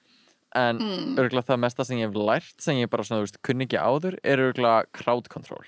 en 0.58 0.80
mm. 0.80 1.18
örgulega 1.20 1.50
það 1.52 1.64
mesta 1.66 1.86
sem 1.88 2.02
ég 2.02 2.10
hef 2.10 2.20
lært 2.30 2.64
sem 2.64 2.80
ég 2.80 2.92
bara 2.92 3.06
svona, 3.08 3.28
kunni 3.46 3.68
ekki 3.68 3.82
áður 3.82 4.18
er 4.24 4.44
örgulega 4.48 4.88
crowd 4.96 5.28
control 5.34 5.66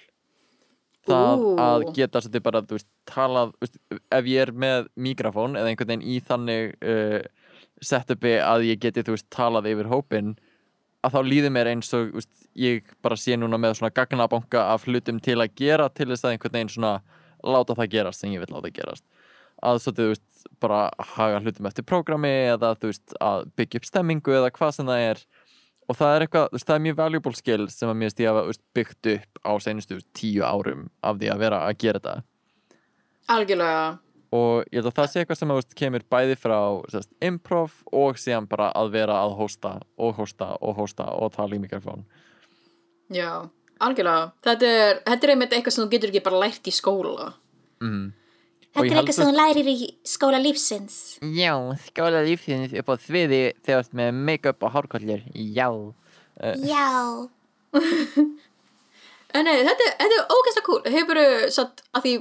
það 1.09 1.43
Ú. 1.43 1.53
að 1.63 1.85
geta 1.97 2.21
svolítið 2.23 2.45
bara, 2.45 2.63
talað 3.09 3.53
ef 3.65 4.29
ég 4.29 4.45
er 4.45 4.53
með 4.53 4.89
mikrofón 4.99 5.57
eða 5.59 5.71
einhvern 5.71 5.93
veginn 5.93 6.07
í 6.07 6.19
þannig 6.25 6.75
uh, 6.83 7.19
setupi 7.81 8.37
að 8.43 8.67
ég 8.69 8.81
geti, 8.83 9.03
talað 9.31 9.71
yfir 9.71 9.89
hópin 9.91 10.35
að 11.05 11.15
þá 11.15 11.19
líður 11.25 11.53
mér 11.55 11.69
eins 11.71 11.91
og 11.95 12.11
veist, 12.15 12.31
ég 12.59 12.91
bara 13.03 13.17
sé 13.19 13.37
núna 13.39 13.59
með 13.61 13.77
svona 13.79 13.93
gagnabanka 13.95 14.65
af 14.73 14.87
hlutum 14.87 15.19
til 15.23 15.37
að 15.39 15.55
gera 15.59 15.87
til 15.89 16.09
þess 16.11 16.25
að 16.25 16.35
einhvern 16.35 16.57
veginn 16.57 16.73
svona 16.73 16.93
láta 17.45 17.75
það 17.77 17.91
gerast 17.93 18.23
sem 18.23 18.33
ég 18.33 18.43
vil 18.43 18.51
láta 18.55 18.71
gerast. 18.75 19.05
Að 19.59 19.81
svolítið, 19.83 20.07
þú 20.07 20.13
veist, 20.13 20.49
bara 20.63 20.81
haga 21.15 21.39
hlutum 21.43 21.69
eftir 21.69 21.87
prógrami 21.87 22.31
eða 22.53 22.73
þú 22.79 22.91
veist, 22.91 23.15
að 23.23 23.47
byggja 23.59 23.81
upp 23.81 23.87
stemmingu 23.89 24.35
eða 24.39 24.51
hvað 24.55 24.75
sem 24.75 24.91
það 24.91 25.05
er. 25.07 25.23
Og 25.89 25.97
það 25.97 26.15
er 26.15 26.25
eitthvað, 26.25 26.49
þú 26.49 26.59
veist, 26.59 26.67
það 26.69 26.75
er 26.75 26.85
mjög 26.87 26.99
valuable 26.99 27.39
skill 27.39 27.69
sem 27.73 27.91
að 27.91 27.97
mér 27.99 28.11
veist 28.11 28.21
ég 28.23 28.29
hafa 28.31 28.57
byggt 28.77 29.11
upp 29.15 29.41
á 29.43 29.51
veist, 29.55 30.11
tíu 30.15 30.43
árum 30.43 30.85
af 31.03 31.19
því 31.19 31.31
að 31.33 31.43
vera 31.45 31.63
að 31.67 31.79
gera 31.83 32.03
þetta. 32.03 32.27
Algjörlega. 33.29 33.81
Og 34.35 34.63
ég 34.69 34.79
held 34.79 34.89
að 34.91 34.97
það 34.99 35.07
sé 35.11 35.21
eitthvað 35.23 35.39
sem 35.39 35.49
þú 35.51 35.57
veist, 35.59 35.75
kemur 35.79 36.03
bæði 36.13 36.35
frá 36.37 36.57
sérst, 36.93 37.09
improv 37.25 37.71
og 37.91 38.19
síðan 38.21 38.45
bara 38.51 38.67
að 38.77 38.91
vera 38.93 39.15
að 39.25 39.35
hósta 39.39 39.71
og 39.97 40.15
hósta 40.19 40.51
og 40.61 40.75
hósta 40.77 41.07
og 41.17 41.31
tala 41.33 41.55
í 41.57 41.61
mikrofón 41.63 42.05
Já, 43.09 43.49
algjörlega. 43.81 44.27
Þetta 44.45 44.67
er, 44.69 44.99
þetta 45.07 45.25
er 45.25 45.31
einmitt 45.33 45.53
eitthvað 45.57 45.73
sem 45.73 45.81
þú 45.87 45.91
getur 45.95 46.11
ekki 46.11 46.21
bara 46.27 46.41
lært 46.43 46.67
í 46.69 46.73
skóla. 46.75 47.31
mm. 47.81 48.03
Þetta 48.69 48.85
er 48.85 48.99
eitthvað 48.99 49.15
sem 49.17 49.31
þú 49.31 49.33
lærir 49.39 49.69
í 49.71 49.77
skóla 50.05 50.37
lífsins. 50.43 50.97
Já, 51.33 51.55
skóla 51.87 52.21
lífsins 52.27 52.75
upp 52.77 52.91
á 52.93 52.95
sviði 53.01 53.39
þegar 53.65 53.79
þú 53.81 53.87
ert 53.87 53.97
með 53.97 54.19
make-up 54.29 54.61
og 54.67 54.75
hárkollir 54.75 55.23
Já 55.33 55.71
Já. 56.69 56.85
En 59.29 59.45
nei, 59.45 59.59
þetta, 59.61 59.85
er- 59.85 59.97
þetta 59.99 60.15
er 60.17 60.31
ógæslega 60.33 60.65
cool. 60.65 60.79
Hefur 60.89 61.19
satt 61.53 61.83
að 61.93 62.05
því, 62.05 62.13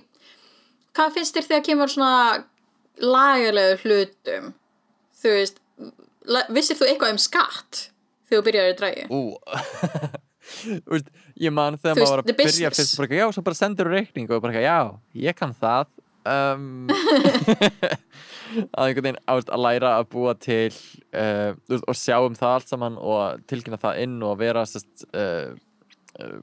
hvað 0.99 1.16
finnst 1.16 1.36
þér 1.38 1.49
þegar 1.49 1.66
kemur 1.70 1.92
svona 1.92 2.14
lagalegu 2.99 3.78
hlutum? 3.84 4.49
Þú 5.18 5.34
veist, 5.36 5.61
vissir 6.55 6.78
þú 6.78 6.88
eitthvað 6.90 7.14
um 7.14 7.20
skatt 7.22 7.84
þegar 8.28 8.40
þú 8.40 8.46
byrjaði 8.51 8.74
að 8.74 8.80
drægi? 8.82 9.07
Þú 10.49 10.99
ég 11.38 11.53
man 11.53 11.76
þegar 11.76 11.99
Þú 11.99 12.03
maður 12.03 12.12
var 12.14 12.22
að 12.22 12.38
byrja 12.38 12.70
fyrst 12.72 12.94
bara, 12.96 13.05
eitthvað, 13.05 13.20
já, 13.20 13.32
svo 13.36 13.42
bara 13.44 13.59
sendur 13.59 13.90
reikning 13.92 14.30
og 14.32 14.40
bara, 14.42 14.62
já, 14.64 14.78
ég 15.20 15.36
kann 15.36 15.53
það 15.57 15.90
um, 16.24 16.88
að 18.76 18.88
einhvern 18.88 19.05
veginn 19.05 19.20
ást 19.30 19.53
að 19.53 19.64
læra 19.64 19.94
að 19.99 20.09
búa 20.14 20.34
til 20.40 20.72
uh, 20.72 21.53
þú 21.68 21.80
og 21.84 21.99
sjá 21.99 22.16
um 22.24 22.36
það 22.38 22.55
allt 22.57 22.72
saman 22.72 22.99
og 23.01 23.42
tilkynna 23.51 23.80
það 23.82 24.03
inn 24.05 24.16
og 24.24 24.38
vera 24.40 24.64
sest, 24.68 25.05
uh, 25.12 25.53
uh, 26.18 26.38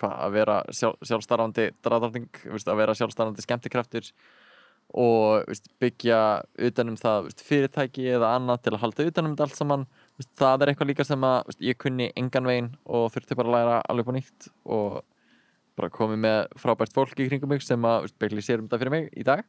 hvað, 0.00 0.14
að 0.26 0.38
vera 0.38 0.56
sjálf, 0.72 1.02
sjálfstarfandi 1.08 1.68
draðarting, 1.84 2.30
að 2.62 2.80
vera 2.80 2.96
sjálfstarfandi 2.98 3.44
skemmtikraftur 3.44 4.10
og 4.92 5.46
veist, 5.48 5.70
byggja 5.80 6.18
utanum 6.68 6.98
það 7.00 7.28
veist, 7.28 7.44
fyrirtæki 7.46 8.08
eða 8.12 8.34
annað 8.36 8.64
til 8.64 8.74
að 8.74 8.82
halda 8.82 9.06
utanum 9.08 9.32
þetta 9.32 9.46
allt 9.46 9.60
saman. 9.60 9.86
Veist, 10.20 10.32
það 10.38 10.64
er 10.64 10.72
eitthvað 10.72 10.90
líka 10.90 11.06
sem 11.08 11.24
að 11.24 11.54
ég 11.64 11.78
kunni 11.80 12.10
engan 12.18 12.48
veginn 12.48 12.70
og 12.84 13.08
þurfti 13.14 13.38
bara 13.38 13.52
að 13.52 13.56
læra 13.56 13.78
alveg 13.88 14.08
på 14.08 14.16
nýtt 14.18 14.50
og 14.76 15.00
bara 15.78 15.92
komið 15.92 16.20
með 16.26 16.40
frábært 16.60 16.92
fólk 16.92 17.22
í 17.22 17.28
kringum 17.30 17.52
mig 17.54 17.64
sem 17.64 17.88
að 17.88 18.10
byggli 18.20 18.44
sér 18.44 18.60
um 18.60 18.68
þetta 18.68 18.82
fyrir 18.82 18.94
mig 18.94 19.08
í 19.16 19.24
dag 19.24 19.46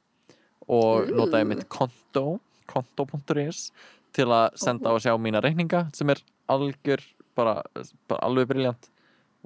og 0.71 1.09
Ú. 1.09 1.17
notaði 1.19 1.49
mitt 1.49 1.65
konto 1.71 2.39
konto.is 2.71 3.67
til 4.15 4.29
að 4.31 4.55
senda 4.61 4.93
og 4.95 5.01
sjá 5.03 5.11
mína 5.19 5.41
reikninga 5.43 5.89
sem 5.95 6.09
er 6.13 6.21
algjör 6.51 7.03
bara, 7.35 7.59
bara 8.07 8.23
alveg 8.23 8.47
briljant 8.53 8.87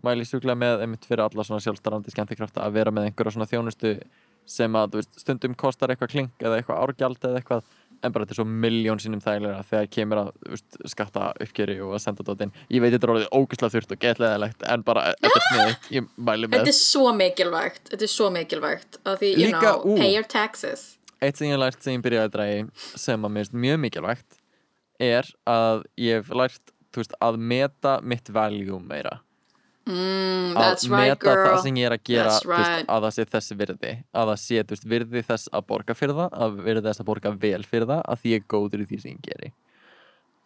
mæli 0.06 0.26
sjúklega 0.28 0.58
með 0.60 0.84
einmitt 0.86 1.06
fyrir 1.10 1.26
alla 1.26 1.44
svona 1.48 1.64
sjálfstarandi 1.64 2.14
skemmtikrafta 2.14 2.66
að 2.66 2.76
vera 2.78 2.94
með 2.94 3.10
einhverja 3.10 3.34
svona 3.38 3.50
þjónustu 3.50 3.96
sem 4.48 4.76
að 4.80 5.00
veist, 5.02 5.18
stundum 5.20 5.56
kostar 5.60 5.92
eitthvað 5.92 6.14
klink 6.14 6.44
eða 6.44 6.60
eitthvað 6.62 6.84
árgjald 6.86 7.26
eða 7.28 7.42
eitthvað 7.42 7.64
en 8.06 8.14
bara 8.14 8.28
þetta 8.28 8.36
er 8.36 8.38
svo 8.38 8.46
miljón 8.66 9.00
sinnum 9.02 9.22
þægilega 9.24 9.64
þegar 9.72 9.88
kemur 9.96 10.20
að 10.22 10.28
veist, 10.52 10.78
skatta 10.94 11.32
uppgjöri 11.44 11.80
og 11.82 11.96
að 11.98 12.04
senda 12.04 12.24
þetta 12.28 12.46
inn 12.46 12.54
ég 12.76 12.84
veit 12.84 12.94
þetta 12.94 13.08
er 13.10 13.14
orðið 13.16 13.32
ógæslega 13.40 13.74
þurft 13.74 13.96
og 13.96 14.02
getleðilegt 14.06 14.66
en 14.70 14.86
bara 14.88 15.06
þetta 15.18 15.34
er 15.42 15.46
sniðið, 15.48 15.90
ég 15.98 16.08
mæli 16.30 16.48
með 16.52 16.62
Þetta 16.62 16.74
er 16.76 16.78
svo 16.78 17.14
mikilvægt, 17.18 17.84
þetta 17.90 18.08
er 18.08 18.14
svo 18.14 18.30
mikilvægt 18.38 19.00
að 19.04 19.20
því, 19.24 19.32
you 19.34 19.50
Líka, 19.50 19.74
know, 19.82 19.98
pay 19.98 20.14
your 20.14 20.30
taxes. 20.30 20.86
eitt 21.18 21.42
sem 21.42 21.50
ég 21.50 21.58
lært 21.60 21.82
sem 21.82 21.98
ég 21.98 22.06
byrjaði 22.06 22.30
að 22.30 22.36
drægi 22.38 22.64
sem 23.02 23.26
að 23.26 23.34
mér 23.34 23.48
finnst 23.48 23.60
mjög 23.66 23.80
mikilvægt 23.88 24.42
er 25.10 25.32
að 25.50 25.84
ég 25.98 26.22
hef 26.22 26.30
lært 26.38 26.74
veist, 26.98 27.18
að 27.22 27.42
meta 27.42 27.98
mitt 28.06 28.30
value 28.34 28.78
meira 28.82 29.18
Mm, 29.88 30.52
að 30.52 30.58
that's 30.60 30.88
right 30.92 31.14
meta 31.16 31.34
það 31.48 31.62
sem 31.64 31.76
ég 31.80 31.86
er 31.88 31.94
að 31.96 32.04
gera 32.10 32.32
þú 32.36 32.50
veist, 32.52 32.68
right. 32.68 32.88
að 32.92 33.04
það 33.08 33.14
sé 33.16 33.26
þessi 33.32 33.56
virði 33.62 33.92
að 34.14 34.32
það 34.32 34.40
sé 34.44 34.64
veist, 34.72 34.88
virði 34.94 35.22
þess 35.30 35.50
að 35.56 35.68
borga 35.70 35.96
fyrir 35.96 36.18
það 36.18 36.34
að 36.44 36.58
virði 36.66 36.84
þess 36.90 37.00
að 37.04 37.08
borga 37.12 37.32
vel 37.46 37.64
fyrir 37.64 37.88
það 37.88 38.02
að 38.04 38.20
því 38.24 38.34
ég 38.34 38.42
er 38.42 38.48
góður 38.56 38.84
í 38.84 38.88
því 38.90 39.00
sem 39.02 39.12
ég 39.14 39.22
geri 39.30 39.54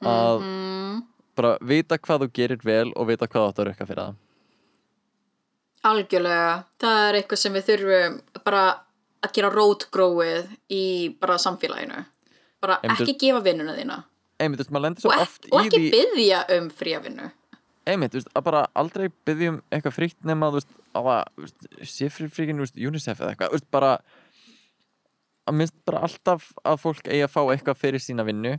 að 0.01 0.41
Mhm. 0.41 1.01
bara 1.35 1.57
vita 1.61 1.97
hvað 1.97 2.21
þú 2.25 2.29
gerir 2.37 2.61
vel 2.63 2.93
og 2.95 3.07
vita 3.07 3.25
hvað 3.27 3.41
þú 3.41 3.49
átt 3.49 3.59
að 3.63 3.67
rukka 3.71 3.87
fyrir 3.89 4.03
það 4.05 4.15
Algjörlega, 5.81 6.63
það 6.77 6.99
er 7.09 7.15
eitthvað 7.17 7.39
sem 7.41 7.53
við 7.57 7.63
þurfum 7.71 8.17
bara 8.45 8.63
að 9.25 9.31
gera 9.33 9.49
rótgróið 9.53 10.51
í 10.69 10.83
bara 11.21 11.37
samfélaginu. 11.41 12.03
Bara 12.61 12.75
Einmitt- 12.83 13.01
ekki 13.07 13.15
gefa 13.23 13.41
vinnuna 13.41 13.73
þína. 13.73 14.03
einmitt, 14.39 14.69
Og, 14.69 15.13
og 15.51 15.65
ekki 15.65 15.89
byggja 15.91 16.45
um 16.57 16.69
fríavinnu. 16.69 17.31
Einmitt, 17.89 18.15
veist, 18.17 18.31
að 18.35 18.47
bara 18.47 18.65
aldrei 18.77 19.07
byggja 19.25 19.53
um 19.53 19.61
eitthvað 19.73 19.95
frítt 19.97 20.27
nema, 20.27 20.51
veist, 20.53 20.73
að 20.97 21.07
veist, 21.41 22.75
UNICEF 22.77 23.21
eða 23.21 23.33
eitthvað, 23.33 23.63
bara 23.73 23.93
að 25.49 25.57
minnst 25.57 25.77
bara 25.87 26.03
alltaf 26.05 26.51
að 26.63 26.83
fólk 26.83 27.07
eigi 27.07 27.23
að 27.25 27.33
fá 27.33 27.41
eitthvað 27.43 27.81
fyrir 27.81 28.03
sína 28.03 28.25
vinnu 28.27 28.55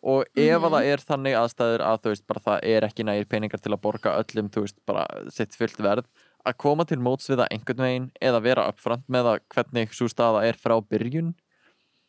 og 0.00 0.24
ef 0.38 0.64
að 0.64 0.72
það 0.72 0.88
er 0.88 1.02
þannig 1.04 1.36
aðstæður 1.36 1.84
að 1.84 1.98
þú 2.00 2.12
veist, 2.14 2.26
bara 2.30 2.44
það 2.46 2.66
er 2.72 2.86
ekki 2.86 3.04
nægir 3.04 3.28
peningar 3.28 3.60
til 3.60 3.74
að 3.74 3.82
borga 3.84 4.16
öllum, 4.22 4.48
þú 4.52 4.64
veist, 4.64 4.78
bara 4.88 5.04
sitt 5.34 5.56
fullt 5.58 5.82
verð, 5.84 6.06
að 6.46 6.56
koma 6.62 6.86
til 6.88 7.00
móts 7.02 7.28
við 7.28 7.42
það 7.42 7.52
einhvern 7.56 7.84
veginn 7.84 8.10
eða 8.30 8.42
vera 8.46 8.68
uppfront 8.70 9.04
með 9.12 9.34
að 9.34 9.42
hvernig 9.52 9.92
svo 9.96 10.08
staða 10.08 10.46
er 10.48 10.58
frá 10.60 10.78
byrjun 10.80 11.34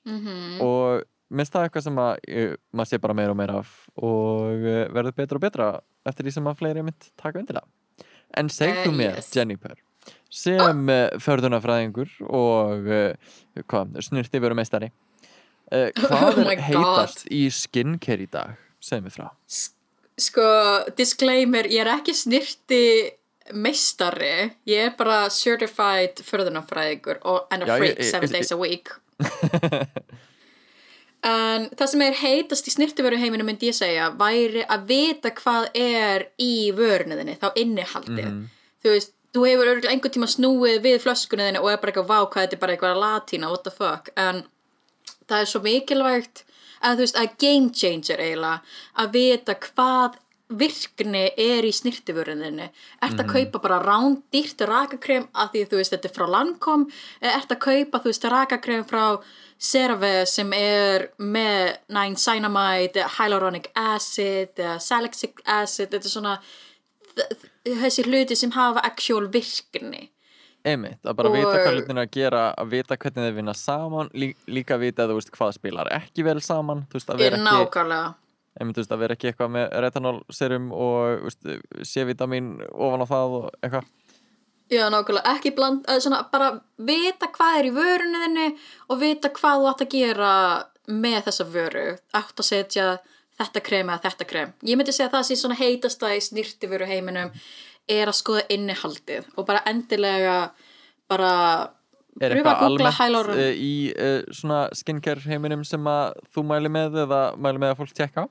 Mm 0.01 0.61
og 0.65 1.03
minnst 1.31 1.53
það 1.55 1.67
eitthvað 1.67 1.85
sem 1.87 1.99
að 2.03 2.11
uh, 2.27 2.55
maður 2.75 2.89
sé 2.91 2.99
bara 3.03 3.15
meira 3.17 3.33
og 3.35 3.39
meira 3.39 3.59
af 3.61 3.71
og 3.97 4.65
uh, 4.67 4.81
verður 4.95 5.15
betra 5.21 5.39
og 5.39 5.45
betra 5.45 5.69
eftir 6.11 6.27
því 6.27 6.33
sem 6.37 6.49
að 6.51 6.59
fleiri 6.63 6.83
mynd 6.87 7.07
taka 7.21 7.39
undir 7.41 7.59
það 7.61 8.05
en 8.41 8.49
segðu 8.51 8.89
Eh, 8.91 8.95
mér, 8.99 9.17
yes. 9.19 9.31
Jennifer 9.35 9.75
sem 10.31 10.87
oh. 10.95 11.19
förðunafræðingur 11.21 12.13
og 12.31 12.87
hvað, 13.67 13.97
snurti 14.07 14.39
veru 14.43 14.55
meistari 14.57 14.91
hvað 15.71 16.41
Oh 16.41 16.51
er 16.51 16.61
heitast 16.67 17.25
í 17.31 17.45
skincare 17.53 18.25
í 18.25 18.29
dag 18.31 18.55
segðu 18.83 19.07
mér 19.07 19.15
frá 19.19 19.29
Sko, 20.21 20.43
disclaimer, 20.99 21.65
ég 21.71 21.81
er 21.85 21.89
ekki 21.95 22.13
snirti 22.13 22.81
meistari, 23.57 24.51
ég 24.69 24.89
er 24.89 24.95
bara 24.99 25.23
certified 25.33 26.19
förðunafræðingur 26.27 27.21
og 27.25 27.47
and 27.49 27.63
a 27.63 27.69
Já, 27.71 27.73
ég- 27.73 27.79
freak 27.81 28.01
ég- 28.03 28.09
seven 28.11 28.29
ég- 28.29 28.35
days 28.35 28.51
a 28.51 28.57
week. 28.59 28.91
en 31.27 31.67
það 31.77 31.91
sem 31.91 32.03
er 32.05 32.19
heitast 32.21 32.67
í 32.67 32.73
snirtiveru 32.73 33.19
heiminu 33.21 33.45
myndi 33.45 33.69
ég 33.69 33.77
segja 33.77 34.09
væri 34.17 34.63
að 34.65 34.85
vita 34.89 35.31
hvað 35.37 35.67
er 35.77 36.27
í 36.41 36.71
vörunniðinni, 36.77 37.37
þá 37.41 37.51
innihaldið. 37.61 38.29
Mhm. 38.29 38.47
Þú 38.81 38.95
veist, 38.95 39.13
þú 39.31 39.45
hefur 39.47 39.71
örgulega 39.71 39.93
einhvern 39.93 40.15
tíma 40.15 40.29
snúið 40.31 40.79
við 40.87 41.03
flöskunniðinni 41.05 41.61
og 41.61 41.69
er 41.71 41.77
bara 41.77 41.91
eitthvað 41.91 42.09
vá 42.09 42.19
hvað 42.25 42.47
þetta 42.47 42.57
er 42.57 42.63
bara 42.63 42.73
eitthvað 42.75 43.03
latína, 43.05 43.49
what 43.49 43.63
the 43.63 43.71
fuck, 43.71 44.09
en 44.17 44.43
það 45.29 45.39
er 45.39 45.45
svo 45.45 45.61
mikilvægt 45.61 46.43
að 46.81 46.97
þú 46.97 47.05
veist, 47.05 47.21
að 47.21 47.37
game 47.37 47.69
changer 47.69 48.19
eiginlega, 48.19 48.61
að 48.97 49.13
vita 49.13 49.55
hvað 49.55 50.19
virkni 50.51 51.23
er 51.39 51.65
í 51.65 51.71
snirtifurðinni 51.75 52.67
ert 53.05 53.21
að 53.21 53.29
kaupa 53.29 53.61
bara 53.63 53.79
rándýrt 53.83 54.63
rakakrem 54.67 55.29
að 55.31 55.53
því 55.53 55.61
þú 55.69 55.79
veist 55.79 55.95
þetta 55.95 56.09
er 56.09 56.15
frá 56.17 56.25
eða 57.21 57.35
ert 57.37 57.53
að 57.55 57.61
kaupa 57.67 58.01
þú 58.01 58.11
veist 58.11 58.27
rakakrem 58.33 58.83
frá 58.89 59.05
CeraVe 59.61 60.25
sem 60.25 60.53
er 60.57 61.09
með 61.21 61.75
niacinamide, 61.93 63.03
eða 63.03 63.11
hyaluronic 63.19 63.67
acid 63.77 64.57
salicylic 64.81 65.43
acid 65.45 65.91
þetta 65.93 66.09
er 66.09 66.15
svona 66.15 66.37
þessi 67.67 68.05
hluti 68.07 68.37
sem 68.39 68.51
hafa 68.55 68.81
actual 68.87 69.27
virkni. 69.31 70.07
Einmitt, 70.65 70.99
að 71.05 71.15
bara 71.17 71.29
Og- 71.29 71.35
vita 71.35 71.53
hvað 71.57 71.75
hlutin 71.75 71.97
er 71.97 72.05
að 72.05 72.11
gera 72.11 72.41
að 72.57 72.69
vita 72.69 72.97
hvernig 72.97 73.23
þeir 73.25 73.35
vinna 73.35 73.53
saman 73.57 74.09
lí, 74.13 74.35
líka 74.47 74.77
vita 74.79 75.03
að 75.05 75.09
þú 75.13 75.15
veist 75.19 75.31
hvað 75.33 75.53
spilar 75.57 75.87
ekki 75.89 76.23
vel 76.23 76.39
saman 76.41 76.83
þú 76.89 76.93
veist 76.99 77.09
að 77.09 77.13
er 77.15 77.23
vera 77.23 77.37
ekki, 77.37 77.47
nákvæmlega. 77.49 78.13
Einmitt, 78.59 78.75
þú 78.75 78.81
veist, 78.83 78.91
að 78.91 78.99
vera 78.99 79.15
ekki 79.15 79.27
eitthvað 79.31 79.51
með 79.55 79.65
retinol 79.81 80.17
serum 80.29 80.71
og 80.71 81.21
þú 81.21 81.29
veist, 81.29 81.87
C-vitamin 81.87 82.49
ofan 82.73 83.01
á 83.01 83.07
það 83.09 83.35
og 83.37 83.49
eitthvað 83.63 83.85
Já, 84.71 84.85
nákvæmlega, 84.93 85.33
ekki 85.35 85.51
bland, 85.55 85.81
eða 85.91 86.03
svona 86.05 86.21
bara 86.31 86.51
vita 86.87 87.27
hvað 87.35 87.57
er 87.59 87.67
í 87.67 87.71
vörunni 87.75 88.21
þinni 88.23 88.45
og 88.87 89.01
vita 89.01 89.31
hvað 89.35 89.57
þú 89.59 89.65
átt 89.71 89.81
að 89.85 89.89
gera 89.97 90.29
með 90.91 91.17
þessa 91.27 91.45
vöru, 91.51 91.83
átt 92.17 92.39
að 92.39 92.47
setja 92.47 92.85
þetta 93.41 93.61
krem 93.65 93.89
eða 93.91 94.03
þetta 94.05 94.27
krem. 94.29 94.53
Ég 94.67 94.77
myndi 94.79 94.93
segja 94.95 95.09
að 95.09 95.17
það 95.17 95.27
sé 95.27 95.37
svona 95.41 95.57
heitasta 95.59 96.13
í 96.15 96.21
snirtiföru 96.23 96.87
heiminum 96.89 97.33
er 97.91 98.07
að 98.11 98.17
skoða 98.21 98.45
innihaldið 98.53 99.27
og 99.35 99.47
bara 99.49 99.63
endilega 99.71 100.35
bara 101.11 101.31
Er 102.21 102.33
eitthvað 102.35 102.59
að 102.59 102.65
almennt 102.67 102.97
uh, 103.39 103.51
í 103.55 103.73
uh, 103.95 104.21
svona 104.35 104.61
skincare 104.75 105.23
heiminum 105.25 105.63
sem 105.67 105.85
að 105.87 106.17
þú 106.35 106.43
mæli 106.49 106.71
með 106.71 106.97
eða 107.05 107.21
mæli 107.39 107.61
með 107.63 107.73
að 107.73 107.79
fólk 107.81 107.93
tjekka 107.97 108.23
á? 108.23 108.25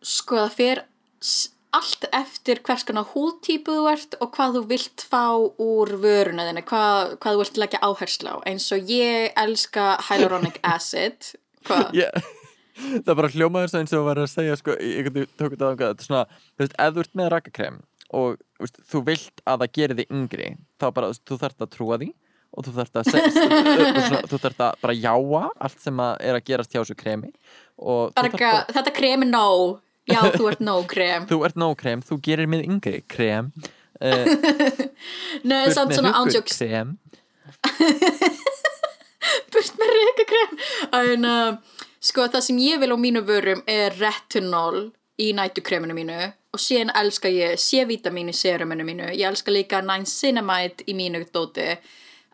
Sko 0.00 0.38
það 0.40 0.54
s- 1.20 1.50
allt 1.76 2.08
eftir 2.16 2.60
hvers 2.66 2.82
konar 2.88 3.06
húðtípu 3.12 3.76
þú 3.76 3.86
ert 3.92 4.16
og 4.18 4.32
hvað 4.34 4.58
þú 4.58 4.64
vilt 4.72 5.04
fá 5.06 5.24
úr 5.38 5.94
vöruna 6.02 6.48
þinni, 6.48 6.64
hvað, 6.66 7.14
hvað 7.22 7.36
þú 7.36 7.44
vilt 7.44 7.62
leggja 7.62 7.84
áherslu 7.86 8.34
á. 8.34 8.36
Eins 8.50 8.66
og 8.74 8.90
ég 8.90 9.30
elska 9.38 9.94
hyaluronic 10.08 10.58
acid. 10.74 11.32
Hvað? 11.68 11.90
Yeah. 11.94 12.30
það 13.04 13.16
bara 13.18 13.30
hljómaður 13.34 13.76
eins 13.80 13.94
og 13.96 14.06
var 14.06 14.20
að 14.20 14.30
segja 14.32 14.56
sko, 14.58 14.76
veginn 14.80 15.28
tók 15.38 15.54
þetta 15.54 15.70
ángað 15.70 15.92
þetta 15.92 16.04
er 16.04 16.08
svona, 16.08 16.24
þú 16.54 16.64
veist, 16.64 16.76
ef 16.78 16.96
þú 16.96 17.04
ert 17.04 17.14
með 17.20 17.30
rakakrem 17.34 17.78
og 18.20 18.40
veist, 18.60 18.80
þú 18.90 19.02
vilt 19.06 19.44
að 19.44 19.62
það 19.62 19.76
geri 19.78 19.98
þig 20.00 20.16
yngri 20.16 20.48
þá 20.80 20.88
bara, 20.96 21.12
þú 21.28 21.40
þarft 21.44 21.64
að 21.66 21.72
trúa 21.76 22.00
því 22.00 22.10
og 22.50 22.66
þú 22.66 22.74
þarft 22.78 23.00
að 23.00 23.12
segja 23.12 23.30
svona, 24.08 24.22
þú 24.30 24.40
þarft 24.46 24.64
að 24.66 24.80
bara 24.84 24.96
jáa 24.98 25.44
allt 25.66 25.84
sem 25.84 26.02
að 26.06 26.24
er 26.26 26.38
að 26.38 26.48
gerast 26.50 26.74
hjá 26.74 26.80
þessu 26.80 26.98
kremi 26.98 27.30
ekki, 27.80 28.50
þetta 28.74 28.92
krem 28.96 29.24
er 29.24 29.30
nóg. 29.30 29.78
Já, 30.10 30.20
þú 30.34 30.48
ert 30.50 30.62
nóg 30.64 30.86
krem. 30.90 31.26
þú 31.30 31.38
ert 31.48 31.60
nóg 31.60 31.76
krem, 31.80 32.02
þú 32.02 32.20
gerir 32.24 32.50
mig 32.50 32.64
yngri 32.66 33.02
krem 33.10 33.52
uh, 34.00 34.26
Nei, 35.50 35.70
samt 35.74 35.94
svona 35.96 36.14
ándjóks. 36.20 36.58
krem 36.58 36.96
Burt 39.52 39.74
með 39.76 39.90
reykakrem. 39.94 40.52
En, 40.96 41.26
uh, 41.28 41.80
sko, 42.00 42.24
það 42.32 42.44
sem 42.46 42.60
ég 42.62 42.80
vil 42.80 42.94
á 42.94 42.98
mínu 42.98 43.22
vörum 43.28 43.60
er 43.68 43.92
retinol 44.00 44.86
í 45.20 45.30
nætukreminu 45.36 45.94
mínu 45.96 46.20
og 46.54 46.62
síðan 46.62 46.92
elska 46.96 47.28
ég 47.30 47.60
C-vitamin 47.60 48.30
í 48.32 48.34
seruminu 48.34 48.86
mínu. 48.86 49.10
Ég 49.12 49.28
elska 49.28 49.52
líka 49.52 49.82
niacinamide 49.84 50.86
í 50.88 50.96
mínu 50.96 51.26
dóti 51.34 51.68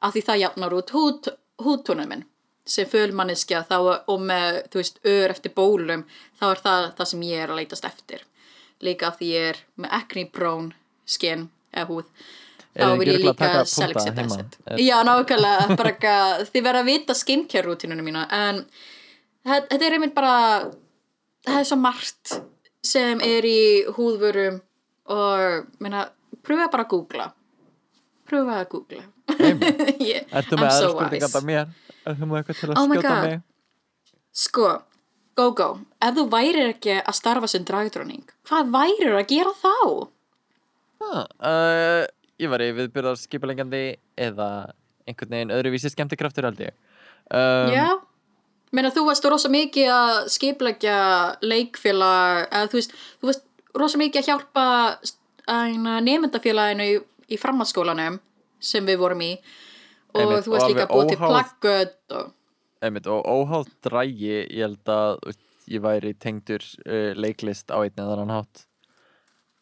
af 0.04 0.14
því 0.14 0.22
það 0.28 0.42
jafnar 0.44 0.76
út 0.76 0.94
húd, 0.94 1.30
húdtónum 1.64 2.08
minn 2.12 2.24
sem 2.66 2.88
fölmanneskja 2.90 3.60
þá 3.68 3.76
og 4.10 4.16
með, 4.26 4.62
þú 4.72 4.80
veist, 4.82 4.96
ör 5.06 5.30
eftir 5.34 5.52
bólum 5.54 6.02
þá 6.40 6.46
er 6.52 6.62
það 6.64 6.88
það 6.98 7.10
sem 7.12 7.22
ég 7.28 7.44
er 7.44 7.52
að 7.54 7.60
leitast 7.62 7.86
eftir. 7.88 8.24
Líka 8.84 9.08
af 9.12 9.20
því 9.20 9.28
ég 9.32 9.46
er 9.54 9.60
með 9.80 9.94
acne 10.00 10.24
prone 10.34 10.74
skin 11.06 11.46
eða 11.72 11.86
húð 11.92 12.10
þá 12.76 12.88
vil 13.00 13.06
ég 13.08 13.14
að 13.16 13.22
líka 13.24 13.50
acid 13.62 14.58
Er- 14.66 14.82
já, 14.84 14.96
nákvæmlega, 15.06 15.76
bara 15.78 15.92
eitthvað 15.94 16.42
þið 16.52 16.66
verða 16.66 16.82
að 16.82 16.90
vita 16.90 17.14
skincare 17.16 17.64
rútinunum 17.70 18.04
mína 18.04 18.26
en 18.36 18.58
þetta 19.46 19.78
er 19.86 19.96
einmitt 19.96 20.12
bara 20.18 20.34
það 21.46 21.60
er 21.62 21.68
svo 21.70 21.78
margt 21.80 22.34
sem 22.86 23.22
er 23.24 23.46
í 23.48 23.58
húðvörum 23.96 24.60
og 25.14 25.70
meina, 25.82 26.04
pröfa 26.44 26.66
bara 26.72 26.84
að 26.84 26.90
googla. 26.92 27.26
Pröfa 28.26 28.60
að 28.60 28.68
googla. 28.74 29.02
Ég- 30.02 30.26
Ertu 30.34 30.58
með 30.58 30.68
aðra 30.68 30.90
spurningar 30.92 31.28
wise. 31.28 31.32
bara 31.32 31.46
mér? 31.46 31.72
Ertu 32.06 32.28
með 32.28 32.40
eitthvað 32.40 32.60
til 32.60 32.70
að 32.70 32.78
Oh 32.80 32.86
my 32.86 32.96
skjóta 32.98 33.14
God. 33.14 33.28
mig? 33.28 33.40
Sko, 34.36 34.66
go 35.38 35.46
go, 35.56 35.68
ef 36.04 36.16
þú 36.18 36.24
værir 36.32 36.72
ekki 36.74 36.98
að 37.00 37.16
starfa 37.18 37.48
sem 37.50 37.64
dragdróning, 37.66 38.24
hvað 38.48 38.72
værir 38.74 39.16
að 39.16 39.30
gera 39.32 39.54
þá? 39.62 39.74
Ah, 41.06 41.22
uh, 41.44 42.02
ég 42.40 42.52
var 42.52 42.62
í 42.64 42.72
viðbyrðar 42.76 43.18
skipulengjandi 43.20 43.82
eða 44.26 44.50
einhvern 45.06 45.34
veginn 45.36 45.54
öðruvísi 45.54 45.90
skemmtikraftur 45.92 46.48
held 46.48 46.62
ég 46.64 46.72
um, 47.30 47.72
Já, 47.72 47.88
meina 48.76 48.90
þú 48.94 49.06
varst 49.08 49.28
rosa 49.28 49.50
mikið 49.52 49.90
að 49.92 50.14
skipleggja 50.34 50.96
leikfélag, 51.44 52.46
eða 52.50 52.70
þú 52.72 52.80
veist, 52.80 52.96
þú 53.20 53.30
varst 53.30 53.44
rosa 53.76 54.00
mikið 54.00 54.22
að 54.22 54.30
hjálpa 54.30 54.66
nefndafélaginu 56.06 56.88
í, 56.90 56.96
í 57.32 57.38
framhaldsskólanum 57.40 58.18
sem 58.62 58.86
við 58.88 59.00
vorum 59.02 59.22
í 59.22 59.34
og 60.16 60.24
Einmitt, 60.24 60.46
þú 60.48 60.56
og 60.56 60.66
líka 60.70 60.88
búa 60.90 61.06
til 61.10 61.20
plaggöt 61.20 62.16
og 62.16 62.34
og 62.82 63.26
óháð 63.26 63.68
drægi 63.82 64.46
ég 64.52 64.62
held 64.62 64.88
að 64.92 65.18
veist, 65.24 65.44
ég 65.66 65.82
væri 65.82 66.14
tengdur 66.14 66.62
uh, 66.86 67.12
leiklist 67.16 67.72
á 67.72 67.80
einn 67.80 67.96
eða 67.96 68.16
annan 68.16 68.34
hátt. 68.36 68.66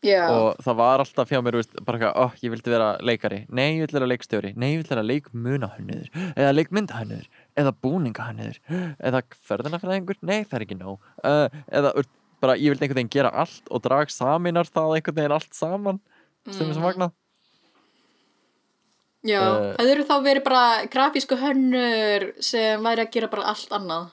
Já, 0.05 0.29
og 0.29 0.59
það 0.61 0.77
var 0.77 1.01
alltaf 1.01 1.31
hjá 1.33 1.39
mér 1.41 1.57
veist, 1.57 1.79
bara 1.81 1.97
eitthvað, 1.97 2.19
oh, 2.21 2.35
ég 2.45 2.53
vildi 2.53 2.73
vera 2.75 2.89
leikari. 3.01 3.39
Nei, 3.49 3.79
ég 3.79 3.87
vildi 3.87 3.97
vera 3.97 4.11
leikstjóri, 4.11 4.51
nei, 4.61 4.75
ég 4.75 4.83
vildi 4.83 4.93
vera 4.93 5.07
leikmunahönnur 5.07 6.11
eða 6.35 6.51
leikmyndahönnur 6.59 7.31
eða 7.57 7.73
búningahönnur 7.81 8.61
eða 9.01 9.23
förðunafræðingur, 9.49 10.21
nei, 10.21 10.43
það 10.45 10.59
er 10.59 10.67
ekki 10.67 10.81
nóg. 10.83 11.09
Uh, 11.25 11.47
eða 11.73 11.95
veist, 11.97 12.13
bara, 12.45 12.59
ég 12.61 12.75
vildi 12.75 12.85
einhvern 12.85 13.01
veginn 13.01 13.15
gera 13.17 13.33
allt 13.33 13.73
og 13.73 13.87
drag 13.87 14.13
saminar 14.13 14.69
það 14.69 14.99
einhvern 14.99 15.21
veginn 15.23 15.39
allt 15.39 15.57
saman. 15.57 16.03
Sem 16.53 16.69
er 16.69 16.77
svo 16.77 16.85
magnað 16.85 17.15
já, 19.25 19.41
uh, 19.41 19.71
það 19.79 19.91
eru 19.95 20.05
þá 20.09 20.15
verið 20.25 20.45
bara 20.45 20.67
grafísku 20.93 21.39
hönnur 21.41 22.29
sem 22.45 22.85
væri 22.85 23.05
að 23.07 23.17
gera 23.17 23.31
bara 23.33 23.49
allt 23.55 23.73
annað? 23.75 24.13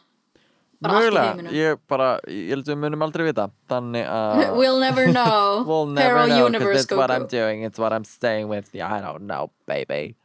Bara 0.82 0.96
allt 0.98 1.06
Mögulega, 1.06 1.34
heiminum? 1.36 1.54
Ég 1.54 1.82
bara, 1.92 2.08
ég 2.26 2.56
held 2.56 2.66
að 2.66 2.74
við 2.74 2.80
munum 2.82 3.06
aldrei 3.06 3.28
vita. 3.28 3.46
Þannig 3.70 4.08
að 4.10 4.42
We'll 4.60 4.80
never 4.82 5.12
know. 5.12 5.62
We'll 5.70 5.92
never 5.92 6.24
Parallel 6.24 6.50
know, 6.50 6.60
because 6.60 6.88
it's 6.88 6.98
what 6.98 7.14
I'm 7.14 7.28
doing 7.30 7.62
It's 7.68 7.78
what 7.82 7.94
I'm 7.94 8.08
staying 8.08 8.50
with. 8.50 8.72
Yeah, 8.74 8.90
I 8.90 9.02
don't 9.04 9.28
know, 9.30 9.52
baby. 9.70 10.16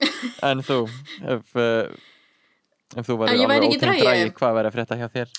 En 0.48 0.64
þú, 0.64 0.84
ef 1.20 1.52
uh, 1.58 1.92
Ef 2.94 3.06
þú 3.08 3.18
væri 3.20 3.42
alveg 3.42 3.66
í 3.66 3.68
ótengd 3.74 3.82
dragi. 3.82 4.32
Hvað 4.38 4.56
verður 4.56 4.70
að 4.70 4.78
frétta 4.78 4.98
hjá 5.00 5.06
þér? 5.12 5.36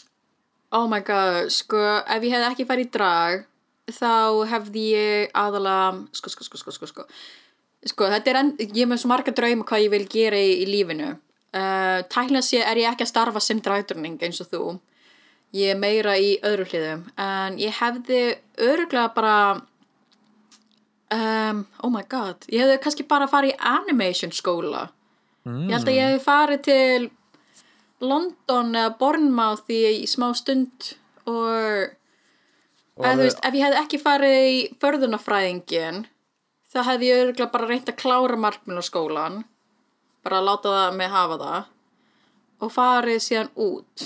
Oh 0.75 0.85
my 0.91 0.99
god, 1.07 1.49
sko, 1.55 1.81
ef 2.03 2.25
ég 2.25 2.33
hef 2.35 2.45
ekki 2.51 2.65
farið 2.67 2.87
í 2.89 2.91
drag 2.91 3.45
þá 3.95 4.13
hefði 4.49 4.85
ég 4.95 5.35
aðalega 5.37 6.17
sko, 6.17 6.31
sko, 6.33 6.47
sko, 6.47 6.57
sko, 6.57 6.73
sko, 6.73 6.89
sko 6.89 7.05
sko, 7.85 8.07
þetta 8.09 8.31
er 8.33 8.39
enn, 8.41 8.51
ég 8.59 8.81
er 8.85 8.89
með 8.91 9.01
svo 9.03 9.11
marga 9.11 9.31
drauma 9.35 9.63
hvað 9.67 9.83
ég 9.85 9.93
vil 9.93 10.05
gera 10.09 10.37
í, 10.41 10.51
í 10.63 10.65
lífinu. 10.69 11.11
Uh, 11.55 12.01
tæknilega 12.11 12.43
sé 12.43 12.59
er 12.65 12.81
ég 12.81 12.89
ekki 12.91 13.05
að 13.05 13.11
starfa 13.13 13.39
sem 13.43 13.61
dragdurning 13.63 14.17
eins 14.25 14.41
og 14.43 14.49
þú. 14.51 14.63
Ég 15.55 15.71
er 15.71 15.79
meira 15.79 16.17
í 16.19 16.33
öðru 16.43 16.65
hliðum. 16.67 17.05
En 17.21 17.55
ég 17.61 17.77
hefði 17.77 18.23
öruglega 18.59 19.13
bara 19.15 19.35
um, 21.15 21.61
oh 21.83 21.91
my 21.93 22.03
god 22.11 22.43
ég 22.51 22.63
hefði 22.65 22.79
kannski 22.83 23.05
bara 23.07 23.27
farið 23.31 23.53
í 23.53 23.59
animation 23.71 24.33
skóla. 24.35 24.87
Mm. 25.45 25.67
ég 25.69 25.75
held 25.77 25.87
að 25.91 25.95
ég 25.99 26.09
hefði 26.09 26.23
farið 26.25 26.63
til 26.65 27.09
London 28.03 28.73
eða 28.75 28.95
Bournemouth 28.99 29.69
í, 29.71 29.81
í 30.03 30.07
smá 30.09 30.31
stund. 30.35 30.91
Og, 31.25 31.93
Og 32.97 33.05
þú 33.05 33.13
við- 33.15 33.21
veist, 33.23 33.39
ef 33.45 33.53
ég 33.55 33.63
hefði 33.65 33.79
ekki 33.83 33.99
farið 34.01 34.35
í 34.49 34.59
förðunafræðingin 34.81 36.03
þá 36.75 36.81
hefði 36.89 37.09
ég 37.11 37.21
örgulega 37.25 37.51
bara 37.55 37.69
reynt 37.69 37.89
að 37.91 37.97
klára 38.01 38.37
markmjölarskólan 38.45 39.39
bara 40.25 40.41
að 40.41 40.47
láta 40.49 40.73
það 40.75 40.99
með 40.99 41.15
hafa 41.15 41.37
það 41.45 41.71
og 42.65 42.71
farið 42.75 43.19
síðan 43.25 43.49
út 43.55 44.05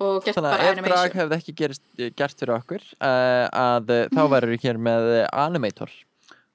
og 0.00 0.22
gert 0.24 0.38
Þannig 0.38 0.46
bara 0.50 0.56
að 0.56 0.70
ef 0.70 0.78
drag 0.78 0.78
animation 0.80 1.18
hefði 1.20 1.36
ekki 1.40 1.54
gerist, 1.60 1.82
gert 2.16 2.38
fyrir 2.40 2.54
okkur 2.56 2.84
uh, 3.04 3.46
að 3.60 3.90
uh, 3.92 4.04
þá 4.16 4.22
verður 4.32 4.54
við 4.54 4.64
hér 4.64 4.78
með 4.80 5.08
uh, 5.18 5.24
animator. 5.42 5.90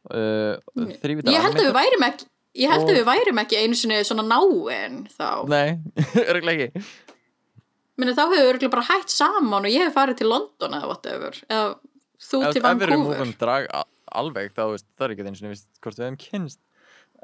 Uh, 0.10 0.56
Þrývitar 1.04 1.34
ég 1.36 1.46
held 1.46 1.60
að 1.62 1.68
við 1.68 1.76
værim 1.78 2.06
ekki 2.10 2.28
ég 2.66 2.72
held 2.74 2.86
Og- 2.86 2.90
að 2.94 2.98
við 3.00 3.08
værim 3.12 3.42
ekki 3.44 3.60
einu 3.62 3.78
sinni 3.78 4.00
svona 4.08 4.26
náin 4.26 4.98
þá. 5.14 5.30
Nei, 5.52 5.78
örgulega 6.32 6.68
ekki. 6.70 6.86
Meni, 8.02 8.14
þá 8.18 8.24
hefur 8.26 8.36
við 8.40 8.50
örgulega 8.50 8.74
bara 8.76 8.88
hætt 8.90 9.14
saman 9.14 9.66
og 9.70 9.72
ég 9.72 9.86
hef 9.86 9.94
farið 9.96 10.20
til 10.24 10.30
London 10.34 10.78
eða 10.80 10.90
whatever 10.90 11.38
eða 11.46 11.68
þú 12.26 12.42
Ef 12.50 12.56
til 12.58 12.64
ef 12.64 12.66
við 12.66 12.88
erum 12.90 13.06
Vancouver. 13.06 13.22
múfum 13.22 13.36
drag 13.46 13.70
alveg 14.22 14.56
þá 14.56 14.64
veist, 14.74 14.88
það 14.96 15.08
er 15.08 15.16
ekki 15.16 15.28
eins 15.32 15.44
og 15.44 15.52
við 15.52 15.66
hvort 15.84 16.00
við 16.00 16.08
hefum 16.08 16.22
kynst 16.22 16.62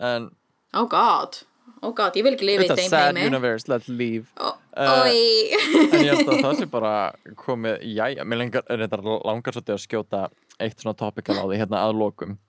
En 0.02 0.30
oh 0.78 0.88
god, 0.90 1.42
oh 1.82 1.94
god, 1.98 2.16
ég 2.18 2.26
vil 2.26 2.36
ekki 2.38 2.48
lifa 2.48 2.64
í 2.64 2.70
it's 2.70 2.76
a 2.76 2.80
þeim 2.80 2.94
sad 2.94 3.10
heimi 3.12 3.28
universe, 3.32 3.68
let's 3.72 3.90
leave 3.92 4.32
og, 4.40 4.62
uh, 4.78 5.02
Oi. 5.04 5.52
En 5.92 6.06
ég 6.06 6.14
held 6.16 6.32
að 6.32 6.46
það 6.46 6.62
sé 6.62 6.70
bara 6.72 6.94
komið, 7.42 7.84
jæja, 7.98 8.26
mér 8.26 8.46
reyndar 8.46 9.04
langar 9.04 9.58
svolítið 9.58 9.76
að 9.76 9.84
skjóta 9.86 10.24
eitt 10.62 10.80
svona 10.80 10.98
topikal 10.98 11.38
á 11.42 11.46
því 11.46 11.60
hérna 11.60 11.84
að 11.84 12.00
lokum. 12.00 12.40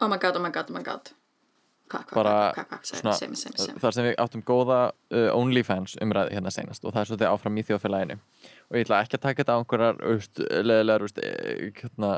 Oh 0.00 0.08
my 0.08 0.18
god, 0.18 0.36
oh 0.36 0.42
my 0.42 0.50
god, 0.50 0.70
oh 0.72 0.76
my 0.76 0.82
god. 0.84 1.12
Þar 1.90 3.94
sem 3.96 4.06
við 4.06 4.14
áttum 4.22 4.42
góða 4.46 4.78
uh, 5.10 5.30
OnlyFans 5.34 5.96
umræði 6.04 6.36
hérna 6.36 6.52
senast 6.54 6.84
og 6.84 6.94
það 6.94 7.02
er 7.02 7.08
svolítið 7.10 7.32
áfram 7.32 7.58
í 7.58 7.64
þjóðfélaginu. 7.66 8.16
Og 8.70 8.78
ég 8.78 8.86
ætla 8.86 9.00
ekki 9.04 9.18
að 9.18 9.24
taka 9.24 9.42
þetta 9.42 9.56
á 9.56 9.60
einhverjar, 9.60 9.96
leðilegar, 10.68 11.02
eh, 11.24 11.64
hérna, 11.80 12.10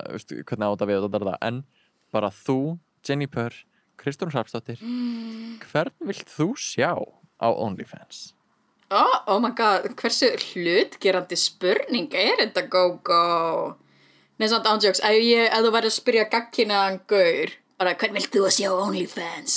hvernig 0.45 0.69
á 0.69 0.73
þetta 0.75 0.91
við 0.91 1.09
þetta, 1.09 1.37
en 1.49 1.63
bara 2.13 2.31
þú, 2.43 2.59
Jenny 3.09 3.29
Purr, 3.33 3.57
Kristján 4.01 4.33
Hrafsdóttir, 4.35 4.85
hvern 5.65 5.97
vilt 6.05 6.29
þú 6.29 6.53
sjá 6.61 6.93
á 6.93 7.49
OnlyFans? 7.49 8.19
Oh, 8.93 9.23
oh 9.27 9.41
my 9.41 9.55
god, 9.57 9.89
hversu 9.97 10.35
hlutgerandi 10.37 11.37
spurning 11.41 12.13
er 12.13 12.37
þetta 12.43 12.67
go-go? 12.69 13.79
Nei, 14.37 14.49
samt 14.51 14.69
ándjóks, 14.69 15.01
ef 15.01 15.65
þú 15.65 15.71
væri 15.73 15.89
að 15.89 15.97
spyrja 15.97 16.27
gagkinaðan 16.29 17.01
gaur, 17.09 17.55
bara, 17.83 17.97
hvern 17.99 18.19
vilt 18.19 18.33
þú 18.33 18.47
að 18.47 18.57
sjá 18.59 18.71
OnlyFans? 18.73 19.57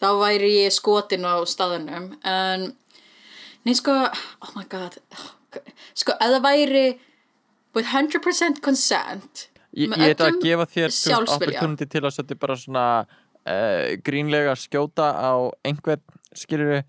Þá 0.00 0.08
væri 0.20 0.50
ég 0.62 0.74
skotin 0.74 1.28
á 1.28 1.38
staðunum, 1.48 2.10
en, 2.26 2.70
nei, 3.68 3.74
sko, 3.76 3.94
oh 4.46 4.52
my 4.56 4.66
god, 4.72 4.96
sko, 5.94 6.16
ef 6.16 6.34
það 6.34 6.44
væri 6.46 6.84
with 7.76 7.86
100% 7.86 8.62
consent, 8.64 9.46
Ég, 9.78 9.92
ætla 9.94 10.32
að 10.32 10.40
gefa 10.42 10.64
þér 10.66 10.94
opportunity 11.30 11.86
til 11.86 12.00
að 12.02 12.14
setja 12.16 12.38
bara 12.42 12.56
svona 12.58 12.86
uh, 13.06 13.92
grínlega 14.02 14.56
skjóta 14.58 15.12
á 15.14 15.46
einhvern, 15.62 16.02
skilur 16.34 16.72
við 16.72 16.80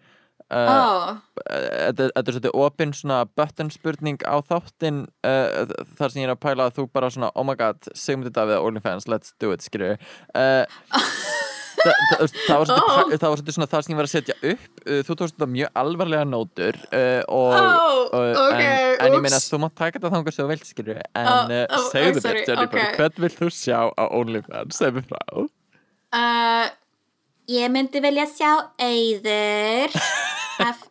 uh, 0.51 1.17
þetta 1.47 2.09
þetta 2.11 2.21
er 2.27 2.35
svolítið 2.35 2.57
opinn 2.65 2.93
svona 2.97 3.21
button 3.39 3.71
spurning 3.73 4.21
á 4.27 4.35
þáttinn 4.45 5.03
uh, 5.25 5.65
þar 5.97 6.13
sem 6.13 6.21
ég 6.23 6.27
er 6.29 6.35
að 6.35 6.41
pæla 6.43 6.67
að 6.69 6.77
þú 6.79 6.87
bara 6.93 7.11
svona 7.13 7.31
oh 7.35 7.47
my 7.47 7.55
god, 7.59 7.79
segjum 7.95 8.25
þetta 8.27 8.47
við 8.51 8.65
OnlyFans, 8.67 9.07
let's 9.11 9.33
do 9.41 9.53
it, 9.55 9.63
við 9.65 9.95
uh, 10.35 10.65
Þa, 11.81 11.93
það, 12.11 12.19
það, 12.19 12.57
var 12.59 12.67
svolítið, 12.69 12.89
Oh. 12.91 12.97
svona 13.55 13.67
það 13.71 13.81
sem 13.85 13.91
ég 13.93 13.97
var 13.97 14.05
að 14.05 14.11
setja 14.11 14.33
upp. 14.51 14.65
Þú 15.07 15.15
tókst 15.17 15.33
þetta 15.33 15.47
mjög 15.49 15.71
alvarlega 15.81 16.25
nótur 16.29 16.77
og, 17.25 17.55
Oh, 17.57 18.03
og, 18.13 18.27
ok, 18.37 18.59
en, 18.61 18.99
en 19.07 19.15
ég 19.15 19.23
meina 19.23 19.39
þú 19.41 19.59
mátt 19.63 19.73
taka 19.79 19.97
þetta 19.97 20.11
þangað 20.13 20.35
sem 20.35 20.45
þú 20.45 20.51
vilt 20.51 20.67
við 20.69 20.99
en 21.23 21.31
Oh, 21.31 21.87
segðu 21.87 22.21
oh, 22.21 22.25
sorry, 22.27 22.43
mér 22.43 22.51
Jennifer, 22.51 22.83
ok. 22.83 22.99
hvern 22.99 23.25
vilt 23.25 23.39
þú 23.39 23.49
sjá 23.57 23.79
á 23.97 24.03
OnlyFans, 24.19 24.77
segðu 24.77 25.03
frá. 25.09 25.23
Ég 27.49 27.73
myndi 27.73 28.03
velja 28.05 28.29
sjá 28.29 28.51
Eyður. 28.77 29.97
af, 30.67 30.85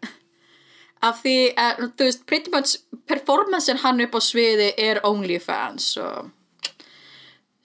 af 1.11 1.23
því 1.23 1.37
að, 1.59 1.83
þú 1.97 2.09
veist, 2.11 2.27
pretty 2.29 2.53
much 2.55 2.77
performancen 3.11 3.81
hann 3.85 4.03
upp 4.05 4.19
á 4.19 4.21
sviði 4.25 4.71
er 4.79 5.03
OnlyFans 5.07 5.93
og 6.03 6.31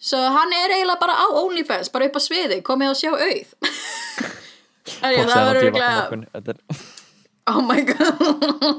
svo 0.06 0.22
hann 0.38 0.54
er 0.54 0.76
eiginlega 0.76 1.02
bara 1.02 1.18
á 1.18 1.28
OnlyFans 1.42 1.92
bara 1.94 2.10
upp 2.10 2.20
á 2.20 2.22
sviði, 2.24 2.62
komið 2.66 2.94
að 2.94 3.00
sjá 3.04 3.12
auð 3.14 3.56
Æ, 5.02 5.08
Fólk 5.18 5.32
það 5.34 6.28
þetta 6.30 6.54
er 6.54 6.60
oh 7.50 7.62
my 7.66 7.82
god 7.86 8.22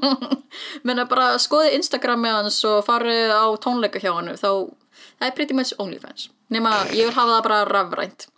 menna 0.86 1.06
bara 1.10 1.34
skoði 1.42 1.74
Instagrami 1.78 2.30
hans 2.30 2.58
og 2.66 2.82
farið 2.86 3.34
á 3.34 3.46
tónleika 3.62 4.02
hjá 4.02 4.12
hann 4.14 4.32
þá, 4.34 4.50
það 5.18 5.28
er 5.28 5.36
pretty 5.38 5.56
much 5.58 5.74
OnlyFans 5.82 6.28
nema 6.52 6.74
ég 6.94 7.08
vil 7.08 7.14
hafa 7.14 7.36
það 7.36 7.46
bara 7.48 7.60
rafrænt 7.70 8.28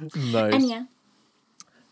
nice. 0.00 0.50
En 0.56 0.68
já. 0.68 0.80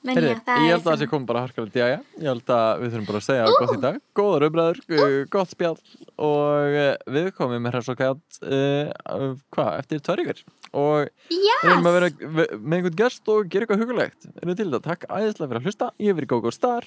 Já, 0.03 0.15
það 0.43 0.63
ég 0.63 0.67
er 0.67 0.73
held 0.73 0.81
að 0.83 0.87
það 0.89 0.99
sé 1.03 1.07
komið 1.13 1.27
bara 1.31 1.43
harkalegt 1.45 1.77
í 1.79 1.83
aðja 1.85 1.99
Ég 2.19 2.27
held 2.33 2.53
að 2.57 2.81
við 2.83 2.91
þurfum 2.95 3.07
bara 3.11 3.21
að 3.21 3.27
segja 3.29 3.45
gott 3.53 3.75
í 3.77 3.81
dag. 3.85 3.99
Góðar 4.19 4.47
umræður, 4.49 4.81
uh, 4.97 5.19
gott 5.31 5.53
spjall 5.53 5.77
Og 6.19 6.77
uh, 6.83 6.89
við 7.17 7.29
komum 7.39 7.63
með 7.63 7.77
hress 7.77 7.93
og 7.93 8.01
kætt 8.01 8.41
uh, 8.43 9.29
Hvað, 9.55 9.71
eftir 9.85 10.03
tvær 10.03 10.23
ykkur 10.25 10.43
Og 10.73 11.09
við 11.31 11.71
erum 11.71 11.87
að 11.93 11.97
vera 12.01 12.11
ve- 12.41 12.49
með 12.59 12.77
einhvern 12.81 12.99
gest 13.03 13.29
og 13.31 13.49
gera 13.53 13.67
eitthvað 13.67 13.83
hugulegt. 13.85 14.29
Erum 14.41 14.57
til 14.57 14.69
þetta, 14.73 14.81
takk 14.87 15.03
æðislega 15.13 15.51
fyrir 15.51 15.61
að 15.61 15.67
hlusta. 15.69 15.89
Ég 16.01 16.09
hef 16.09 16.17
verið 16.23 16.31
Gógó 16.33 16.53
Star. 16.57 16.87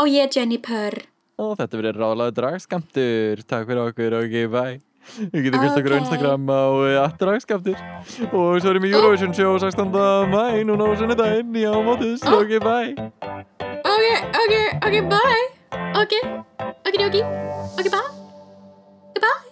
Og 0.00 0.06
ég 0.12 0.22
er 0.28 0.36
Jenny 0.38 0.60
Purr. 0.62 1.00
Og 1.42 1.56
þetta 1.58 1.80
verið 1.80 1.98
ráðlaðu 1.98 2.34
dragskamtur 2.38 3.42
Takk 3.50 3.66
fyrir 3.66 3.82
okkur 3.88 4.16
og 4.20 4.28
ekki 4.28 4.44
bæ 4.52 4.64
Við 5.32 5.46
getum 5.46 5.62
fylgt 5.64 5.78
okkur 5.80 5.92
á 5.92 5.96
Ok. 5.96 6.02
Instagram 6.04 6.42
á 6.52 6.62
uh, 6.70 7.08
dragskamtur 7.20 7.78
Og 8.30 8.60
svo 8.60 8.70
erum 8.74 8.84
við 8.84 8.96
Eurovision 8.98 9.32
show 9.34 9.56
16. 9.58 9.90
mæ 10.32 10.44
Núna 10.68 10.86
á 10.86 10.92
sunnudaginn 11.00 11.56
í 11.56 11.64
ámótus 11.66 12.22
ekki 12.28 12.60
bæ 12.62 12.78
ok, 13.80 14.06
ok, 14.40 14.54
ok, 14.86 14.96
bye. 15.12 15.44
Ok, 16.00 16.12
ok, 16.86 16.96
ok, 17.08 17.16
ok, 17.80 17.90
bye 17.90 19.49